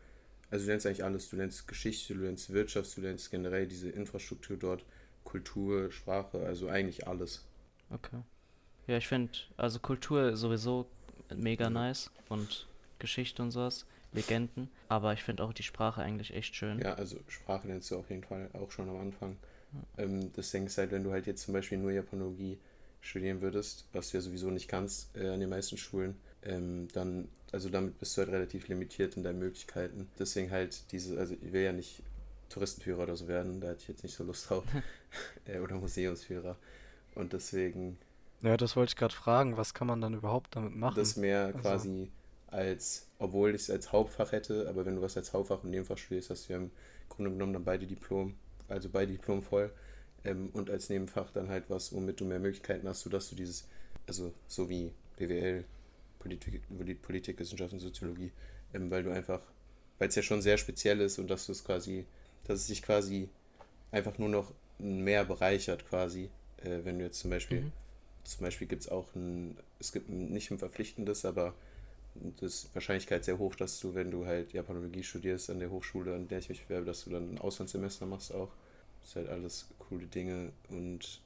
also 0.53 0.65
du 0.65 0.71
lernst 0.71 0.87
eigentlich 0.87 1.05
alles. 1.05 1.29
Du 1.31 1.37
lernst 1.37 1.67
Geschichte, 1.67 2.15
du 2.15 2.21
lernst 2.23 2.53
Wirtschaft, 2.53 2.97
du 2.97 3.01
lernst 3.01 3.31
generell 3.33 3.67
diese 3.67 3.91
Infrastruktur 3.91 4.57
dort, 4.57 4.85
Kultur, 5.25 5.91
Sprache, 5.91 6.39
also 6.47 6.69
eigentlich 6.69 7.07
alles. 7.09 7.45
Okay. 7.91 8.23
Ja, 8.87 8.97
ich 8.97 9.09
finde, 9.09 9.33
also 9.57 9.79
Kultur 9.81 10.37
sowieso 10.37 10.87
mega 11.35 11.65
Ja. 11.65 11.71
nice 11.71 12.11
und 12.29 12.69
Geschichte 12.99 13.43
und 13.43 13.51
sowas, 13.51 13.87
Legenden, 14.13 14.71
aber 14.89 15.13
ich 15.13 15.23
finde 15.25 15.45
auch 15.45 15.53
die 15.53 15.63
Sprache 15.63 16.03
eigentlich 16.03 16.35
echt 16.35 16.55
schön. 16.57 16.79
Ja, 16.81 16.95
also 16.95 17.19
Sprache 17.29 17.69
lernst 17.69 17.91
du 17.91 17.97
auf 17.97 18.11
jeden 18.11 18.25
Fall 18.25 18.51
auch 18.55 18.71
schon 18.71 18.89
am 18.89 18.99
Anfang. 18.99 19.37
Ähm, 19.99 20.33
das 20.35 20.51
Ding 20.51 20.67
ist 20.67 20.79
halt, 20.79 20.91
wenn 20.93 21.05
du 21.05 21.13
halt 21.13 21.27
jetzt 21.27 21.45
zum 21.45 21.55
Beispiel 21.55 21.79
nur 21.79 21.93
Japanologie 21.93 22.59
studieren 23.01 23.41
würdest, 23.41 23.87
was 23.93 24.11
du 24.11 24.19
ja 24.19 24.21
sowieso 24.23 24.51
nicht 24.51 24.69
kannst 24.69 25.17
äh, 25.17 25.29
an 25.31 25.41
den 25.41 25.49
meisten 25.51 25.77
Schulen, 25.79 26.17
ähm, 26.43 26.89
dann, 26.93 27.29
also 27.53 27.69
damit 27.69 27.99
bist 27.99 28.17
du 28.17 28.23
halt 28.23 28.33
relativ 28.33 28.69
limitiert 28.69 29.17
in 29.17 29.23
deinen 29.23 29.39
Möglichkeiten. 29.39 30.09
Deswegen 30.19 30.51
halt 30.51 30.91
diese, 30.93 31.19
also 31.19 31.35
ich 31.41 31.53
will 31.53 31.63
ja 31.63 31.73
nicht 31.73 32.03
Touristenführer 32.49 33.03
oder 33.05 33.17
so 33.17 33.29
werden, 33.29 33.61
da 33.61 33.69
hätte 33.69 33.83
ich 33.83 33.89
jetzt 33.89 34.03
nicht 34.03 34.15
so 34.15 34.25
Lust 34.25 34.49
drauf. 34.51 34.65
äh, 35.47 35.59
oder 35.59 35.77
Museumsführer. 35.77 36.57
Und 37.15 37.33
deswegen 37.33 37.99
Ja, 38.43 38.57
das 38.57 38.75
wollte 38.77 38.91
ich 38.91 38.97
gerade 38.97 39.15
fragen. 39.15 39.57
Was 39.57 39.75
kann 39.75 39.87
man 39.87 40.01
dann 40.01 40.15
überhaupt 40.15 40.57
damit 40.57 40.75
machen? 40.75 40.97
das 40.97 41.17
mehr 41.17 41.47
Also- 41.47 41.59
quasi 41.61 42.11
als, 42.49 43.07
obwohl 43.19 43.55
ich 43.55 43.63
es 43.63 43.71
als 43.71 43.93
Hauptfach 43.93 44.33
hätte, 44.33 44.69
aber 44.69 44.85
wenn 44.85 44.97
du 44.97 45.01
was 45.03 45.17
als 45.17 45.33
Hauptfach 45.33 45.63
und 45.65 45.71
Nebenfach 45.71 45.97
studierst, 45.97 46.29
hast 46.29 46.49
du 46.49 46.53
ja 46.53 46.59
im 46.59 46.71
Grunde 47.09 47.31
genommen 47.31 47.55
dann 47.55 47.65
beide 47.65 47.87
Diplom, 47.87 48.35
also 48.69 48.91
beide 48.91 49.13
Diplom 49.13 49.43
voll 49.43 49.73
ähm, 50.25 50.51
und 50.53 50.69
als 50.69 50.91
Nebenfach 50.91 51.31
dann 51.31 51.49
halt 51.49 51.65
was, 51.71 51.95
womit 51.95 52.21
du 52.21 52.27
mehr 52.27 52.39
Möglichkeiten 52.41 52.87
hast, 52.87 53.01
sodass 53.03 53.31
du 53.31 53.37
dieses, 53.37 53.67
also 54.07 54.35
so 54.49 54.69
wie 54.69 54.93
BWL, 55.17 55.65
Politik, 56.23 56.63
Politikwissenschaften, 57.03 57.81
Soziologie, 57.81 58.33
ähm, 58.75 58.91
weil 58.91 59.03
du 59.03 59.11
einfach, 59.11 59.41
weil 59.99 60.09
es 60.09 60.15
ja 60.15 60.23
schon 60.23 60.43
sehr 60.43 60.59
speziell 60.59 61.01
ist 61.01 61.19
und 61.19 61.29
dass 61.29 61.47
du 61.47 61.53
es 61.53 61.65
quasi, 61.65 62.05
dass 62.45 62.61
es 62.61 62.67
sich 62.69 62.83
quasi 62.83 63.29
einfach 63.91 64.19
nur 64.19 64.29
noch 64.29 64.53
mehr 64.79 65.25
bereichert 65.25 65.89
quasi, 65.89 66.31
äh, 66.65 66.81
wenn 66.85 66.99
du 66.99 67.05
jetzt 67.05 67.21
zum 67.21 67.31
Beispiel 67.31 67.63
Mhm. 67.63 67.73
zum 68.25 68.45
Beispiel 68.45 68.69
gibt 68.69 68.83
es 68.83 68.89
auch 68.89 69.15
ein, 69.17 69.57
es 69.81 69.93
gibt 69.93 70.09
nicht 70.09 70.51
ein 70.51 70.59
verpflichtendes, 70.59 71.25
aber 71.25 71.55
das 72.41 72.69
Wahrscheinlichkeit 72.75 73.25
sehr 73.25 73.39
hoch, 73.39 73.55
dass 73.57 73.81
du, 73.81 73.95
wenn 73.95 74.11
du 74.11 74.27
halt 74.27 74.53
Japanologie 74.53 75.03
studierst 75.03 75.51
an 75.51 75.59
der 75.61 75.71
Hochschule, 75.71 76.15
an 76.15 76.29
der 76.29 76.39
ich 76.41 76.49
mich 76.49 76.63
bewerbe, 76.65 76.87
dass 76.87 77.05
du 77.05 77.11
dann 77.11 77.35
ein 77.35 77.39
Auslandssemester 77.39 78.07
machst 78.07 78.35
auch. 78.35 78.51
Das 79.01 79.11
ist 79.11 79.17
halt 79.17 79.29
alles 79.29 79.67
coole 79.79 80.07
Dinge 80.07 80.53
und 80.69 81.21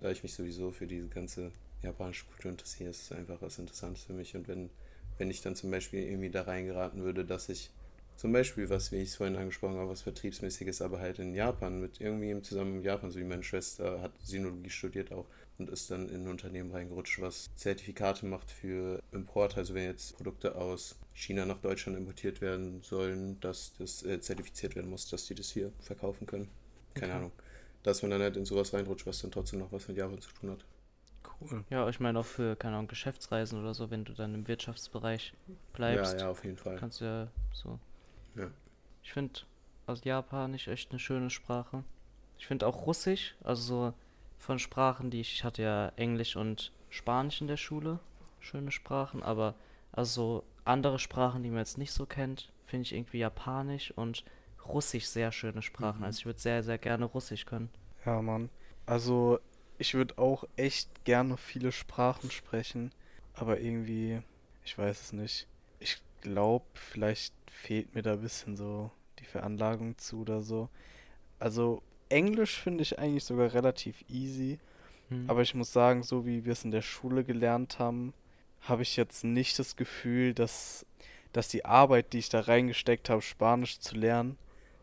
da 0.00 0.10
ich 0.10 0.22
mich 0.22 0.32
sowieso 0.34 0.70
für 0.70 0.86
diese 0.86 1.08
ganze 1.08 1.50
japanische 1.82 2.26
Kultur 2.26 2.50
interessiere, 2.50 2.90
ist 2.90 3.12
einfach 3.12 3.40
was 3.40 3.58
Interessantes 3.58 4.04
für 4.04 4.12
mich. 4.12 4.34
Und 4.36 4.48
wenn, 4.48 4.70
wenn 5.18 5.30
ich 5.30 5.42
dann 5.42 5.56
zum 5.56 5.70
Beispiel 5.70 6.02
irgendwie 6.02 6.30
da 6.30 6.42
reingeraten 6.42 7.02
würde, 7.02 7.24
dass 7.24 7.48
ich 7.48 7.70
zum 8.18 8.32
Beispiel, 8.32 8.68
was, 8.68 8.90
wie 8.90 8.96
ich 8.96 9.10
es 9.10 9.16
vorhin 9.16 9.36
angesprochen 9.36 9.76
habe, 9.76 9.90
was 9.90 10.02
Vertriebsmäßiges, 10.02 10.82
aber 10.82 10.98
halt 10.98 11.20
in 11.20 11.34
Japan, 11.34 11.80
mit 11.80 12.00
irgendwie 12.00 12.42
zusammen 12.42 12.78
in 12.78 12.82
Japan, 12.82 13.12
so 13.12 13.20
wie 13.20 13.24
meine 13.24 13.44
Schwester 13.44 14.02
hat 14.02 14.10
Sinologie 14.20 14.70
studiert 14.70 15.12
auch 15.12 15.26
und 15.58 15.70
ist 15.70 15.88
dann 15.92 16.08
in 16.08 16.22
ein 16.22 16.28
Unternehmen 16.28 16.72
reingerutscht, 16.72 17.20
was 17.20 17.48
Zertifikate 17.54 18.26
macht 18.26 18.50
für 18.50 19.00
Import, 19.12 19.56
also 19.56 19.74
wenn 19.74 19.84
jetzt 19.84 20.16
Produkte 20.16 20.56
aus 20.56 20.96
China 21.14 21.44
nach 21.44 21.58
Deutschland 21.58 21.96
importiert 21.96 22.40
werden 22.40 22.82
sollen, 22.82 23.38
dass 23.38 23.72
das 23.78 24.04
äh, 24.04 24.20
zertifiziert 24.20 24.74
werden 24.74 24.90
muss, 24.90 25.08
dass 25.08 25.26
die 25.26 25.36
das 25.36 25.50
hier 25.50 25.70
verkaufen 25.78 26.26
können. 26.26 26.48
Keine 26.94 27.12
okay. 27.12 27.18
Ahnung. 27.18 27.32
Dass 27.84 28.02
man 28.02 28.10
dann 28.10 28.22
halt 28.22 28.36
in 28.36 28.44
sowas 28.44 28.72
reinrutscht, 28.72 29.06
was 29.06 29.22
dann 29.22 29.30
trotzdem 29.30 29.60
noch 29.60 29.70
was 29.70 29.86
mit 29.86 29.96
Japan 29.96 30.20
zu 30.20 30.32
tun 30.32 30.50
hat. 30.50 30.64
Cool. 31.40 31.64
Ja, 31.70 31.88
ich 31.88 32.00
meine 32.00 32.18
auch 32.18 32.24
für, 32.24 32.56
keine 32.56 32.76
Ahnung, 32.76 32.88
Geschäftsreisen 32.88 33.60
oder 33.60 33.74
so, 33.74 33.90
wenn 33.90 34.04
du 34.04 34.12
dann 34.12 34.34
im 34.34 34.48
Wirtschaftsbereich 34.48 35.34
bleibst. 35.72 36.14
Ja, 36.14 36.20
ja, 36.20 36.30
auf 36.30 36.44
jeden 36.44 36.56
Fall. 36.56 36.76
Kannst 36.76 37.00
du 37.00 37.04
ja 37.04 37.28
so 37.52 37.78
ja. 38.34 38.50
Ich 39.02 39.12
finde 39.12 39.40
also 39.86 40.02
Japanisch 40.04 40.68
echt 40.68 40.90
eine 40.90 40.98
schöne 40.98 41.30
Sprache. 41.30 41.84
Ich 42.38 42.46
finde 42.46 42.66
auch 42.66 42.86
Russisch, 42.86 43.34
also 43.42 43.62
so 43.62 43.94
von 44.36 44.58
Sprachen, 44.58 45.10
die 45.10 45.20
ich, 45.20 45.32
ich 45.34 45.44
hatte 45.44 45.62
ja 45.62 45.92
Englisch 45.96 46.36
und 46.36 46.72
Spanisch 46.90 47.40
in 47.40 47.48
der 47.48 47.56
Schule, 47.56 47.98
schöne 48.38 48.70
Sprachen, 48.70 49.22
aber 49.22 49.54
also 49.92 50.44
andere 50.64 50.98
Sprachen, 50.98 51.42
die 51.42 51.50
man 51.50 51.58
jetzt 51.60 51.78
nicht 51.78 51.92
so 51.92 52.06
kennt, 52.06 52.52
finde 52.66 52.82
ich 52.82 52.94
irgendwie 52.94 53.18
Japanisch 53.18 53.90
und 53.90 54.24
Russisch 54.66 55.06
sehr 55.06 55.32
schöne 55.32 55.62
Sprachen. 55.62 55.98
Mhm. 55.98 56.04
Also 56.04 56.18
ich 56.18 56.26
würde 56.26 56.38
sehr, 56.40 56.62
sehr 56.62 56.78
gerne 56.78 57.06
Russisch 57.06 57.46
können. 57.46 57.70
Ja, 58.04 58.20
Mann. 58.22 58.50
Also 58.86 59.40
ich 59.78 59.94
würde 59.94 60.18
auch 60.18 60.44
echt 60.56 61.04
gerne 61.04 61.36
viele 61.36 61.72
Sprachen 61.72 62.30
sprechen, 62.30 62.92
aber 63.34 63.60
irgendwie, 63.60 64.20
ich 64.64 64.76
weiß 64.76 65.00
es 65.00 65.12
nicht. 65.12 65.46
Ich 65.78 66.02
glaube, 66.20 66.66
vielleicht 66.74 67.32
fehlt 67.50 67.94
mir 67.94 68.02
da 68.02 68.14
ein 68.14 68.20
bisschen 68.20 68.56
so 68.56 68.90
die 69.20 69.24
Veranlagung 69.24 69.96
zu 69.98 70.20
oder 70.20 70.42
so. 70.42 70.68
Also 71.38 71.82
Englisch 72.08 72.60
finde 72.60 72.82
ich 72.82 72.98
eigentlich 72.98 73.24
sogar 73.24 73.54
relativ 73.54 74.04
easy. 74.08 74.58
Hm. 75.08 75.30
Aber 75.30 75.42
ich 75.42 75.54
muss 75.54 75.72
sagen, 75.72 76.02
so 76.02 76.26
wie 76.26 76.44
wir 76.44 76.52
es 76.52 76.64
in 76.64 76.70
der 76.70 76.82
Schule 76.82 77.24
gelernt 77.24 77.78
haben, 77.78 78.12
habe 78.62 78.82
ich 78.82 78.96
jetzt 78.96 79.24
nicht 79.24 79.58
das 79.58 79.76
Gefühl, 79.76 80.34
dass, 80.34 80.84
dass 81.32 81.48
die 81.48 81.64
Arbeit, 81.64 82.12
die 82.12 82.18
ich 82.18 82.28
da 82.28 82.40
reingesteckt 82.40 83.08
habe, 83.08 83.22
Spanisch 83.22 83.78
zu 83.78 83.94
lernen, 83.94 84.36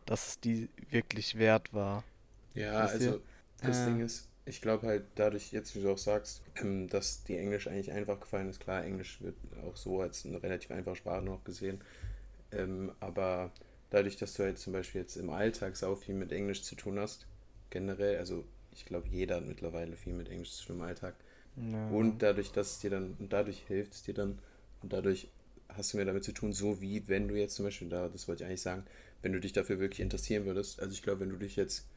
dass 0.05 0.27
es 0.27 0.39
die 0.39 0.69
wirklich 0.89 1.37
wert 1.37 1.73
war. 1.73 2.03
Ja, 2.53 2.83
weißt 2.83 2.93
also 2.93 3.21
das 3.61 3.79
äh. 3.79 3.85
Ding 3.85 3.99
ist, 3.99 4.29
ich 4.45 4.61
glaube 4.61 4.87
halt 4.87 5.03
dadurch, 5.15 5.51
jetzt 5.51 5.75
wie 5.75 5.81
du 5.81 5.91
auch 5.91 5.97
sagst, 5.97 6.41
ähm, 6.61 6.87
dass 6.87 7.23
die 7.23 7.37
Englisch 7.37 7.67
eigentlich 7.67 7.91
einfach 7.91 8.19
gefallen 8.19 8.49
ist. 8.49 8.59
Klar, 8.59 8.83
Englisch 8.83 9.21
wird 9.21 9.35
auch 9.65 9.75
so 9.75 10.01
als 10.01 10.25
eine 10.25 10.41
relativ 10.41 10.71
einfache 10.71 10.95
Sprache 10.95 11.23
noch 11.23 11.43
gesehen. 11.43 11.81
Ähm, 12.51 12.91
aber 12.99 13.51
dadurch, 13.89 14.17
dass 14.17 14.33
du 14.33 14.43
halt 14.43 14.59
zum 14.59 14.73
Beispiel 14.73 15.01
jetzt 15.01 15.15
im 15.17 15.31
Alltag 15.31 15.75
sau 15.75 15.95
viel 15.95 16.15
mit 16.15 16.31
Englisch 16.31 16.61
zu 16.63 16.75
tun 16.75 16.99
hast, 16.99 17.25
generell, 17.71 18.17
also 18.17 18.45
ich 18.71 18.85
glaube, 18.85 19.07
jeder 19.09 19.37
hat 19.37 19.47
mittlerweile 19.47 19.95
viel 19.95 20.13
mit 20.13 20.29
Englisch 20.29 20.51
zu 20.51 20.67
tun 20.67 20.77
im 20.77 20.81
Alltag. 20.83 21.15
Ja. 21.55 21.87
Und 21.89 22.19
dadurch, 22.19 22.51
dass 22.51 22.73
es 22.73 22.79
dir 22.79 22.91
dann, 22.91 23.15
und 23.17 23.33
dadurch 23.33 23.63
hilft 23.67 23.93
es 23.93 24.03
dir 24.03 24.13
dann, 24.13 24.37
und 24.83 24.93
dadurch 24.93 25.29
hast 25.69 25.93
du 25.93 25.97
mehr 25.97 26.05
damit 26.05 26.23
zu 26.23 26.33
tun, 26.33 26.53
so 26.53 26.81
wie 26.81 27.07
wenn 27.07 27.27
du 27.27 27.35
jetzt 27.35 27.55
zum 27.55 27.65
Beispiel 27.65 27.89
da, 27.89 28.09
das 28.09 28.27
wollte 28.27 28.43
ich 28.43 28.47
eigentlich 28.47 28.61
sagen, 28.61 28.83
wenn 29.21 29.33
du 29.33 29.39
dich 29.39 29.53
dafür 29.53 29.79
wirklich 29.79 30.01
interessieren 30.01 30.45
würdest. 30.45 30.79
Also 30.79 30.93
ich 30.93 31.01
glaube, 31.01 31.21
wenn 31.21 31.29
du 31.29 31.37
dich 31.37 31.55
jetzt 31.55 31.87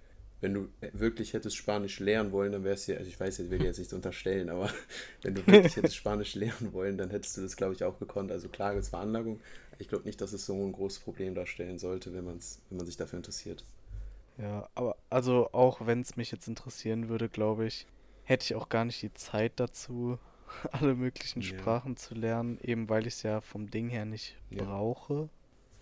wenn 0.41 0.55
du 0.55 0.69
wirklich 0.93 1.33
hättest 1.33 1.57
Spanisch 1.57 1.99
lernen 1.99 2.31
wollen, 2.31 2.53
dann 2.53 2.65
wärst 2.65 2.89
du 2.89 2.97
also 2.97 3.09
ich 3.09 3.19
weiß, 3.19 3.41
ich 3.41 3.51
will 3.51 3.59
dir 3.59 3.67
jetzt 3.67 3.79
nichts 3.79 3.93
unterstellen, 3.93 4.49
aber 4.51 4.71
wenn 5.23 5.35
du 5.35 5.47
wirklich 5.47 5.77
hättest 5.77 5.97
Spanisch 5.97 6.35
lernen 6.35 6.73
wollen, 6.73 6.97
dann 6.97 7.11
hättest 7.11 7.37
du 7.37 7.43
das, 7.43 7.57
glaube 7.57 7.75
ich, 7.75 7.85
auch 7.85 7.99
gekonnt. 7.99 8.31
Also 8.31 8.49
klar, 8.49 8.75
es 8.75 8.91
Veranlagung. 8.91 9.41
Ich 9.79 9.89
glaube 9.89 10.05
nicht, 10.05 10.21
dass 10.21 10.33
es 10.33 10.47
so 10.47 10.55
ein 10.55 10.73
großes 10.73 11.01
Problem 11.01 11.35
darstellen 11.35 11.79
sollte, 11.79 12.13
wenn, 12.15 12.25
man's, 12.25 12.61
wenn 12.69 12.79
man 12.79 12.87
sich 12.87 12.97
dafür 12.97 13.17
interessiert. 13.17 13.65
Ja, 14.39 14.69
aber 14.75 14.97
also 15.11 15.51
auch 15.53 15.87
wenn 15.87 16.01
es 16.01 16.17
mich 16.17 16.31
jetzt 16.31 16.47
interessieren 16.47 17.09
würde, 17.09 17.29
glaube 17.29 17.67
ich, 17.67 17.87
hätte 18.23 18.45
ich 18.45 18.55
auch 18.55 18.69
gar 18.69 18.85
nicht 18.85 19.03
die 19.03 19.15
Zeit 19.15 19.53
dazu, 19.57 20.19
alle 20.71 20.95
möglichen 20.95 21.41
ja. 21.41 21.49
Sprachen 21.49 21.97
zu 21.97 22.15
lernen, 22.15 22.59
eben 22.63 22.89
weil 22.89 23.07
ich 23.07 23.15
es 23.15 23.23
ja 23.25 23.41
vom 23.41 23.71
Ding 23.71 23.89
her 23.89 24.05
nicht 24.05 24.37
ja. 24.51 24.63
brauche 24.65 25.29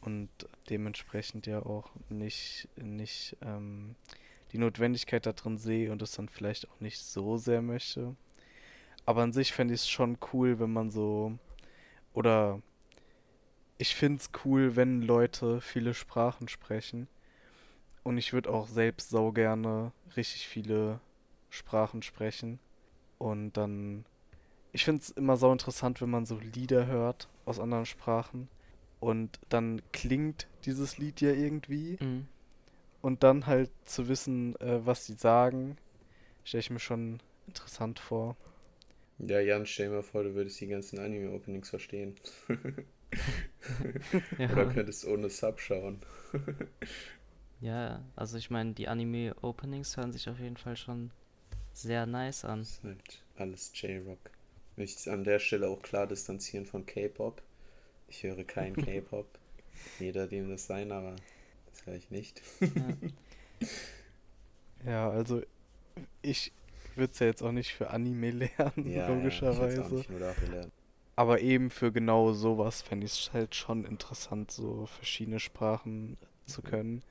und 0.01 0.29
dementsprechend 0.71 1.47
ja 1.47 1.65
auch 1.65 1.91
nicht, 2.09 2.69
nicht 2.77 3.37
ähm, 3.43 3.97
die 4.53 4.59
Notwendigkeit 4.59 5.27
da 5.27 5.33
drin 5.33 5.59
sehe 5.59 5.93
und 5.93 6.03
es 6.03 6.13
dann 6.13 6.29
vielleicht 6.29 6.69
auch 6.69 6.81
nicht 6.81 7.01
so 7.01 7.37
sehr 7.37 7.63
möchte. 7.63 8.17
Aber 9.05 9.23
an 9.23 9.33
sich 9.33 9.53
fände 9.53 9.75
ich 9.75 9.83
es 9.83 9.89
schon 9.89 10.19
cool, 10.33 10.59
wenn 10.59 10.73
man 10.73 10.91
so. 10.91 11.39
Oder 12.13 12.61
ich 13.79 13.95
finde 13.95 14.21
es 14.21 14.31
cool, 14.45 14.77
wenn 14.77 15.03
Leute 15.03 15.61
viele 15.61 15.95
Sprachen 15.95 16.49
sprechen. 16.49 17.09
Und 18.03 18.19
ich 18.19 18.33
würde 18.33 18.51
auch 18.51 18.69
selbst 18.69 19.11
sau 19.11 19.33
gerne 19.33 19.93
richtig 20.17 20.49
viele 20.49 21.01
Sprachen 21.51 22.03
sprechen. 22.03 22.59
Und 23.19 23.53
dann. 23.57 24.05
Ich 24.73 24.85
finde 24.85 25.01
es 25.03 25.11
immer 25.11 25.37
so 25.37 25.51
interessant, 25.51 26.03
wenn 26.03 26.11
man 26.11 26.27
so 26.27 26.39
Lieder 26.39 26.87
hört 26.87 27.29
aus 27.47 27.61
anderen 27.61 27.87
Sprachen. 27.87 28.49
Und 29.01 29.39
dann 29.49 29.81
klingt 29.93 30.49
dieses 30.65 30.99
Lied 30.99 31.21
ja 31.21 31.31
irgendwie. 31.31 31.97
Mhm. 32.01 32.29
Und 33.03 33.23
dann 33.23 33.47
halt 33.47 33.71
zu 33.85 34.09
wissen, 34.09 34.57
äh, 34.61 34.85
was 34.85 35.07
sie 35.07 35.15
sagen, 35.15 35.77
stelle 36.45 36.61
ich 36.61 36.71
mir 36.71 36.81
schon 36.81 37.21
interessant 37.47 37.99
vor. 37.99 38.37
Ja, 39.19 39.41
Jan, 39.41 39.65
stell 39.65 39.89
dir 39.89 39.97
mal 39.97 40.03
vor, 40.03 40.25
du 40.25 40.35
würdest 40.35 40.61
die 40.61 40.67
ganzen 40.67 40.99
Anime-Openings 40.99 41.71
verstehen. 41.71 42.17
ja. 44.39 44.51
Oder 44.51 44.67
könntest 44.67 45.07
ohne 45.07 45.31
Sub 45.31 45.61
schauen. 45.61 46.01
ja, 47.61 48.05
also 48.15 48.37
ich 48.37 48.51
meine, 48.51 48.73
die 48.73 48.89
Anime-Openings 48.89 49.97
hören 49.97 50.13
sich 50.13 50.29
auf 50.29 50.39
jeden 50.39 50.59
Fall 50.59 50.77
schon 50.77 51.13
sehr 51.73 52.07
nice 52.07 52.45
an. 52.45 52.61
Das 52.61 52.71
ist 52.71 52.85
halt 52.85 53.23
alles 53.37 53.73
J-Rock. 53.75 54.31
Möchte 54.77 55.11
an 55.13 55.25
der 55.25 55.39
Stelle 55.39 55.69
auch 55.69 55.81
klar 55.81 56.07
distanzieren 56.07 56.67
von 56.67 56.85
K-Pop. 56.85 57.43
Ich 58.09 58.23
höre 58.23 58.45
kein 58.45 58.77
K-Pop. 58.77 59.27
Jeder 59.99 60.27
dem 60.27 60.51
das 60.51 60.67
sein, 60.67 60.93
aber 60.93 61.17
das 61.87 61.93
höre 61.93 61.95
ich 61.95 62.11
nicht. 62.11 62.43
Ja. 64.85 64.91
ja, 64.91 65.11
also 65.11 65.43
ich 66.23 66.53
würde 66.95 67.13
es 67.13 67.19
ja 67.19 67.27
jetzt 67.27 67.43
auch 67.43 67.53
nicht 67.53 67.75
für 67.75 67.91
Anime 67.91 68.31
lernen, 68.31 68.91
ja, 68.91 69.09
logischerweise. 69.09 70.05
Ja. 70.53 70.67
Aber 71.15 71.41
eben 71.41 71.71
für 71.71 71.93
genau 71.93 72.33
sowas 72.33 72.83
fände 72.83 73.07
ich 73.07 73.13
es 73.13 73.33
halt 73.33 73.55
schon 73.55 73.85
interessant, 73.85 74.51
so 74.51 74.87
verschiedene 74.87 75.41
Sprachen 75.41 76.19
zu 76.45 76.61
mhm. 76.61 76.65
können. 76.67 77.03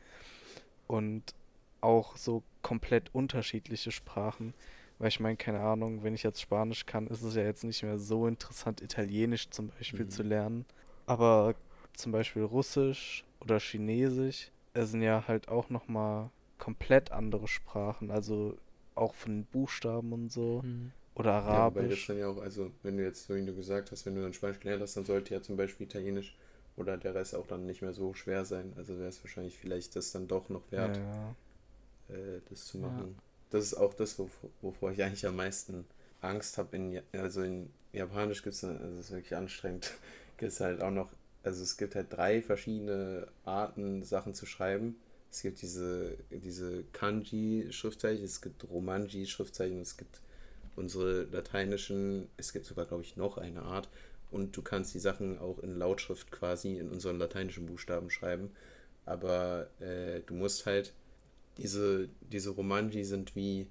Und 0.88 1.34
auch 1.82 2.16
so 2.18 2.44
komplett 2.62 3.14
unterschiedliche 3.14 3.92
Sprachen. 3.92 4.54
Weil 4.98 5.10
ich 5.10 5.20
meine, 5.20 5.36
keine 5.36 5.60
Ahnung, 5.60 6.04
wenn 6.04 6.14
ich 6.14 6.24
jetzt 6.24 6.42
Spanisch 6.42 6.86
kann, 6.86 7.08
ist 7.08 7.22
es 7.22 7.36
ja 7.36 7.44
jetzt 7.44 7.64
nicht 7.64 7.84
mehr 7.84 7.98
so 7.98 8.28
interessant, 8.28 8.82
Italienisch 8.82 9.50
zum 9.50 9.70
Beispiel 9.70 10.06
mhm. 10.06 10.10
zu 10.10 10.24
lernen. 10.24 10.66
Aber 11.06 11.56
zum 11.94 12.12
Beispiel 12.12 12.44
Russisch 12.44 13.26
oder 13.40 13.60
Chinesisch 13.60 14.52
es 14.76 14.92
sind 14.92 15.02
ja 15.02 15.24
halt 15.28 15.48
auch 15.48 15.70
nochmal 15.70 16.30
komplett 16.58 17.12
andere 17.12 17.48
Sprachen, 17.48 18.12
also 18.12 18.58
auch 18.94 19.14
von 19.14 19.32
den 19.32 19.46
Buchstaben 19.46 20.14
und 20.14 20.32
so. 20.32 20.62
Mhm. 20.64 20.92
Oder 21.16 21.34
Arabisch. 21.34 21.76
Ja, 21.76 21.82
weil 21.82 21.90
das 21.90 22.08
dann 22.08 22.18
ja 22.18 22.28
auch, 22.28 22.42
also 22.42 22.72
wenn 22.84 22.98
du 22.98 23.04
jetzt, 23.04 23.30
wie 23.30 23.46
du 23.46 23.56
gesagt 23.56 23.92
hast, 23.92 24.06
wenn 24.06 24.16
du 24.16 24.22
dann 24.22 24.34
Spanisch 24.34 24.60
gelernt 24.60 24.82
hast, 24.82 24.98
dann 24.98 25.06
sollte 25.06 25.34
ja 25.34 25.42
zum 25.42 25.56
Beispiel 25.56 25.88
Italienisch 25.88 26.36
oder 26.76 26.98
der 26.98 27.16
Rest 27.16 27.36
auch 27.36 27.48
dann 27.48 27.66
nicht 27.66 27.82
mehr 27.82 27.94
so 27.94 28.14
schwer 28.14 28.44
sein. 28.44 28.74
Also 28.76 28.98
wäre 28.98 29.08
es 29.08 29.24
wahrscheinlich 29.24 29.58
vielleicht 29.58 29.96
das 29.96 30.12
dann 30.12 30.28
doch 30.28 30.50
noch 30.50 30.70
wert, 30.72 30.98
ja. 30.98 32.16
äh, 32.16 32.42
das 32.50 32.66
zu 32.66 32.80
machen. 32.80 33.16
Ja. 33.16 33.24
Das 33.52 33.64
ist 33.64 33.76
auch 33.76 33.94
das, 33.94 34.20
wovor, 34.20 34.50
wovor 34.62 34.92
ich 34.92 35.02
eigentlich 35.02 35.26
am 35.26 35.38
meisten 35.38 35.86
Angst 36.20 36.58
habe. 36.58 36.76
In, 36.76 37.02
also 37.14 37.44
in 37.44 37.70
Japanisch 37.94 38.44
gibt 38.44 38.56
es, 38.56 38.64
also 38.66 38.84
es 39.00 39.06
ist 39.06 39.12
wirklich 39.12 39.36
anstrengend, 39.38 39.94
gibt 40.38 40.52
es 40.52 40.60
halt 40.60 40.82
auch 40.82 40.92
noch 40.92 41.10
also 41.46 41.62
es 41.62 41.78
gibt 41.78 41.96
halt 41.96 42.12
drei 42.12 42.42
verschiedene 42.42 43.28
Arten, 43.44 44.04
Sachen 44.04 44.34
zu 44.34 44.46
schreiben. 44.46 44.96
Es 45.32 45.42
gibt 45.42 45.62
diese, 45.62 46.18
diese 46.32 46.84
Kanji-Schriftzeichen, 46.94 48.24
es 48.24 48.42
gibt 48.42 48.64
Romanji-Schriftzeichen, 48.70 49.82
es 49.82 49.98
gibt 49.98 50.22
unsere 50.76 51.24
lateinischen, 51.26 52.30
es 52.38 52.52
gibt 52.52 52.66
sogar, 52.66 52.86
glaube 52.86 53.04
ich, 53.04 53.16
noch 53.16 53.38
eine 53.38 53.62
Art. 53.62 53.90
Und 54.32 54.58
du 54.58 54.62
kannst 54.62 54.94
die 54.96 55.00
Sachen 55.00 55.38
auch 55.38 55.60
in 55.60 55.76
Lautschrift 55.76 56.32
quasi 56.32 56.78
in 56.78 56.90
unseren 56.90 57.20
lateinischen 57.20 57.68
Buchstaben 57.68 58.10
schreiben. 58.10 58.50
Aber 59.06 59.68
äh, 59.80 60.22
du 60.26 60.34
musst 60.34 60.66
halt, 60.66 60.94
diese, 61.58 62.10
diese 62.22 62.50
Romanji 62.50 63.04
sind 63.04 63.36
wie, 63.36 63.68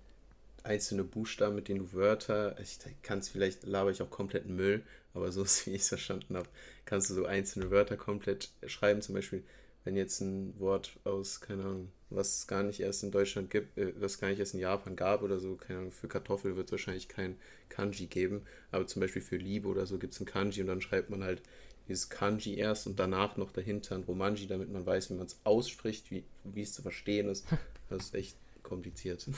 einzelne 0.64 1.04
Buchstaben, 1.04 1.54
mit 1.54 1.68
denen 1.68 1.80
du 1.80 1.92
Wörter, 1.92 2.56
ich 2.60 2.78
kann 3.02 3.18
es 3.20 3.28
vielleicht, 3.28 3.64
laber 3.64 3.90
ich 3.90 4.02
auch 4.02 4.10
komplett 4.10 4.48
Müll, 4.48 4.82
aber 5.12 5.30
so 5.30 5.44
wie 5.64 5.70
ich 5.70 5.82
es 5.82 5.88
verstanden 5.88 6.36
habe, 6.36 6.48
kannst 6.84 7.10
du 7.10 7.14
so 7.14 7.26
einzelne 7.26 7.70
Wörter 7.70 7.96
komplett 7.96 8.50
schreiben. 8.66 9.02
Zum 9.02 9.14
Beispiel, 9.14 9.44
wenn 9.84 9.96
jetzt 9.96 10.20
ein 10.20 10.58
Wort 10.58 10.98
aus, 11.04 11.40
keine 11.40 11.62
Ahnung, 11.62 11.92
was 12.10 12.38
es 12.38 12.46
gar 12.46 12.62
nicht 12.62 12.80
erst 12.80 13.02
in 13.02 13.10
Deutschland 13.10 13.50
gibt, 13.50 13.76
äh, 13.76 13.92
was 14.00 14.18
gar 14.18 14.28
nicht 14.28 14.40
erst 14.40 14.54
in 14.54 14.60
Japan 14.60 14.96
gab 14.96 15.22
oder 15.22 15.38
so, 15.38 15.56
keine 15.56 15.80
Ahnung, 15.80 15.92
für 15.92 16.08
Kartoffel 16.08 16.56
wird 16.56 16.66
es 16.66 16.72
wahrscheinlich 16.72 17.08
kein 17.08 17.36
Kanji 17.68 18.06
geben, 18.06 18.42
aber 18.70 18.86
zum 18.86 19.00
Beispiel 19.00 19.22
für 19.22 19.36
Liebe 19.36 19.68
oder 19.68 19.86
so 19.86 19.98
gibt 19.98 20.14
es 20.14 20.20
ein 20.20 20.26
Kanji 20.26 20.62
und 20.62 20.68
dann 20.68 20.80
schreibt 20.80 21.10
man 21.10 21.22
halt 21.22 21.42
dieses 21.88 22.08
Kanji 22.08 22.56
erst 22.56 22.86
und 22.86 22.98
danach 22.98 23.36
noch 23.36 23.52
dahinter 23.52 23.94
ein 23.94 24.04
Romanji, 24.04 24.46
damit 24.46 24.72
man 24.72 24.86
weiß, 24.86 25.10
wie 25.10 25.14
man 25.14 25.26
es 25.26 25.38
ausspricht, 25.44 26.10
wie, 26.10 26.24
wie 26.44 26.62
es 26.62 26.72
zu 26.72 26.82
verstehen 26.82 27.28
ist. 27.28 27.46
Das 27.90 28.06
ist 28.06 28.14
echt 28.14 28.38
kompliziert. 28.62 29.28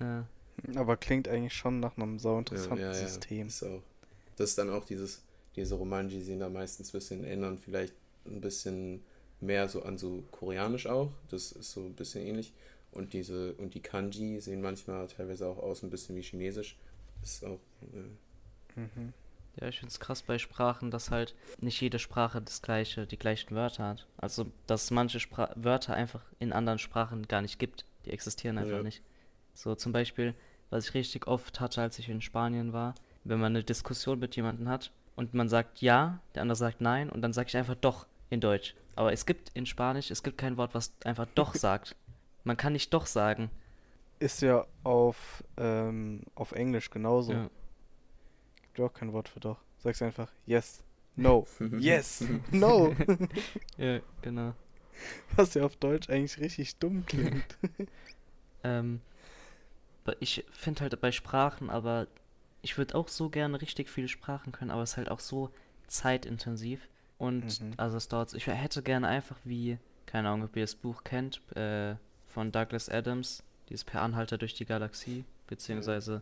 Ja. 0.00 0.26
Aber 0.76 0.96
klingt 0.96 1.28
eigentlich 1.28 1.54
schon 1.54 1.80
nach 1.80 1.96
einem 1.96 2.18
sau 2.18 2.38
interessanten 2.38 2.84
ja, 2.84 2.92
ja, 2.92 2.98
ja. 3.00 3.06
System. 3.06 3.46
Ist 3.48 3.62
auch. 3.64 3.82
Das 4.36 4.50
ist 4.50 4.58
dann 4.58 4.70
auch 4.70 4.84
dieses, 4.84 5.22
diese 5.56 5.74
Romanji 5.74 6.20
sehen 6.20 6.40
da 6.40 6.48
meistens 6.48 6.90
ein 6.90 6.92
bisschen 6.92 7.24
erinnern, 7.24 7.58
vielleicht 7.58 7.94
ein 8.26 8.40
bisschen 8.40 9.02
mehr 9.40 9.68
so 9.68 9.82
an 9.82 9.98
so 9.98 10.22
koreanisch 10.30 10.86
auch. 10.86 11.10
Das 11.30 11.52
ist 11.52 11.72
so 11.72 11.80
ein 11.80 11.94
bisschen 11.94 12.26
ähnlich. 12.26 12.52
Und 12.92 13.12
diese, 13.12 13.54
und 13.54 13.74
die 13.74 13.80
Kanji 13.80 14.40
sehen 14.40 14.62
manchmal 14.62 15.06
teilweise 15.08 15.46
auch 15.48 15.58
aus 15.58 15.82
ein 15.82 15.90
bisschen 15.90 16.16
wie 16.16 16.22
Chinesisch. 16.22 16.76
Ist 17.22 17.44
auch. 17.44 17.60
Äh, 17.92 18.08
Mhm. 18.76 19.12
Ja, 19.60 19.68
ich 19.68 19.78
finde 19.78 19.92
es 19.92 20.00
krass 20.00 20.22
bei 20.22 20.36
Sprachen, 20.38 20.90
dass 20.90 21.12
halt 21.12 21.34
nicht 21.60 21.80
jede 21.80 22.00
Sprache 22.00 22.42
das 22.42 22.60
gleiche, 22.60 23.06
die 23.06 23.16
gleichen 23.18 23.54
Wörter 23.54 23.84
hat. 23.90 24.06
Also, 24.16 24.46
dass 24.66 24.84
es 24.84 24.90
manche 24.90 25.20
Spra 25.20 25.52
Wörter 25.54 25.94
einfach 25.94 26.22
in 26.40 26.52
anderen 26.52 26.80
Sprachen 26.80 27.28
gar 27.28 27.40
nicht 27.40 27.60
gibt. 27.60 27.84
Die 28.04 28.10
existieren 28.10 28.58
einfach 28.58 28.78
Ja. 28.78 28.82
nicht. 28.82 29.00
So 29.54 29.74
zum 29.74 29.92
Beispiel, 29.92 30.34
was 30.70 30.88
ich 30.88 30.94
richtig 30.94 31.26
oft 31.26 31.60
hatte, 31.60 31.80
als 31.80 31.98
ich 31.98 32.08
in 32.08 32.20
Spanien 32.20 32.72
war, 32.72 32.94
wenn 33.22 33.38
man 33.38 33.52
eine 33.52 33.64
Diskussion 33.64 34.18
mit 34.18 34.36
jemandem 34.36 34.68
hat 34.68 34.92
und 35.16 35.34
man 35.34 35.48
sagt 35.48 35.80
ja, 35.80 36.20
der 36.34 36.42
andere 36.42 36.56
sagt 36.56 36.80
nein 36.80 37.08
und 37.08 37.22
dann 37.22 37.32
sage 37.32 37.48
ich 37.48 37.56
einfach 37.56 37.76
doch 37.76 38.06
in 38.30 38.40
Deutsch. 38.40 38.74
Aber 38.96 39.12
es 39.12 39.26
gibt 39.26 39.50
in 39.54 39.66
Spanisch, 39.66 40.10
es 40.10 40.22
gibt 40.22 40.38
kein 40.38 40.56
Wort, 40.56 40.74
was 40.74 40.92
einfach 41.04 41.26
doch 41.34 41.54
sagt. 41.54 41.96
Man 42.42 42.56
kann 42.56 42.74
nicht 42.74 42.92
doch 42.92 43.06
sagen. 43.06 43.50
Ist 44.18 44.42
ja 44.42 44.66
auf, 44.82 45.42
ähm, 45.56 46.22
auf 46.34 46.52
Englisch 46.52 46.90
genauso. 46.90 47.32
Ja. 47.32 47.50
Gibt 48.62 48.78
ja 48.78 48.84
auch 48.86 48.92
kein 48.92 49.12
Wort 49.12 49.28
für 49.28 49.40
doch. 49.40 49.60
Sagst 49.78 50.02
einfach 50.02 50.30
yes, 50.46 50.82
no, 51.16 51.46
yes, 51.78 52.24
no. 52.50 52.94
ja, 53.76 54.00
genau. 54.22 54.54
Was 55.36 55.54
ja 55.54 55.64
auf 55.64 55.76
Deutsch 55.76 56.08
eigentlich 56.08 56.38
richtig 56.38 56.76
dumm 56.76 57.04
klingt. 57.06 57.58
Ähm, 58.62 59.00
ich 60.20 60.44
finde 60.52 60.82
halt 60.82 61.00
bei 61.00 61.12
Sprachen, 61.12 61.70
aber 61.70 62.06
ich 62.62 62.76
würde 62.78 62.94
auch 62.94 63.08
so 63.08 63.28
gerne 63.30 63.60
richtig 63.60 63.88
viele 63.88 64.08
Sprachen 64.08 64.52
können, 64.52 64.70
aber 64.70 64.82
es 64.82 64.92
ist 64.92 64.96
halt 64.96 65.10
auch 65.10 65.20
so 65.20 65.50
zeitintensiv. 65.86 66.88
Und 67.18 67.60
Mhm. 67.60 67.72
also 67.76 67.96
es 67.96 68.08
dauert, 68.08 68.34
ich 68.34 68.46
hätte 68.46 68.82
gerne 68.82 69.08
einfach 69.08 69.36
wie, 69.44 69.78
keine 70.06 70.28
Ahnung, 70.28 70.46
ob 70.46 70.56
ihr 70.56 70.62
das 70.64 70.74
Buch 70.74 71.04
kennt, 71.04 71.40
äh, 71.56 71.94
von 72.26 72.50
Douglas 72.52 72.88
Adams, 72.88 73.42
dieses 73.68 73.84
Per 73.84 74.02
Anhalter 74.02 74.36
durch 74.38 74.54
die 74.54 74.64
Galaxie, 74.66 75.24
beziehungsweise 75.46 76.20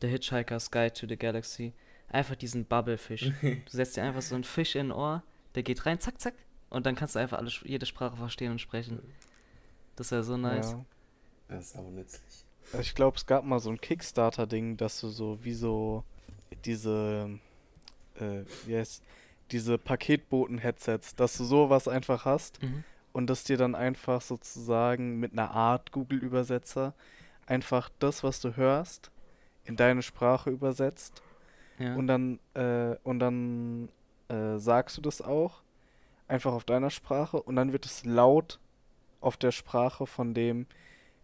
The 0.00 0.08
Hitchhiker's 0.08 0.70
Guide 0.70 0.94
to 0.94 1.06
the 1.06 1.16
Galaxy. 1.16 1.72
Einfach 2.08 2.34
diesen 2.36 2.64
Bubblefisch. 2.64 3.30
Du 3.42 3.70
setzt 3.70 3.96
dir 3.96 4.02
einfach 4.02 4.22
so 4.22 4.34
einen 4.34 4.44
Fisch 4.44 4.74
in 4.74 4.88
ein 4.88 4.92
Ohr, 4.92 5.22
der 5.54 5.62
geht 5.62 5.86
rein, 5.86 6.00
zack, 6.00 6.20
zack, 6.20 6.34
und 6.70 6.86
dann 6.86 6.96
kannst 6.96 7.14
du 7.14 7.20
einfach 7.20 7.38
alle, 7.38 7.50
jede 7.64 7.86
Sprache 7.86 8.16
verstehen 8.16 8.52
und 8.52 8.60
sprechen. 8.60 9.00
Das 9.96 10.10
wäre 10.10 10.24
so 10.24 10.36
nice. 10.36 10.72
Ja. 10.72 10.84
das 11.48 11.66
ist 11.66 11.76
auch 11.76 11.90
nützlich. 11.90 12.43
Ich 12.80 12.94
glaube, 12.94 13.16
es 13.16 13.26
gab 13.26 13.44
mal 13.44 13.60
so 13.60 13.70
ein 13.70 13.80
Kickstarter-Ding, 13.80 14.76
dass 14.76 15.00
du 15.00 15.08
so 15.08 15.38
wie 15.44 15.54
so 15.54 16.02
diese, 16.64 17.38
äh, 18.18 18.42
heißt, 18.72 19.02
diese 19.50 19.78
Paketboten-Headsets, 19.78 21.14
dass 21.14 21.36
du 21.36 21.44
sowas 21.44 21.86
einfach 21.88 22.24
hast 22.24 22.62
Mhm. 22.62 22.82
und 23.12 23.28
das 23.28 23.44
dir 23.44 23.56
dann 23.56 23.74
einfach 23.74 24.20
sozusagen 24.22 25.20
mit 25.20 25.32
einer 25.32 25.50
Art 25.50 25.92
Google-Übersetzer 25.92 26.94
einfach 27.46 27.90
das, 27.98 28.24
was 28.24 28.40
du 28.40 28.56
hörst, 28.56 29.10
in 29.64 29.76
deine 29.76 30.02
Sprache 30.02 30.50
übersetzt 30.50 31.22
Ja. 31.78 31.94
und 31.94 32.06
dann, 32.06 32.38
äh, 32.54 32.96
und 33.04 33.18
dann 33.20 33.88
äh, 34.28 34.58
sagst 34.58 34.96
du 34.96 35.02
das 35.02 35.20
auch 35.20 35.62
einfach 36.28 36.52
auf 36.54 36.64
deiner 36.64 36.90
Sprache 36.90 37.40
und 37.42 37.56
dann 37.56 37.72
wird 37.72 37.84
es 37.84 38.04
laut 38.04 38.58
auf 39.20 39.36
der 39.36 39.52
Sprache 39.52 40.06
von 40.06 40.32
dem, 40.34 40.66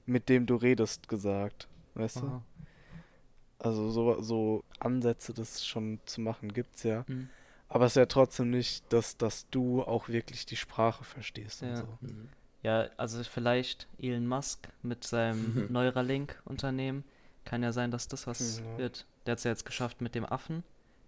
mit 0.07 0.29
dem 0.29 0.47
du 0.47 0.57
redest, 0.57 1.09
gesagt. 1.09 1.69
Weißt 1.95 2.17
du? 2.17 2.27
Aha. 2.27 2.43
Also 3.59 3.91
so, 3.91 4.21
so 4.23 4.65
Ansätze, 4.79 5.35
das 5.35 5.67
schon 5.67 6.01
zu 6.07 6.21
machen, 6.21 6.53
gibt's 6.53 6.83
ja. 6.83 7.05
Mhm. 7.09 7.29
Aber 7.69 7.85
es 7.87 7.93
ist 7.93 7.97
ja 7.97 8.07
trotzdem 8.07 8.51
nicht, 8.51 8.91
dass, 8.93 9.17
dass 9.17 9.49
du 9.51 9.83
auch 9.83 10.09
wirklich 10.09 10.47
die 10.47 10.57
Sprache 10.57 11.05
verstehst 11.05 11.63
und 11.63 11.69
Ja. 11.69 11.77
so. 11.77 11.87
Mhm. 12.01 12.29
Ja, 12.63 12.89
also 12.97 13.23
vielleicht 13.25 13.87
Elon 13.99 14.27
Musk 14.27 14.69
mit 14.83 15.05
seinem 15.05 15.67
Neuralink-Unternehmen. 15.73 17.05
Kann 17.45 17.63
ja 17.63 17.73
sein, 17.73 17.91
dass 17.91 18.09
das 18.09 18.27
was 18.27 18.61
Ja. 18.61 18.79
wird. 18.79 19.07
Der 19.27 19.33
hat 19.33 19.39
es 19.39 19.45
ja 19.45 19.51
jetzt 19.51 19.65
geschafft, 19.65 20.01
mit 20.01 20.15
dem 20.15 20.25
Affen 20.25 20.63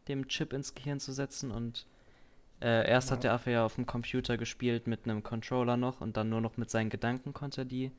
dem 0.08 0.26
Chip 0.28 0.52
ins 0.52 0.74
Gehirn 0.74 0.98
zu 0.98 1.12
setzen 1.12 1.50
und 1.52 1.86
äh, 2.60 2.88
erst 2.88 3.10
hat 3.12 3.18
Ja. 3.18 3.22
der 3.30 3.32
Affe 3.34 3.50
ja 3.52 3.64
auf 3.64 3.76
dem 3.76 3.86
Computer 3.86 4.36
gespielt 4.36 4.86
mit 4.88 5.04
einem 5.04 5.22
Controller 5.22 5.76
noch 5.76 6.00
und 6.00 6.16
dann 6.16 6.28
nur 6.28 6.40
noch 6.40 6.56
mit 6.56 6.70
seinen 6.70 6.90
Gedanken 6.90 7.32
konnte 7.32 7.60
er 7.62 7.64
die 7.64 7.92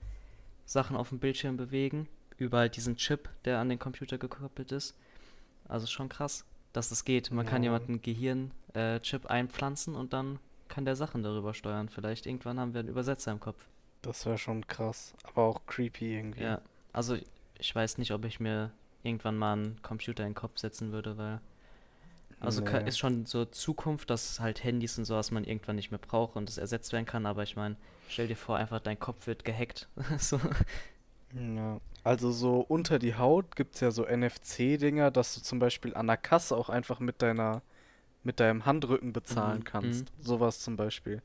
Sachen 0.65 0.95
auf 0.95 1.09
dem 1.09 1.19
Bildschirm 1.19 1.57
bewegen. 1.57 2.07
Über 2.37 2.59
halt 2.59 2.75
diesen 2.75 2.97
Chip, 2.97 3.29
der 3.45 3.59
an 3.59 3.69
den 3.69 3.79
Computer 3.79 4.17
gekoppelt 4.17 4.71
ist. 4.71 4.95
Also 5.67 5.87
schon 5.87 6.09
krass, 6.09 6.45
dass 6.73 6.89
das 6.89 7.05
geht. 7.05 7.31
Man 7.31 7.45
kann 7.45 7.63
Ja. 7.63 7.71
jemanden 7.71 8.01
Gehirn-Chip 8.01 9.25
einpflanzen 9.27 9.95
und 9.95 10.13
dann 10.13 10.39
kann 10.67 10.85
der 10.85 10.95
Sachen 10.95 11.21
darüber 11.23 11.53
steuern. 11.53 11.89
Vielleicht 11.89 12.25
irgendwann 12.25 12.59
haben 12.59 12.73
wir 12.73 12.79
einen 12.79 12.89
Übersetzer 12.89 13.31
im 13.31 13.39
Kopf. 13.39 13.67
Das 14.01 14.25
wäre 14.25 14.37
schon 14.37 14.65
krass, 14.67 15.13
aber 15.23 15.43
auch 15.43 15.65
creepy 15.67 16.15
irgendwie. 16.15 16.43
Ja, 16.43 16.61
also 16.91 17.15
ich 17.59 17.73
weiß 17.75 17.97
nicht, 17.99 18.11
ob 18.11 18.25
ich 18.25 18.39
mir 18.39 18.71
irgendwann 19.03 19.37
mal 19.37 19.53
einen 19.53 19.81
Computer 19.81 20.23
in 20.23 20.29
den 20.29 20.35
Kopf 20.35 20.57
setzen 20.57 20.91
würde, 20.91 21.17
weil 21.17 21.39
also 22.43 22.61
Nee. 22.61 22.87
ist 22.87 22.97
schon 22.99 23.25
so 23.25 23.45
Zukunft, 23.45 24.09
dass 24.09 24.39
halt 24.39 24.63
Handys 24.63 24.97
und 24.97 25.05
sowas 25.05 25.31
man 25.31 25.43
irgendwann 25.43 25.75
nicht 25.75 25.91
mehr 25.91 25.99
braucht 25.99 26.35
und 26.35 26.49
es 26.49 26.57
ersetzt 26.57 26.91
werden 26.93 27.05
kann, 27.05 27.25
aber 27.25 27.43
ich 27.43 27.55
meine, 27.55 27.75
stell 28.07 28.27
dir 28.27 28.35
vor, 28.35 28.57
einfach 28.57 28.79
dein 28.79 28.99
Kopf 28.99 29.27
wird 29.27 29.45
gehackt. 29.45 29.87
so. 30.19 30.39
Ja. 31.33 31.79
Also 32.03 32.31
so 32.31 32.59
unter 32.59 32.99
die 32.99 33.15
Haut 33.15 33.55
gibt's 33.55 33.79
ja 33.79 33.91
so 33.91 34.05
NFC-Dinger, 34.05 35.09
dass 35.09 35.35
du 35.35 35.41
zum 35.41 35.59
Beispiel 35.59 35.95
an 35.95 36.07
der 36.07 36.17
Kasse 36.17 36.55
auch 36.55 36.69
einfach 36.69 36.99
mit 36.99 37.21
deiner, 37.21 37.61
mit 38.23 38.39
deinem 38.39 38.65
Handrücken 38.65 39.13
bezahlen 39.13 39.59
Mhm, 39.59 39.63
kannst. 39.63 40.11
Sowas 40.19 40.59
zum 40.59 40.75
Beispiel. 40.75 41.21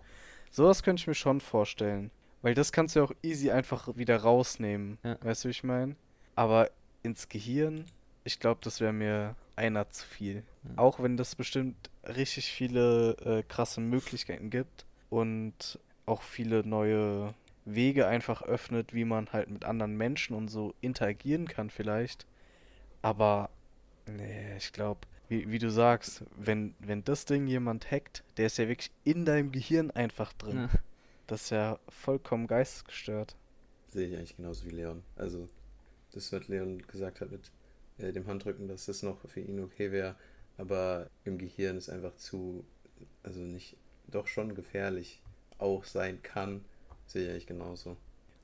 Sowas 0.50 0.82
könnte 0.82 1.00
ich 1.00 1.06
mir 1.08 1.14
schon 1.14 1.40
vorstellen. 1.40 2.10
Weil 2.42 2.54
das 2.54 2.70
kannst 2.70 2.94
du 2.94 3.00
ja 3.00 3.04
auch 3.06 3.12
easy 3.22 3.50
einfach 3.50 3.88
wieder 3.96 4.18
rausnehmen. 4.18 4.98
Ja. 5.02 5.18
Weißt 5.22 5.44
du, 5.44 5.48
wie 5.48 5.50
ich 5.50 5.64
meine? 5.64 5.96
Aber 6.36 6.70
ins 7.02 7.28
Gehirn, 7.28 7.84
ich 8.22 8.38
glaube, 8.38 8.60
das 8.62 8.80
wäre 8.80 8.92
mir 8.92 9.34
einer 9.58 9.90
zu 9.90 10.06
viel. 10.06 10.44
Ja. 10.62 10.70
Auch 10.76 11.02
wenn 11.02 11.16
das 11.16 11.34
bestimmt 11.34 11.90
richtig 12.04 12.46
viele 12.50 13.16
äh, 13.24 13.42
krasse 13.42 13.80
Möglichkeiten 13.80 14.48
gibt 14.50 14.86
und 15.10 15.78
auch 16.06 16.22
viele 16.22 16.66
neue 16.66 17.34
Wege 17.64 18.06
einfach 18.06 18.42
öffnet, 18.42 18.94
wie 18.94 19.04
man 19.04 19.32
halt 19.32 19.50
mit 19.50 19.64
anderen 19.64 19.96
Menschen 19.96 20.34
und 20.34 20.48
so 20.48 20.74
interagieren 20.80 21.46
kann 21.46 21.68
vielleicht. 21.68 22.26
Aber 23.02 23.50
nee, 24.06 24.56
ich 24.56 24.72
glaube, 24.72 25.00
wie, 25.28 25.50
wie 25.50 25.58
du 25.58 25.70
sagst, 25.70 26.24
wenn, 26.36 26.74
wenn 26.78 27.04
das 27.04 27.26
Ding 27.26 27.46
jemand 27.46 27.90
hackt, 27.90 28.24
der 28.36 28.46
ist 28.46 28.56
ja 28.58 28.68
wirklich 28.68 28.90
in 29.04 29.24
deinem 29.24 29.52
Gehirn 29.52 29.90
einfach 29.90 30.32
drin. 30.32 30.56
Ja. 30.56 30.68
Das 31.26 31.42
ist 31.42 31.50
ja 31.50 31.78
vollkommen 31.88 32.46
geistesgestört. 32.46 33.36
Sehe 33.88 34.08
ich 34.08 34.16
eigentlich 34.16 34.36
genauso 34.36 34.64
wie 34.64 34.70
Leon. 34.70 35.02
Also, 35.16 35.48
das, 36.12 36.32
was 36.32 36.48
Leon 36.48 36.82
gesagt 36.86 37.20
hat 37.20 37.30
mit 37.30 37.50
äh, 37.98 38.12
dem 38.12 38.26
Handrücken, 38.26 38.68
dass 38.68 38.86
das 38.86 39.02
noch 39.02 39.18
für 39.28 39.40
ihn 39.40 39.60
okay 39.60 39.92
wäre. 39.92 40.16
Aber 40.56 41.08
im 41.24 41.38
Gehirn 41.38 41.76
ist 41.76 41.88
einfach 41.88 42.16
zu, 42.16 42.64
also 43.22 43.40
nicht, 43.40 43.76
doch 44.08 44.26
schon 44.26 44.54
gefährlich 44.54 45.22
auch 45.58 45.84
sein 45.84 46.22
kann. 46.22 46.64
Sehe 47.06 47.24
ich 47.24 47.30
eigentlich 47.30 47.46
genauso. 47.46 47.96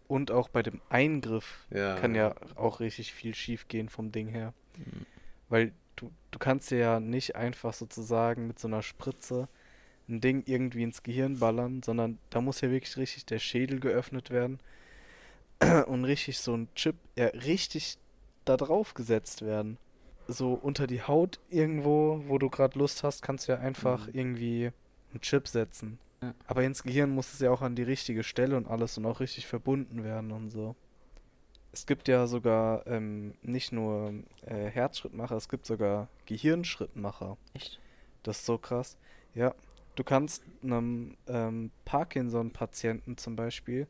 Und 0.06 0.30
auch 0.30 0.48
bei 0.48 0.62
dem 0.62 0.80
Eingriff 0.90 1.66
Ja. 1.70 1.96
kann 1.96 2.14
ja 2.14 2.34
auch 2.56 2.80
richtig 2.80 3.12
viel 3.12 3.34
schief 3.34 3.68
gehen 3.68 3.88
vom 3.88 4.12
Ding 4.12 4.28
her. 4.28 4.52
Mhm. 4.76 5.06
Weil 5.48 5.72
du, 5.96 6.10
du 6.30 6.38
kannst 6.38 6.70
ja 6.70 7.00
nicht 7.00 7.36
einfach 7.36 7.72
sozusagen 7.74 8.46
mit 8.46 8.58
so 8.58 8.68
einer 8.68 8.82
Spritze 8.82 9.48
ein 10.08 10.20
Ding 10.20 10.42
irgendwie 10.46 10.82
ins 10.82 11.02
Gehirn 11.02 11.38
ballern, 11.38 11.82
sondern 11.82 12.18
da 12.30 12.40
muss 12.40 12.60
ja 12.60 12.70
wirklich 12.70 12.96
richtig 12.98 13.24
der 13.26 13.38
Schädel 13.38 13.80
geöffnet 13.80 14.30
werden 14.30 14.58
und 15.86 16.04
richtig 16.04 16.38
so 16.38 16.54
ein 16.56 16.68
Chip 16.74 16.96
ja 17.16 17.26
richtig 17.28 17.98
da 18.44 18.56
drauf 18.56 18.94
gesetzt 18.94 19.42
werden. 19.42 19.78
So 20.28 20.54
unter 20.54 20.86
die 20.86 21.02
Haut 21.02 21.38
irgendwo, 21.50 22.22
wo 22.26 22.38
du 22.38 22.48
gerade 22.48 22.78
Lust 22.78 23.02
hast, 23.04 23.22
kannst 23.22 23.48
du 23.48 23.52
ja 23.52 23.58
einfach 23.58 24.06
Mhm. 24.06 24.12
irgendwie 24.14 24.70
einen 25.12 25.20
Chip 25.20 25.48
setzen. 25.48 25.98
Ja. 26.22 26.34
Aber 26.46 26.62
ins 26.64 26.82
Gehirn 26.82 27.10
muss 27.10 27.32
es 27.34 27.40
ja 27.40 27.50
auch 27.50 27.60
an 27.60 27.76
die 27.76 27.82
richtige 27.82 28.22
Stelle 28.24 28.56
und 28.56 28.66
alles 28.66 28.96
und 28.96 29.04
auch 29.06 29.20
richtig 29.20 29.46
verbunden 29.46 30.02
werden 30.04 30.30
und 30.32 30.50
so. 30.50 30.74
es 31.72 31.86
gibt 31.86 32.06
ja 32.06 32.28
sogar 32.28 32.86
ähm, 32.86 33.34
nicht 33.42 33.72
nur 33.72 34.14
äh, 34.46 34.66
Herzschrittmacher, 34.70 35.34
es 35.36 35.48
gibt 35.48 35.66
sogar 35.66 36.06
Gehirnschrittmacher. 36.26 37.36
Echt? 37.52 37.80
Das 38.22 38.38
ist 38.38 38.46
so 38.46 38.58
krass. 38.58 38.96
Ja, 39.34 39.54
du 39.96 40.04
kannst 40.04 40.44
einem 40.62 41.16
ähm, 41.26 41.72
Parkinson-Patienten 41.84 43.16
zum 43.16 43.34
Beispiel 43.36 43.86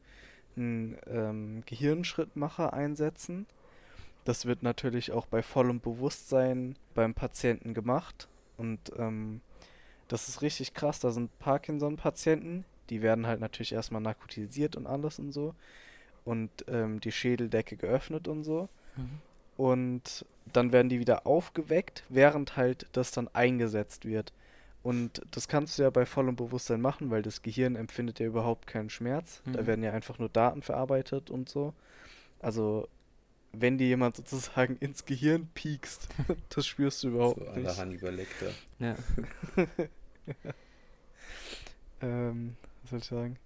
einen 0.57 0.97
ähm, 1.07 1.63
Gehirnschrittmacher 1.67 2.73
einsetzen. 2.73 3.47
Das 4.25 4.47
wird 4.47 4.63
natürlich 4.63 5.13
auch 5.13 5.27
bei 5.27 5.43
vollem 5.43 5.81
Bewusstsein 5.81 6.77
beim 6.95 7.15
Patienten 7.15 7.75
gemacht. 7.75 8.29
Und 8.57 8.81
ähm, 8.99 9.41
das 10.09 10.29
ist 10.29 10.43
richtig 10.43 10.75
krass. 10.75 11.01
Da 11.01 11.11
sind 11.11 11.37
Parkinson-Patienten, 11.39 12.65
die 12.91 13.03
werden 13.03 13.27
halt 13.27 13.41
natürlich 13.41 13.73
erstmal 13.73 14.01
narkotisiert 14.03 14.77
und 14.77 14.87
alles 14.87 15.19
und 15.19 15.33
so. 15.33 15.55
Und 16.25 16.51
ähm, 16.69 17.01
die 17.01 17.13
Schädeldecke 17.13 17.77
geöffnet 17.77 18.29
und 18.29 18.45
so. 18.45 18.69
Mhm. 18.97 19.21
Und 19.57 20.25
dann 20.53 20.73
werden 20.73 20.89
die 20.89 20.99
wieder 21.01 21.27
aufgeweckt, 21.27 22.05
während 22.09 22.57
halt 22.57 22.87
das 22.93 23.11
dann 23.11 23.29
eingesetzt 23.35 24.05
wird. 24.05 24.33
Und 24.83 25.23
das 25.31 25.49
kannst 25.49 25.79
du 25.79 25.83
ja 25.83 25.91
bei 25.91 26.05
vollem 26.05 26.37
Bewusstsein 26.37 26.81
machen, 26.81 27.11
weil 27.11 27.23
das 27.23 27.41
Gehirn 27.43 27.75
empfindet 27.77 28.19
ja 28.21 28.27
überhaupt 28.27 28.67
keinen 28.67 28.91
Schmerz. 28.91 29.43
Da 29.47 29.63
Mhm. 29.63 29.67
werden 29.67 29.85
ja 29.85 29.93
einfach 29.93 30.19
nur 30.19 30.29
Daten 30.29 30.63
verarbeitet 30.63 31.31
und 31.31 31.49
so. 31.49 31.73
Also, 32.41 32.89
wenn 33.61 33.79
dir 33.79 33.87
jemand 33.87 34.17
sozusagen 34.17 34.77
ins 34.77 35.05
Gehirn 35.05 35.49
piekst, 35.55 36.09
das 36.51 36.67
spürst 36.67 37.03
du 37.03 37.09
überhaupt 37.09 37.45
so 37.45 37.61
nicht. 37.61 37.79
Hannibal 37.79 38.15
Lecter. 38.15 38.51
Ja. 38.79 38.97
Ähm, 42.01 42.57
was 42.83 42.91
soll 42.91 42.99
ich 42.99 43.05
sagen? 43.05 43.37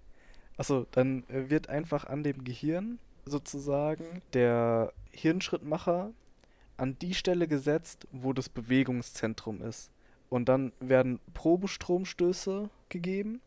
Achso, 0.57 0.85
dann 0.91 1.23
äh, 1.29 1.49
wird 1.49 1.69
einfach 1.69 2.05
an 2.05 2.23
dem 2.23 2.43
Gehirn 2.43 2.99
sozusagen 3.25 4.21
der 4.33 4.91
Hirnschrittmacher 5.11 6.11
an 6.77 6.97
die 6.99 7.13
Stelle 7.13 7.47
gesetzt, 7.47 8.07
wo 8.11 8.33
das 8.33 8.49
Bewegungszentrum 8.49 9.61
ist. 9.61 9.91
Und 10.29 10.49
dann 10.49 10.73
werden 10.79 11.19
Probestromstöße 11.33 12.69
gegeben. 12.89 13.41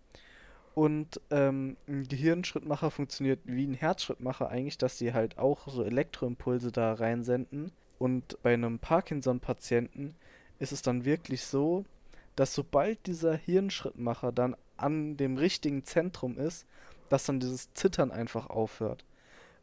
Und 0.74 1.20
ähm, 1.30 1.76
ein 1.86 2.08
Gehirnschrittmacher 2.08 2.90
funktioniert 2.90 3.40
wie 3.44 3.66
ein 3.66 3.74
Herzschrittmacher 3.74 4.48
eigentlich, 4.48 4.78
dass 4.78 4.98
sie 4.98 5.12
halt 5.12 5.38
auch 5.38 5.68
so 5.68 5.84
Elektroimpulse 5.84 6.72
da 6.72 6.94
reinsenden. 6.94 7.72
Und 7.98 8.42
bei 8.42 8.54
einem 8.54 8.78
Parkinson-Patienten 8.78 10.14
ist 10.58 10.72
es 10.72 10.82
dann 10.82 11.04
wirklich 11.04 11.44
so, 11.44 11.84
dass 12.36 12.54
sobald 12.54 13.06
dieser 13.06 13.36
Hirnschrittmacher 13.36 14.32
dann 14.32 14.56
an 14.76 15.16
dem 15.16 15.36
richtigen 15.36 15.84
Zentrum 15.84 16.38
ist, 16.38 16.66
dass 17.10 17.24
dann 17.24 17.40
dieses 17.40 17.72
Zittern 17.74 18.10
einfach 18.10 18.48
aufhört. 18.48 19.04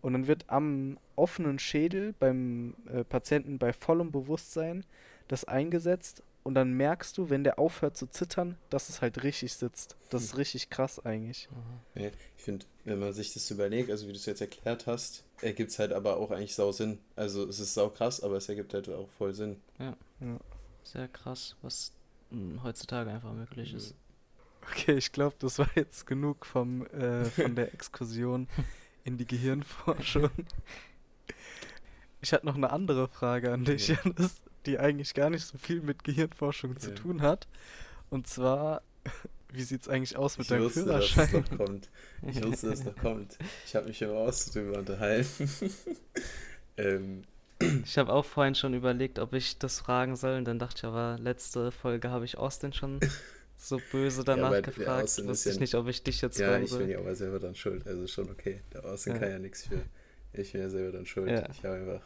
Und 0.02 0.14
dann 0.14 0.28
wird 0.28 0.46
am 0.48 0.98
offenen 1.16 1.60
Schädel 1.60 2.14
beim 2.20 2.76
äh, 2.92 3.04
Patienten 3.04 3.58
bei 3.58 3.74
vollem 3.74 4.12
Bewusstsein 4.12 4.86
das 5.28 5.46
eingesetzt 5.46 6.24
und 6.44 6.56
dann 6.56 6.74
merkst 6.74 7.18
du, 7.18 7.30
wenn 7.30 7.44
der 7.44 7.60
aufhört 7.60 7.98
zu 7.98 8.08
zittern, 8.08 8.58
dass 8.70 8.90
es 8.90 9.02
halt 9.02 9.24
richtig 9.24 9.54
sitzt. 9.54 9.96
Das 10.10 10.24
ist 10.24 10.38
richtig 10.38 10.70
krass 10.70 11.04
eigentlich. 11.06 11.50
Ja, 11.96 12.08
ich 12.38 12.44
finde, 12.44 12.66
wenn 12.86 13.00
man 13.00 13.14
sich 13.14 13.34
das 13.34 13.50
überlegt, 13.52 13.92
also 13.92 14.08
wie 14.08 14.12
du 14.14 14.18
es 14.18 14.26
jetzt 14.26 14.42
erklärt 14.42 14.88
hast, 14.88 15.24
ergibt 15.42 15.72
es 15.72 15.80
halt 15.80 15.92
aber 15.94 16.18
auch 16.18 16.32
eigentlich 16.32 16.56
sau 16.56 16.72
Sinn. 16.72 17.00
Also 17.16 17.48
es 17.48 17.60
ist 17.60 17.74
sau 17.74 17.90
krass, 17.90 18.22
aber 18.22 18.38
es 18.38 18.50
ergibt 18.50 18.74
halt 18.74 18.90
auch 18.90 19.10
voll 19.10 19.34
Sinn. 19.34 19.58
Sehr 20.84 21.08
krass, 21.08 21.56
was 21.62 21.92
mm, 22.32 22.64
heutzutage 22.64 23.12
einfach 23.12 23.34
möglich 23.34 23.74
ist. 23.74 23.94
Okay, 24.72 24.98
ich 24.98 25.12
glaube, 25.12 25.36
das 25.40 25.60
war 25.60 25.70
jetzt 25.76 26.06
genug 26.08 26.46
vom, 26.46 26.86
äh, 26.88 27.26
von 27.26 27.56
der 27.56 27.74
Exkursion 27.74 28.48
in 29.04 29.18
die 29.18 29.26
Gehirnforschung. 29.26 30.30
Ich 32.22 32.34
hatte 32.34 32.46
noch 32.46 32.56
eine 32.56 32.70
andere 32.72 33.08
Frage 33.08 33.54
an 33.54 33.64
dich, 33.64 33.88
Ja. 33.88 33.98
Janis, 34.04 34.42
die 34.66 34.80
eigentlich 34.80 35.14
gar 35.14 35.30
nicht 35.30 35.46
so 35.46 35.58
viel 35.58 35.82
mit 35.82 36.04
Gehirnforschung 36.04 36.80
zu 36.80 36.90
Ja. 36.90 36.96
tun 36.96 37.22
hat. 37.22 37.48
Und 38.10 38.28
zwar, 38.28 38.82
wie 39.54 39.64
sieht 39.64 39.82
es 39.82 39.88
eigentlich 39.88 40.18
aus 40.18 40.38
mit 40.38 40.46
Ich 40.46 40.50
deinem 40.50 40.64
wusste, 40.64 40.86
dass 40.86 41.04
es 41.06 41.12
Führerschein? 41.12 41.42
noch 41.50 41.58
kommt. 41.58 41.90
Ich 42.28 42.44
wusste, 42.44 42.70
dass 42.70 42.80
es 42.80 42.86
noch 42.86 42.96
kommt. 42.98 43.38
Ich 43.66 43.76
habe 43.76 43.88
mich 43.88 44.02
immer 44.02 44.14
aus 44.14 44.46
drüber 44.52 44.80
unterhalten. 44.80 45.50
ähm, 46.78 47.24
Ich 47.84 47.98
habe 47.98 48.12
auch 48.14 48.26
vorhin 48.26 48.56
schon 48.56 48.74
überlegt, 48.74 49.20
ob 49.20 49.34
ich 49.34 49.58
das 49.58 49.80
fragen 49.80 50.16
soll, 50.16 50.38
und 50.38 50.46
dann 50.46 50.60
dachte 50.60 50.78
ich 50.78 50.86
aber, 50.86 51.18
letzte 51.20 51.72
Folge 51.72 52.10
habe 52.10 52.26
ich 52.26 52.38
Austin 52.38 52.74
schon 52.74 53.00
so 53.58 53.82
böse 53.92 54.24
danach 54.24 54.48
aber 54.48 54.62
der 54.62 54.74
gefragt. 54.74 55.04
Austin 55.04 55.26
ist 55.26 55.30
Wusste 55.32 55.50
ja 55.50 55.54
ich 55.56 55.60
nicht, 55.60 55.76
ob 55.76 55.88
ich 55.88 56.02
dich 56.04 56.22
jetzt 56.22 56.40
ja, 56.40 56.48
fragen 56.48 56.64
ich 56.64 56.70
bin 56.72 56.80
soll. 56.80 56.90
ja 56.90 57.00
aber 57.00 57.16
selber 57.16 57.40
dann 57.40 57.56
schuld. 57.56 57.86
Also 57.86 58.08
schon 58.08 58.30
okay. 58.30 58.62
Der 58.74 58.86
Außen 58.86 59.14
Ja. 59.14 59.20
kann 59.20 59.30
ja 59.32 59.40
nichts 59.40 59.66
für. 59.68 59.82
Ich 60.32 60.52
bin 60.54 60.62
ja 60.62 60.70
selber 60.70 60.92
dann 60.94 61.06
schuld. 61.06 61.30
Ja. 61.30 61.50
Ich 61.52 61.64
habe 61.66 61.76
einfach. 61.76 62.02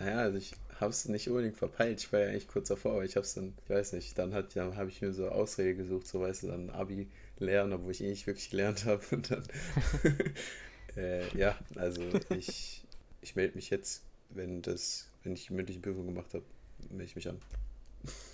Naja, 0.00 0.18
also 0.18 0.38
ich 0.38 0.52
habe 0.80 0.90
es 0.90 1.06
nicht 1.08 1.28
unbedingt 1.28 1.56
verpeilt. 1.56 2.00
Ich 2.00 2.12
war 2.12 2.20
ja 2.20 2.28
eigentlich 2.28 2.48
kurz 2.48 2.68
davor, 2.68 2.92
aber 2.92 3.04
ich 3.04 3.16
habe 3.16 3.24
es 3.24 3.34
dann, 3.34 3.54
ich 3.64 3.70
weiß 3.70 3.92
nicht, 3.92 4.18
dann 4.18 4.34
hat 4.34 4.54
ja, 4.54 4.74
habe 4.76 4.88
ich 4.90 5.02
mir 5.02 5.12
so 5.12 5.28
Ausrede 5.28 5.74
gesucht, 5.76 6.06
so 6.06 6.20
weißt 6.20 6.44
du, 6.44 6.46
dann 6.48 6.70
Abi 6.70 7.08
lernen, 7.38 7.72
obwohl 7.72 7.92
ich 7.92 8.02
eh 8.02 8.08
nicht 8.08 8.26
wirklich 8.26 8.50
gelernt 8.50 8.84
habe. 8.86 9.02
Und 9.10 9.30
dann, 9.30 9.44
äh, 10.96 11.36
ja, 11.36 11.58
also 11.76 12.02
ich, 12.30 12.84
ich 13.20 13.36
melde 13.36 13.56
mich 13.56 13.70
jetzt, 13.70 14.02
wenn 14.30 14.62
das, 14.62 15.08
wenn 15.22 15.32
ich 15.34 15.46
die 15.46 15.52
mündliche 15.52 15.80
Prüfung 15.80 16.06
gemacht 16.06 16.32
habe, 16.34 16.44
melde 16.88 17.04
ich 17.04 17.16
mich 17.16 17.28
an. 17.28 17.38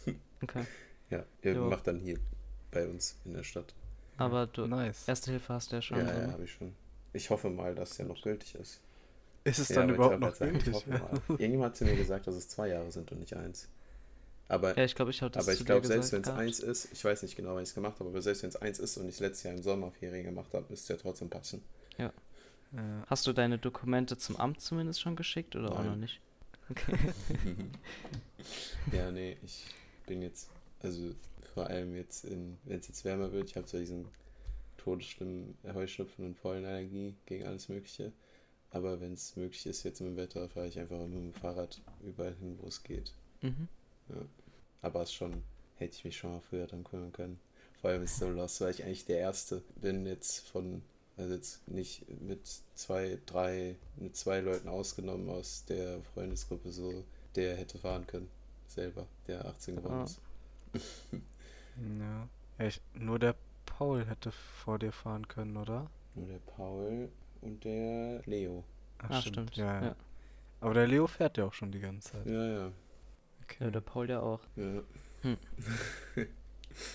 Okay. 0.43 0.65
Ja, 1.09 1.25
ihr 1.43 1.55
Jo. 1.55 1.71
macht 1.71 1.87
dann 1.87 1.99
hier 1.99 2.19
bei 2.71 2.87
uns 2.87 3.17
in 3.25 3.33
der 3.33 3.43
Stadt. 3.43 3.75
Aber 4.19 4.47
du, 4.47 4.67
Nice. 4.67 5.09
Erste 5.09 5.31
Hilfe 5.31 5.55
hast 5.55 5.73
du 5.73 5.77
ja 5.77 5.83
schon. 5.83 5.99
ja, 5.99 6.05
ja, 6.05 6.31
habe 6.33 6.45
ich 6.45 6.53
schon. 6.53 6.75
Ich 7.15 7.31
hoffe 7.31 7.49
mal, 7.49 7.75
dass 7.75 7.97
der 7.97 8.05
noch 8.07 8.21
gültig 8.21 8.55
ist. 8.55 8.81
Ist 9.47 9.59
es 9.59 9.71
Ja, 9.71 9.77
dann 9.77 9.91
überhaupt 9.91 10.21
noch 10.21 10.37
gerade 10.37 10.37
sagen, 10.37 10.57
ich 10.59 10.65
gültig? 10.65 10.75
hoffe 10.75 10.91
mal. 10.91 11.23
Irgendjemand 11.39 11.71
hat 11.73 11.77
zu 11.77 11.85
mir 11.85 11.97
gesagt, 11.97 12.27
dass 12.27 12.35
es 12.35 12.49
zwei 12.49 12.69
Jahre 12.69 12.91
sind 12.91 13.11
und 13.13 13.21
nicht 13.21 13.35
eins. 13.37 13.69
Aber, 14.49 14.77
Ja, 14.77 14.85
ich 14.85 14.95
glaube, 14.95 15.11
ich 15.11 15.23
habe 15.23 15.33
das 15.33 15.45
aber 15.45 15.53
ich 15.55 15.65
glaube, 15.65 15.87
selbst 15.87 16.13
wenn 16.13 16.23
es 16.23 16.29
eins 16.29 16.61
ist, 16.61 16.93
ich 16.93 17.05
weiß 17.05 17.23
nicht 17.23 17.37
genau, 17.37 17.55
wann 17.55 17.63
ich 17.63 17.71
es 17.71 17.75
gemacht 17.75 17.99
habe, 18.01 18.11
aber 18.11 18.23
selbst 18.23 18.43
wenn 18.43 18.51
es 18.51 18.57
eins 18.57 18.79
ist 18.79 18.97
und 18.99 19.09
ich 19.09 19.19
letztes 19.21 19.45
Jahr 19.45 19.55
im 19.55 19.63
Sommerferien 19.63 20.25
gemacht 20.25 20.55
habe, 20.55 20.67
müsste 20.69 20.93
es 20.95 20.99
ja 20.99 21.03
trotzdem 21.03 21.31
passen. 21.31 21.63
Ja. 21.99 22.13
Hast 23.07 23.27
du 23.27 23.33
deine 23.33 23.59
Dokumente 23.59 24.19
zum 24.19 24.37
Amt 24.37 24.61
zumindest 24.61 25.01
schon 25.01 25.17
geschickt 25.17 25.57
oder 25.57 25.73
auch 25.73 25.79
Nein. 25.79 25.87
noch 25.87 25.97
nicht? 25.97 26.21
Okay. 26.69 26.99
ja, 28.93 29.11
nee, 29.11 29.37
ich 29.43 29.65
bin 30.07 30.23
jetzt, 30.23 30.51
also 30.81 31.15
vor 31.55 31.67
allem 31.67 31.95
jetzt, 31.95 32.25
wenn 32.29 32.59
es 32.69 32.89
jetzt 32.89 33.05
wärmer 33.05 33.33
wird, 33.33 33.51
ich 33.51 33.57
habe 33.57 33.67
zwar 33.67 33.81
diesen 33.81 34.07
todesschlimmen 34.79 35.57
Heuschnupfen 35.75 36.25
und 36.27 36.41
Pollenallergie 36.41 37.15
gegen 37.27 37.47
alles 37.47 37.69
Mögliche, 37.69 38.13
aber 38.77 39.01
wenn 39.01 39.13
es 39.15 39.37
möglich 39.37 39.67
ist, 39.67 39.83
jetzt 39.85 40.01
im 40.01 40.17
Wetter, 40.17 40.49
fahre 40.49 40.69
ich 40.69 40.79
einfach 40.79 40.99
mit 41.07 41.15
dem 41.15 41.33
Fahrrad 41.35 41.81
überall 42.03 42.35
hin, 42.35 42.59
wo 42.61 42.69
es 42.69 42.83
geht. 42.83 43.13
Mhm. 43.43 43.69
Aber 44.83 45.03
es 45.03 45.13
schon, 45.13 45.43
hätte 45.77 45.95
ich 45.97 46.05
mich 46.05 46.17
schon 46.17 46.33
mal 46.33 46.41
früher 46.41 46.67
dran 46.67 46.85
kümmern 46.85 47.13
können. 47.13 47.39
Vor 47.81 47.91
allem 47.91 48.03
ist 48.03 48.13
es 48.13 48.19
so 48.19 48.31
los, 48.31 48.61
weil 48.61 48.71
ich 48.71 48.85
eigentlich 48.85 49.05
der 49.07 49.19
Erste 49.19 49.63
bin 49.81 50.07
jetzt 50.07 50.47
von, 50.49 50.83
also 51.17 51.35
jetzt 51.35 51.67
nicht 51.69 52.09
mit 52.21 52.41
zwei, 52.75 53.19
drei, 53.27 53.77
mit 53.97 54.17
zwei 54.17 54.41
Leuten 54.41 54.69
ausgenommen 54.69 55.29
aus 55.29 55.65
der 55.67 56.01
Freundesgruppe 56.15 56.71
so, 56.73 57.05
der 57.35 57.57
hätte 57.57 57.79
fahren 57.79 58.07
können. 58.07 58.29
Selber, 58.69 59.07
der 59.27 59.45
18 59.47 59.77
geworden 59.77 59.95
Ah. 59.95 60.05
ist. 60.05 60.21
Ja. 61.99 62.29
ja 62.59 62.67
ich, 62.67 62.81
nur 62.95 63.19
der 63.19 63.35
Paul 63.67 64.07
hätte 64.07 64.33
vor 64.33 64.79
dir 64.79 64.93
fahren 64.93 65.29
können, 65.29 65.57
oder? 65.57 65.91
Nur 66.15 66.27
der 66.27 66.39
Paul 66.39 67.11
und 67.47 67.65
der 67.65 68.23
Leo. 68.27 68.65
Ach, 68.99 69.11
Ah, 69.11 69.21
stimmt. 69.23 69.57
Ja, 69.57 69.81
ja. 69.81 69.87
Ja. 69.89 69.97
Aber 70.61 70.75
der 70.75 70.87
Leo 70.87 71.07
fährt 71.07 71.37
ja 71.39 71.45
auch 71.45 71.53
schon 71.55 71.71
die 71.73 71.81
ganze 71.81 72.13
Zeit. 72.13 72.27
Ja, 72.27 72.45
ja. 72.47 72.73
Okay. 73.43 73.65
Ja, 73.65 73.71
der 73.71 73.81
Paul 73.81 74.09
ja 74.11 74.21
auch. 74.21 74.41
ja. 74.57 74.83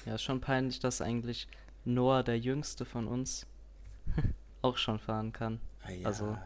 Ja, 0.06 0.14
ist 0.16 0.22
schon 0.22 0.42
peinlich, 0.42 0.80
dass 0.80 1.02
eigentlich 1.02 1.48
Noah, 1.86 2.22
der 2.24 2.38
jüngste 2.38 2.86
von 2.86 3.08
uns, 3.08 3.48
auch 4.62 4.78
schon 4.78 5.00
fahren 5.00 5.34
kann. 5.34 5.60
Ah, 5.84 5.92
ja. 5.92 6.06
Also- 6.06 6.38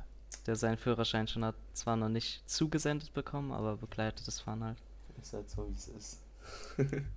Der 0.48 0.56
seinen 0.56 0.78
Führerschein 0.78 1.28
schon 1.28 1.44
hat, 1.44 1.56
zwar 1.74 1.96
noch 1.98 2.08
nicht 2.10 2.48
zugesendet 2.50 3.14
bekommen, 3.14 3.52
aber 3.52 3.76
begleitetes 3.78 4.40
Fahren 4.40 4.64
halt. 4.64 4.78
ist 5.22 5.34
halt 5.34 5.50
so, 5.50 5.68
wie 5.70 5.74
es 5.74 5.88
ist. 5.90 6.22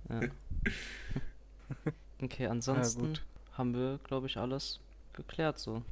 Ja. 0.09 0.21
Okay, 2.21 2.47
ansonsten 2.47 2.99
gut. 3.07 3.23
haben 3.53 3.73
wir, 3.73 3.99
glaube 4.03 4.27
ich, 4.27 4.37
alles 4.37 4.79
geklärt 5.13 5.57
so. 5.59 5.83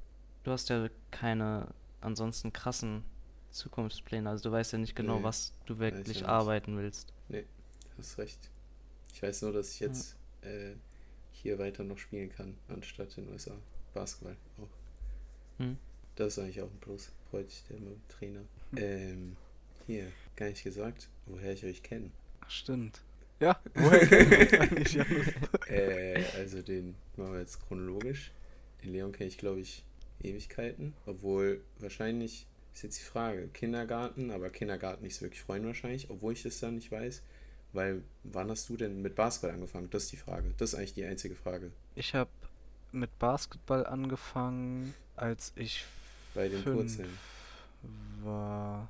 Du 0.47 0.53
hast 0.53 0.69
ja 0.69 0.87
keine 1.11 1.67
ansonsten 1.99 2.53
krassen 2.53 3.03
Zukunftspläne, 3.49 4.29
also 4.29 4.43
du 4.47 4.51
weißt 4.53 4.71
ja 4.71 4.77
nicht 4.77 4.95
genau, 4.95 5.17
Nee, 5.17 5.23
was 5.23 5.51
du 5.65 5.73
ich 5.73 5.79
wirklich 5.79 6.21
ja 6.21 6.21
nicht. 6.21 6.29
arbeiten 6.29 6.77
willst. 6.77 7.13
Du 7.27 7.43
hast 7.97 8.17
recht. 8.17 8.49
Ich 9.13 9.21
weiß 9.21 9.41
nur, 9.41 9.51
dass 9.51 9.73
ich 9.73 9.81
jetzt 9.81 10.15
äh, 10.43 10.75
hier 11.33 11.59
weiter 11.59 11.83
noch 11.83 11.97
spielen 11.97 12.29
kann, 12.29 12.55
anstatt 12.69 13.17
in 13.17 13.25
den 13.25 13.33
USA. 13.33 13.51
Basketball 13.93 14.37
auch. 14.61 15.59
Hm. 15.59 15.75
Das 16.15 16.37
ist 16.37 16.39
eigentlich 16.39 16.61
auch 16.61 16.71
ein 16.71 16.79
Plus. 16.79 17.11
Freut 17.29 17.51
sich 17.51 17.65
der 17.65 17.79
Trainer. 18.07 18.41
Ähm, 18.77 19.35
hier, 19.85 20.13
gar 20.37 20.47
nicht 20.47 20.63
gesagt, 20.63 21.09
woher 21.25 21.51
ich 21.51 21.65
euch 21.65 21.83
kenne. 21.83 22.09
Ach, 22.39 22.49
stimmt. 22.49 23.01
Ja, 23.41 23.59
woher 23.73 24.01
uns 24.39 24.53
eigentlich, 24.53 24.97
äh, 25.67 26.23
also 26.37 26.61
den 26.61 26.95
machen 27.17 27.33
wir 27.33 27.39
jetzt 27.41 27.59
chronologisch. 27.67 28.31
Den 28.81 28.93
Leon 28.93 29.11
kenne 29.11 29.27
ich, 29.27 29.37
glaube 29.37 29.59
ich, 29.59 29.83
Ewigkeiten. 30.21 30.93
Obwohl 31.05 31.61
wahrscheinlich 31.79 32.45
ist 32.73 32.83
jetzt 32.83 32.99
die 32.99 33.03
Frage. 33.05 33.47
Kindergarten, 33.49 34.31
aber 34.31 34.49
Kindergarten 34.49 35.03
nicht 35.03 35.15
so 35.15 35.21
wirklich 35.21 35.41
Freunde 35.41 35.67
wahrscheinlich, 35.67 36.09
obwohl 36.09 36.33
ich 36.33 36.43
das 36.43 36.59
dann 36.59 36.75
nicht 36.75 36.91
weiß. 36.91 37.21
Weil, 37.73 38.01
wann 38.23 38.49
hast 38.49 38.69
du 38.69 38.77
denn 38.77 39.01
mit 39.01 39.15
Basketball 39.15 39.51
angefangen? 39.51 39.89
Das 39.91 40.03
ist 40.03 40.11
die 40.13 40.17
Frage. 40.17 40.53
Das 40.57 40.73
ist 40.73 40.79
eigentlich 40.79 40.93
die 40.93 41.05
einzige 41.05 41.35
Frage. 41.35 41.71
Ich 41.95 42.15
habe 42.15 42.29
mit 42.91 43.17
Basketball 43.19 43.85
angefangen, 43.85 44.93
als 45.15 45.51
ich 45.55 45.83
Bei 46.33 46.47
den 46.47 46.61
fünf 46.63 46.75
Purzeln. 46.77 47.09
war. 48.23 48.89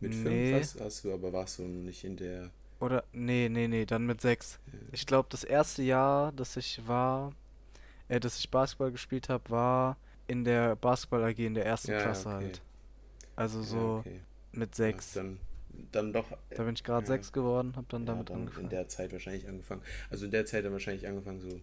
Mit 0.00 0.12
Nee. 0.14 0.52
fünf 0.52 0.62
hast, 0.62 0.80
hast 0.80 1.04
du, 1.04 1.12
aber 1.12 1.32
warst 1.32 1.58
du 1.58 1.62
nicht 1.62 2.04
in 2.04 2.16
der. 2.16 2.50
Oder, 2.80 3.04
nee, 3.12 3.48
nee, 3.48 3.68
nee, 3.68 3.84
dann 3.84 4.06
mit 4.06 4.20
sechs. 4.20 4.58
äh, 4.72 4.76
Ich 4.92 5.06
glaube, 5.06 5.28
das 5.30 5.44
erste 5.44 5.82
Jahr, 5.82 6.32
dass 6.32 6.56
ich 6.56 6.80
war, 6.86 7.32
äh, 8.08 8.18
dass 8.20 8.38
ich 8.38 8.50
Basketball 8.50 8.90
gespielt 8.90 9.28
habe, 9.28 9.48
war 9.50 9.96
in 10.26 10.44
der 10.44 10.76
Basketball 10.76 11.24
AG 11.24 11.38
in 11.38 11.54
der 11.54 11.66
ersten 11.66 11.92
Ja, 11.92 12.00
Klasse 12.00 12.28
okay. 12.28 12.44
halt. 12.44 12.62
Also 13.36 13.62
so 13.62 13.98
okay. 14.00 14.20
mit 14.52 14.74
sechs. 14.74 15.12
dann, 15.14 15.38
dann 15.90 16.12
doch. 16.12 16.26
Da 16.50 16.64
bin 16.64 16.74
ich 16.74 16.84
gerade 16.84 17.06
sechs 17.06 17.32
geworden, 17.32 17.74
habe 17.76 17.86
dann 17.88 18.06
damit 18.06 18.30
dann 18.30 18.40
angefangen. 18.40 18.64
in 18.64 18.70
der 18.70 18.88
Zeit 18.88 19.12
wahrscheinlich 19.12 19.48
angefangen. 19.48 19.82
Also 20.10 20.24
in 20.26 20.30
der 20.30 20.44
Zeit 20.46 20.64
dann 20.64 20.72
wahrscheinlich 20.72 21.06
angefangen, 21.06 21.40
so 21.40 21.60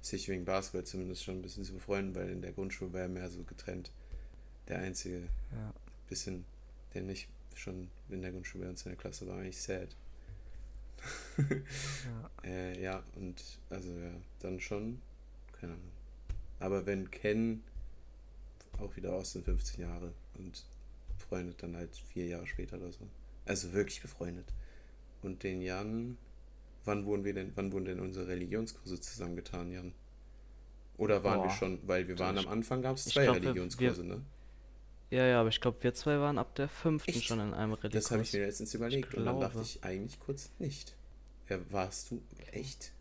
sich 0.00 0.28
wegen 0.28 0.44
Basketball 0.44 0.84
zumindest 0.84 1.24
schon 1.24 1.36
ein 1.38 1.42
bisschen 1.42 1.64
zu 1.64 1.72
befreunden, 1.74 2.14
weil 2.14 2.28
in 2.30 2.40
der 2.40 2.52
Grundschule 2.52 2.92
war 2.92 3.00
er 3.00 3.08
mehr 3.08 3.28
so 3.28 3.42
getrennt. 3.42 3.90
Der 4.68 4.78
einzige 4.78 5.22
Ja. 5.52 5.72
bisschen, 6.08 6.44
der 6.94 7.02
nicht 7.02 7.28
schon 7.54 7.88
in 8.10 8.22
der 8.22 8.30
Grundschule 8.30 8.64
bei 8.64 8.70
uns 8.70 8.84
in 8.84 8.90
der 8.92 8.98
Klasse 8.98 9.26
war, 9.26 9.38
eigentlich 9.38 9.60
sad. 9.60 9.88
Ja. 11.36 12.30
Äh, 12.44 12.80
ja, 12.80 13.02
und 13.16 13.42
also 13.70 13.88
ja, 13.90 14.12
dann 14.40 14.60
schon, 14.60 15.00
keine 15.60 15.72
Ahnung. 15.72 15.90
Aber 16.60 16.86
wenn 16.86 17.10
Ken 17.10 17.62
auch 18.78 18.94
wieder 18.96 19.12
aus 19.14 19.32
sind 19.32 19.44
15 19.44 19.80
Jahre 19.80 20.12
und 20.38 20.64
befreundet 21.16 21.62
dann 21.62 21.76
halt 21.76 21.96
vier 21.96 22.26
Jahre 22.26 22.46
später 22.46 22.76
oder 22.76 22.92
so. 22.92 23.06
Also 23.44 23.72
wirklich 23.72 24.00
befreundet. 24.02 24.46
Und 25.22 25.42
den 25.42 25.62
Jan, 25.62 26.16
wann 26.84 27.04
wurden 27.06 27.24
wir 27.24 27.34
denn, 27.34 27.52
wann 27.54 27.72
wurden 27.72 27.86
denn 27.86 28.00
unsere 28.00 28.28
Religionskurse 28.28 29.00
zusammengetan, 29.00 29.72
Jan? 29.72 29.92
Oder 30.98 31.24
waren 31.24 31.40
wir 31.40 31.48
Boah. 31.48 31.54
schon, 31.56 31.78
weil 31.86 32.08
wir 32.08 32.18
waren 32.18 32.38
am 32.38 32.48
Anfang 32.48 32.82
gab 32.82 32.96
es 32.96 33.04
zwei 33.06 33.24
glaub, 33.24 33.36
wir- 33.36 33.42
Religionskurse, 33.50 34.04
ne? 34.04 34.22
Ja, 35.10 35.24
ja, 35.24 35.40
aber 35.40 35.50
ich 35.50 35.60
glaube, 35.60 35.82
wir 35.82 35.94
zwei 35.94 36.18
waren 36.18 36.36
ab 36.36 36.54
der 36.56 36.68
fünften 36.68 37.10
Echt? 37.12 37.24
schon 37.24 37.38
in 37.38 37.54
einem 37.54 37.76
Das 37.90 38.10
habe 38.10 38.22
ich 38.22 38.32
mir 38.32 38.44
letztens 38.46 38.74
überlegt 38.74 39.14
und 39.14 39.24
dann 39.24 39.38
dachte 39.40 39.60
ich 39.62 39.84
eigentlich 39.84 40.18
kurz 40.18 40.50
nicht. 40.58 40.94
Ja, 41.48 41.58
warst 41.70 42.10
du 42.10 42.20
echt? 42.50 42.92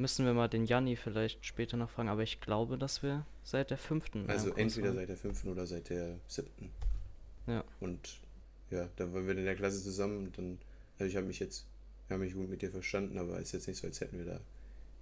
Müssen 0.00 0.24
wir 0.24 0.32
mal 0.32 0.48
den 0.48 0.64
Janni 0.64 0.96
vielleicht 0.96 1.44
später 1.44 1.76
noch 1.76 1.90
fragen, 1.90 2.08
aber 2.08 2.22
ich 2.22 2.40
glaube, 2.40 2.78
dass 2.78 3.02
wir 3.02 3.26
seit 3.44 3.68
der 3.70 3.76
fünften. 3.76 4.30
Also 4.30 4.54
entweder 4.54 4.88
waren. 4.88 4.96
seit 4.96 5.08
der 5.10 5.16
fünften 5.18 5.48
oder 5.50 5.66
seit 5.66 5.90
der 5.90 6.16
siebten. 6.26 6.70
Ja. 7.46 7.62
Und 7.80 8.18
ja, 8.70 8.88
dann 8.96 9.12
waren 9.12 9.26
wir 9.26 9.36
in 9.36 9.44
der 9.44 9.56
Klasse 9.56 9.82
zusammen 9.82 10.26
und 10.26 10.38
dann, 10.38 10.58
also 10.98 11.10
ich 11.10 11.16
habe 11.16 11.26
mich 11.26 11.38
jetzt, 11.38 11.66
wir 12.08 12.14
haben 12.14 12.22
mich 12.22 12.32
gut 12.32 12.48
mit 12.48 12.62
dir 12.62 12.70
verstanden, 12.70 13.18
aber 13.18 13.38
ist 13.40 13.52
jetzt 13.52 13.68
nicht 13.68 13.78
so, 13.78 13.86
als 13.88 14.00
hätten 14.00 14.16
wir 14.16 14.24
da 14.24 14.40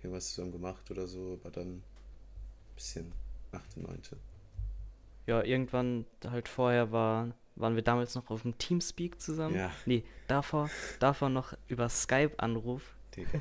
irgendwas 0.02 0.30
zusammen 0.30 0.50
gemacht 0.50 0.90
oder 0.90 1.06
so, 1.06 1.38
aber 1.40 1.52
dann 1.52 1.76
ein 1.76 1.82
bisschen 2.74 3.12
achte, 3.52 3.80
neunte. 3.80 4.16
Ja, 5.28 5.44
irgendwann 5.44 6.06
halt 6.24 6.48
vorher 6.48 6.90
war, 6.90 7.36
waren 7.54 7.76
wir 7.76 7.82
damals 7.82 8.16
noch 8.16 8.30
auf 8.30 8.42
dem 8.42 8.58
Teamspeak 8.58 9.20
zusammen. 9.20 9.54
Ja. 9.54 9.70
Nee, 9.86 10.02
davor, 10.26 10.68
davor 10.98 11.28
noch 11.28 11.56
über 11.68 11.88
Skype-Anruf 11.88 12.96
Digga. 13.14 13.40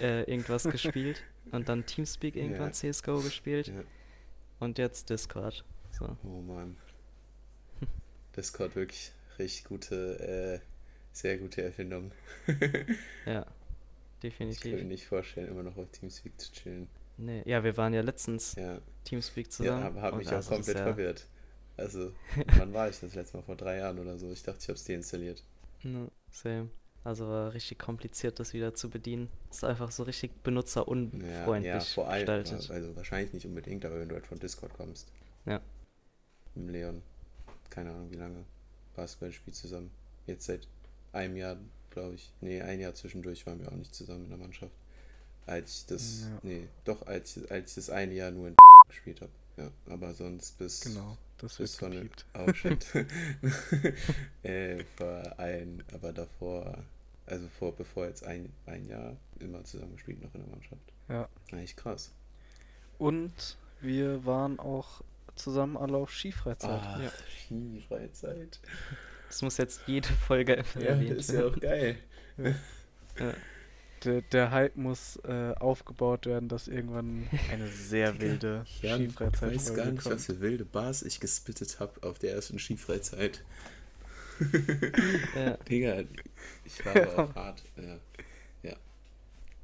Äh, 0.00 0.22
irgendwas 0.24 0.64
gespielt 0.64 1.22
und 1.52 1.68
dann 1.68 1.86
Teamspeak 1.86 2.36
irgendwann 2.36 2.72
Ja. 2.72 2.92
CSGO 2.92 3.20
gespielt 3.20 3.68
Ja. 3.68 3.82
und 4.58 4.78
jetzt 4.78 5.10
Discord. 5.10 5.64
So. 5.92 6.16
Oh 6.24 6.40
Mann. 6.40 6.76
Discord 8.36 8.76
wirklich 8.76 9.12
richtig 9.38 9.64
gute, 9.64 10.60
äh, 10.62 10.66
sehr 11.12 11.38
gute 11.38 11.62
Erfindung. 11.62 12.12
Ja, 13.26 13.46
Ich 14.22 14.36
kann 14.38 14.46
mir 14.46 14.52
definitiv. 14.52 14.82
nicht 14.84 15.06
vorstellen, 15.06 15.48
immer 15.48 15.62
noch 15.62 15.76
auf 15.76 15.88
Teamspeak 15.90 16.38
zu 16.40 16.52
chillen. 16.52 16.88
Nee, 17.16 17.42
ja, 17.44 17.62
wir 17.64 17.76
waren 17.76 17.92
ja 17.92 18.00
letztens 18.02 18.54
Ja, 18.54 18.80
Teamspeak 19.04 19.46
ja 19.46 19.50
zusammen. 19.50 19.82
aber 19.84 20.02
habe 20.02 20.16
mich 20.18 20.28
auch 20.28 20.32
also 20.34 20.54
komplett 20.54 20.76
ja- 20.78 20.84
verwirrt. 20.84 21.26
Also, 21.76 22.12
wann 22.58 22.72
war 22.74 22.88
ich 22.88 23.00
das 23.00 23.14
letzte 23.14 23.38
Mal? 23.38 23.42
Vor 23.42 23.56
drei 23.56 23.78
Jahren 23.78 23.98
oder 23.98 24.18
so. 24.18 24.30
Ich 24.30 24.42
dachte, 24.42 24.58
ich 24.60 24.68
habe 24.68 24.76
es 24.76 24.84
deinstalliert. 24.84 25.42
Ne, 25.82 26.10
same. 26.30 26.68
Also 27.02 27.26
war 27.28 27.54
richtig 27.54 27.78
kompliziert, 27.78 28.38
das 28.40 28.52
wieder 28.52 28.74
zu 28.74 28.90
bedienen. 28.90 29.28
Ist 29.50 29.64
einfach 29.64 29.90
so 29.90 30.02
richtig 30.02 30.32
Ja, 30.32 30.38
benutzerunfreundlich 30.42 31.64
ja, 31.72 31.80
vor 31.80 32.08
allem, 32.08 32.26
gestaltet. 32.26 32.70
also 32.70 32.94
wahrscheinlich 32.96 33.32
nicht 33.32 33.46
unbedingt, 33.46 33.84
aber 33.86 33.98
wenn 34.00 34.08
du 34.08 34.14
halt 34.16 34.26
von 34.26 34.38
Discord 34.38 34.74
kommst. 34.74 35.10
Ja. 35.46 35.60
Mit 36.54 36.70
Leon, 36.72 37.00
keine 37.70 37.90
Ahnung 37.90 38.10
wie 38.10 38.16
lange, 38.16 38.44
Basketball 38.94 39.32
spielt 39.32 39.56
zusammen. 39.56 39.90
Jetzt 40.26 40.44
seit 40.46 40.68
einem 41.12 41.36
Jahr, 41.36 41.56
glaube 41.88 42.16
ich. 42.16 42.32
Nee, 42.42 42.60
ein 42.60 42.80
Jahr 42.80 42.94
zwischendurch 42.94 43.46
waren 43.46 43.60
wir 43.60 43.68
auch 43.72 43.76
nicht 43.76 43.94
zusammen 43.94 44.24
in 44.24 44.30
der 44.30 44.38
Mannschaft. 44.38 44.72
Als 45.46 45.78
ich 45.78 45.86
das, 45.86 46.20
Ja. 46.22 46.38
nee, 46.42 46.68
doch, 46.84 47.06
als, 47.06 47.38
ich- 47.38 47.50
als 47.50 47.70
ich 47.70 47.74
das 47.76 47.90
eine 47.90 48.12
Jahr 48.14 48.30
nur 48.30 48.48
in 48.48 48.56
gespielt 48.88 49.22
habe. 49.22 49.32
Ja, 49.56 49.70
aber 49.86 50.12
sonst 50.14 50.58
bis, 50.58 50.80
Genau, 50.82 51.16
das 51.40 51.58
wird 51.58 51.82
ne, 51.82 51.90
gepiept. 51.90 52.26
oh 52.38 52.52
shit. 52.52 52.86
äh, 54.42 54.84
vor 54.96 55.38
ein, 55.38 55.82
aber 55.92 56.12
davor, 56.12 56.78
also 57.26 57.48
vor, 57.58 57.74
bevor 57.74 58.06
jetzt 58.06 58.24
ein, 58.24 58.52
ein 58.66 58.86
Jahr 58.86 59.16
immer 59.38 59.64
zusammen 59.64 59.92
gespielt 59.94 60.22
noch 60.22 60.34
in 60.34 60.40
der 60.42 60.50
Mannschaft. 60.50 60.92
Ja. 61.08 61.28
Eigentlich 61.52 61.76
krass. 61.76 62.12
Und 62.98 63.56
wir 63.80 64.24
waren 64.24 64.58
auch 64.58 65.02
zusammen 65.34 65.76
alle 65.76 65.96
auf 65.96 66.10
Skifreizeit. 66.12 66.82
Ah, 66.82 67.00
Ja. 67.02 67.12
Skifreizeit. 67.46 68.60
Das 69.28 69.42
muss 69.42 69.56
jetzt 69.56 69.82
jede 69.86 70.08
Folge 70.08 70.64
Ja, 70.74 70.80
erwähnt 70.80 71.18
ist 71.18 71.32
ja 71.32 71.46
auch 71.46 71.58
geil. 71.58 71.96
Ja. 72.36 72.54
Der, 74.04 74.22
der 74.22 74.50
Hype 74.50 74.76
muss 74.76 75.16
äh, 75.24 75.52
aufgebaut 75.58 76.24
werden, 76.26 76.48
dass 76.48 76.68
irgendwann 76.68 77.28
eine 77.52 77.68
sehr 77.68 78.18
wilde 78.20 78.64
ich 78.64 78.90
Skifreizeit 78.90 79.54
weiß 79.54 79.74
gar 79.74 79.86
nicht, 79.86 80.04
was 80.06 80.26
für 80.26 80.40
wilde 80.40 80.64
Bars 80.64 81.02
ich 81.02 81.20
gespittet 81.20 81.78
habe 81.80 82.02
auf 82.02 82.18
der 82.18 82.32
ersten 82.32 82.58
Skifreizeit. 82.58 83.42
Ja. 85.34 85.56
Digga, 85.68 86.04
ich 86.64 86.84
war 86.84 86.96
aber 86.96 87.18
auch 87.24 87.34
hart. 87.34 87.62
Ja. 87.76 87.98
ja. 88.62 88.76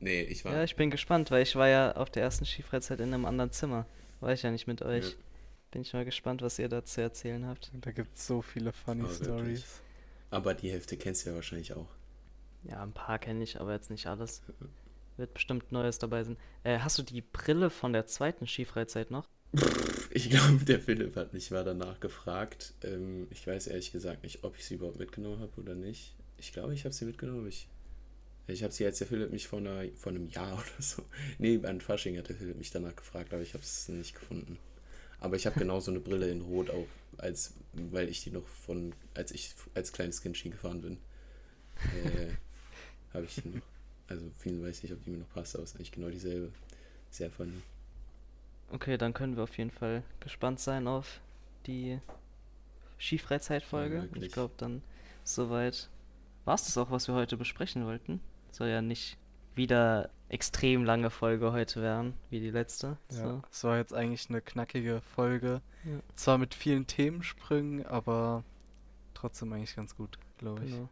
Nee, 0.01 0.23
ich 0.23 0.45
war. 0.45 0.53
ja, 0.53 0.65
ich 0.65 0.77
bin 0.77 0.91
gespannt, 0.91 1.31
weil 1.31 1.43
ich 1.43 1.57
war 1.57 1.69
ja 1.69 1.93
auf 1.97 2.11
der 2.11 2.23
ersten 2.23 2.45
Skifreizeit 2.45 3.01
in 3.01 3.15
einem 3.15 3.25
anderen 3.25 3.51
Zimmer. 3.53 3.87
War 4.21 4.33
ich 4.33 4.43
ja 4.43 4.51
nicht 4.51 4.67
mit 4.67 4.83
euch. 4.83 5.11
Ja. 5.11 5.17
Bin 5.71 5.83
ich 5.83 5.93
mal 5.93 6.05
gespannt, 6.05 6.43
was 6.43 6.59
ihr 6.59 6.69
da 6.69 6.85
zu 6.85 7.01
erzählen 7.01 7.47
habt. 7.47 7.71
Da 7.81 7.91
gibt 7.91 8.17
es 8.17 8.27
so 8.27 8.43
viele 8.43 8.73
funny 8.73 9.03
Oh, 9.03 9.09
wirklich? 9.09 9.27
Stories. 9.27 9.65
aber 10.31 10.55
die 10.55 10.71
Hälfte 10.71 10.97
kennst 10.97 11.25
du 11.25 11.31
ja 11.31 11.37
wahrscheinlich 11.37 11.73
auch. 11.75 11.89
Ja, 12.65 12.83
ein 12.83 12.93
paar 12.93 13.19
kenne 13.19 13.45
ich, 13.45 13.61
aber 13.61 13.73
jetzt 13.73 13.91
nicht 13.91 14.07
alles. 14.07 14.43
Wird 15.17 15.35
bestimmt 15.35 15.73
Neues 15.73 15.99
dabei 15.99 16.25
sein. 16.25 16.37
Äh, 16.63 16.79
hast 16.81 16.99
du 16.99 17.03
die 17.03 17.23
Brille 17.23 17.71
von 17.71 17.93
der 17.93 18.07
zweiten 18.07 18.47
Skifreizeit 18.47 19.11
noch? 19.11 19.29
Ich 20.11 20.29
glaube, 20.31 20.65
der 20.65 20.81
Philipp 20.81 21.17
hat 21.17 21.33
mich 21.33 21.51
mal 21.51 21.65
danach 21.65 22.01
gefragt. 22.01 22.75
Ähm, 22.83 23.27
ich 23.31 23.47
weiß 23.47 23.69
ehrlich 23.69 23.93
gesagt 23.93 24.23
nicht, 24.23 24.45
ob 24.45 24.57
ich 24.59 24.65
sie 24.65 24.75
überhaupt 24.75 24.99
mitgenommen 24.99 25.41
habe 25.41 25.61
oder 25.61 25.75
nicht. 25.75 26.15
Ich 26.39 26.53
glaube, 26.53 26.75
ich 26.75 26.85
habe 26.85 26.95
sie 26.95 27.07
mitgenommen. 27.07 27.47
Ich, 27.47 27.69
ich 28.47 28.63
habe 28.63 28.73
sie, 28.73 28.85
als 28.85 28.99
der 28.99 29.07
Philipp 29.07 29.31
mich 29.31 29.49
vor, 29.49 29.59
einer, 29.59 29.85
vor 29.95 30.13
einem 30.13 30.29
Jahr 30.29 30.55
oder 30.77 30.83
so. 30.83 31.03
Nee, 31.39 31.61
an 31.65 31.81
Fasching 31.81 32.19
hat 32.19 32.29
der 32.29 32.37
Philipp 32.37 32.57
mich 32.57 32.71
danach 32.71 32.95
gefragt, 32.95 33.33
aber 33.33 33.43
ich 33.43 33.55
habe 33.55 33.65
es 33.65 33.89
nicht 33.89 34.15
gefunden. 34.15 34.59
Aber 35.19 35.37
ich 35.37 35.47
habe 35.47 35.59
genau 35.59 35.81
so 35.81 35.91
eine 35.91 36.01
Brille 36.01 36.31
in 36.31 36.43
Rot 36.43 36.71
auch, 36.71 36.89
als, 37.19 37.55
weil 37.73 38.09
ich 38.09 38.23
die 38.23 38.31
noch 38.31 38.47
von, 38.47 38.95
als 39.15 39.33
ich 39.33 39.55
als 39.75 39.93
kleines 39.93 40.21
Kind 40.21 40.37
Ski 40.37 40.51
gefahren 40.51 40.83
bin. 40.83 40.99
Äh, 42.05 42.29
habe 43.17 43.27
ich 43.27 43.45
noch. 43.45 43.61
Also, 44.09 44.25
vielen 44.39 44.63
weiß 44.63 44.83
nicht, 44.85 44.93
ob 44.93 45.03
die 45.03 45.11
mir 45.11 45.19
noch 45.19 45.31
passt, 45.31 45.57
aber 45.57 45.65
es 45.65 45.71
ist 45.71 45.77
eigentlich 45.77 45.93
genau 45.93 46.09
dieselbe. 46.11 46.53
Sehr 47.11 47.31
funny. 47.31 47.61
Okay, 48.71 48.97
dann 48.99 49.13
können 49.13 49.37
wir 49.37 49.43
auf 49.45 49.59
jeden 49.59 49.71
Fall 49.71 50.03
gespannt 50.21 50.61
sein 50.61 50.87
auf 50.87 51.21
die 51.67 51.99
Skifreizeitfolge. 53.01 54.09
Ja, 54.15 54.23
ich 54.23 54.33
glaube, 54.33 54.55
dann 54.59 54.83
soweit 55.25 55.89
war 56.45 56.55
es 56.55 56.65
das 56.65 56.79
auch, 56.79 56.91
was 56.91 57.09
wir 57.09 57.15
heute 57.15 57.37
besprechen 57.37 57.85
wollten. 57.85 58.21
Soll 58.51 58.69
ja 58.69 58.81
nicht 58.81 59.19
wieder 59.55 60.11
extrem 60.29 60.85
lange 60.85 61.11
Folge 61.11 61.53
heute 61.53 61.81
werden, 61.83 62.15
wie 62.31 62.41
die 62.41 62.51
letzte. 62.51 62.99
Ja, 63.11 63.17
So. 63.17 63.43
es 63.51 63.65
war 63.65 63.77
jetzt 63.79 63.95
eigentlich 63.95 64.29
eine 64.29 64.41
knackige 64.41 65.01
Folge. 65.01 65.63
Ja. 65.85 66.01
Zwar 66.15 66.39
mit 66.39 66.55
vielen 66.55 66.87
Themensprüngen, 66.87 67.87
aber 67.87 68.45
trotzdem 69.15 69.53
eigentlich 69.53 69.77
ganz 69.77 69.97
gut, 69.97 70.19
glaube 70.39 70.65
ich. 70.65 70.73
Genau. 70.73 70.89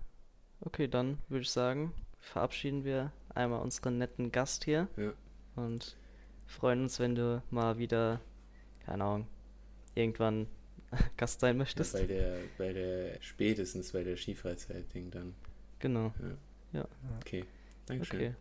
Okay, 0.61 0.89
dann 0.89 1.19
würde 1.29 1.43
ich 1.43 1.51
sagen, 1.51 1.93
verabschieden 2.25 2.85
wir 2.85 3.13
einmal 3.35 3.61
unseren 3.61 3.99
netten 3.99 4.33
Gast 4.33 4.65
hier 4.65 4.89
Ja. 4.97 5.13
und 5.57 5.97
freuen 6.47 6.83
uns, 6.83 6.99
wenn 7.01 7.15
du 7.15 7.43
mal 7.51 7.79
wieder, 7.79 8.21
keine 8.85 9.05
Ahnung, 9.05 9.27
irgendwann 9.95 10.47
Gast 11.17 11.41
sein 11.41 11.57
Ja, 11.57 11.59
möchtest. 11.59 11.93
bei 11.95 12.07
der, 12.07 12.39
bei 12.59 12.73
der, 12.73 13.17
spätestens 13.21 13.93
bei 13.93 14.03
der 14.05 14.17
Skifreizeit-Ding 14.17 15.11
dann. 15.11 15.35
Genau. 15.79 16.13
Okay. 17.21 17.45
Dankeschön. 17.87 18.35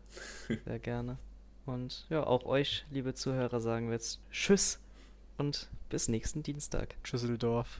Okay, 0.47 0.59
sehr 0.65 0.79
gerne. 0.79 1.17
Und 1.65 2.05
ja, 2.09 2.23
auch 2.25 2.45
euch, 2.45 2.85
liebe 2.91 3.13
Zuhörer, 3.13 3.59
sagen 3.61 3.87
wir 3.87 3.93
jetzt 3.93 4.19
Tschüss 4.31 4.79
und 5.37 5.69
bis 5.89 6.07
nächsten 6.07 6.43
Dienstag. 6.43 6.95
Tschüsseldorf. 7.03 7.79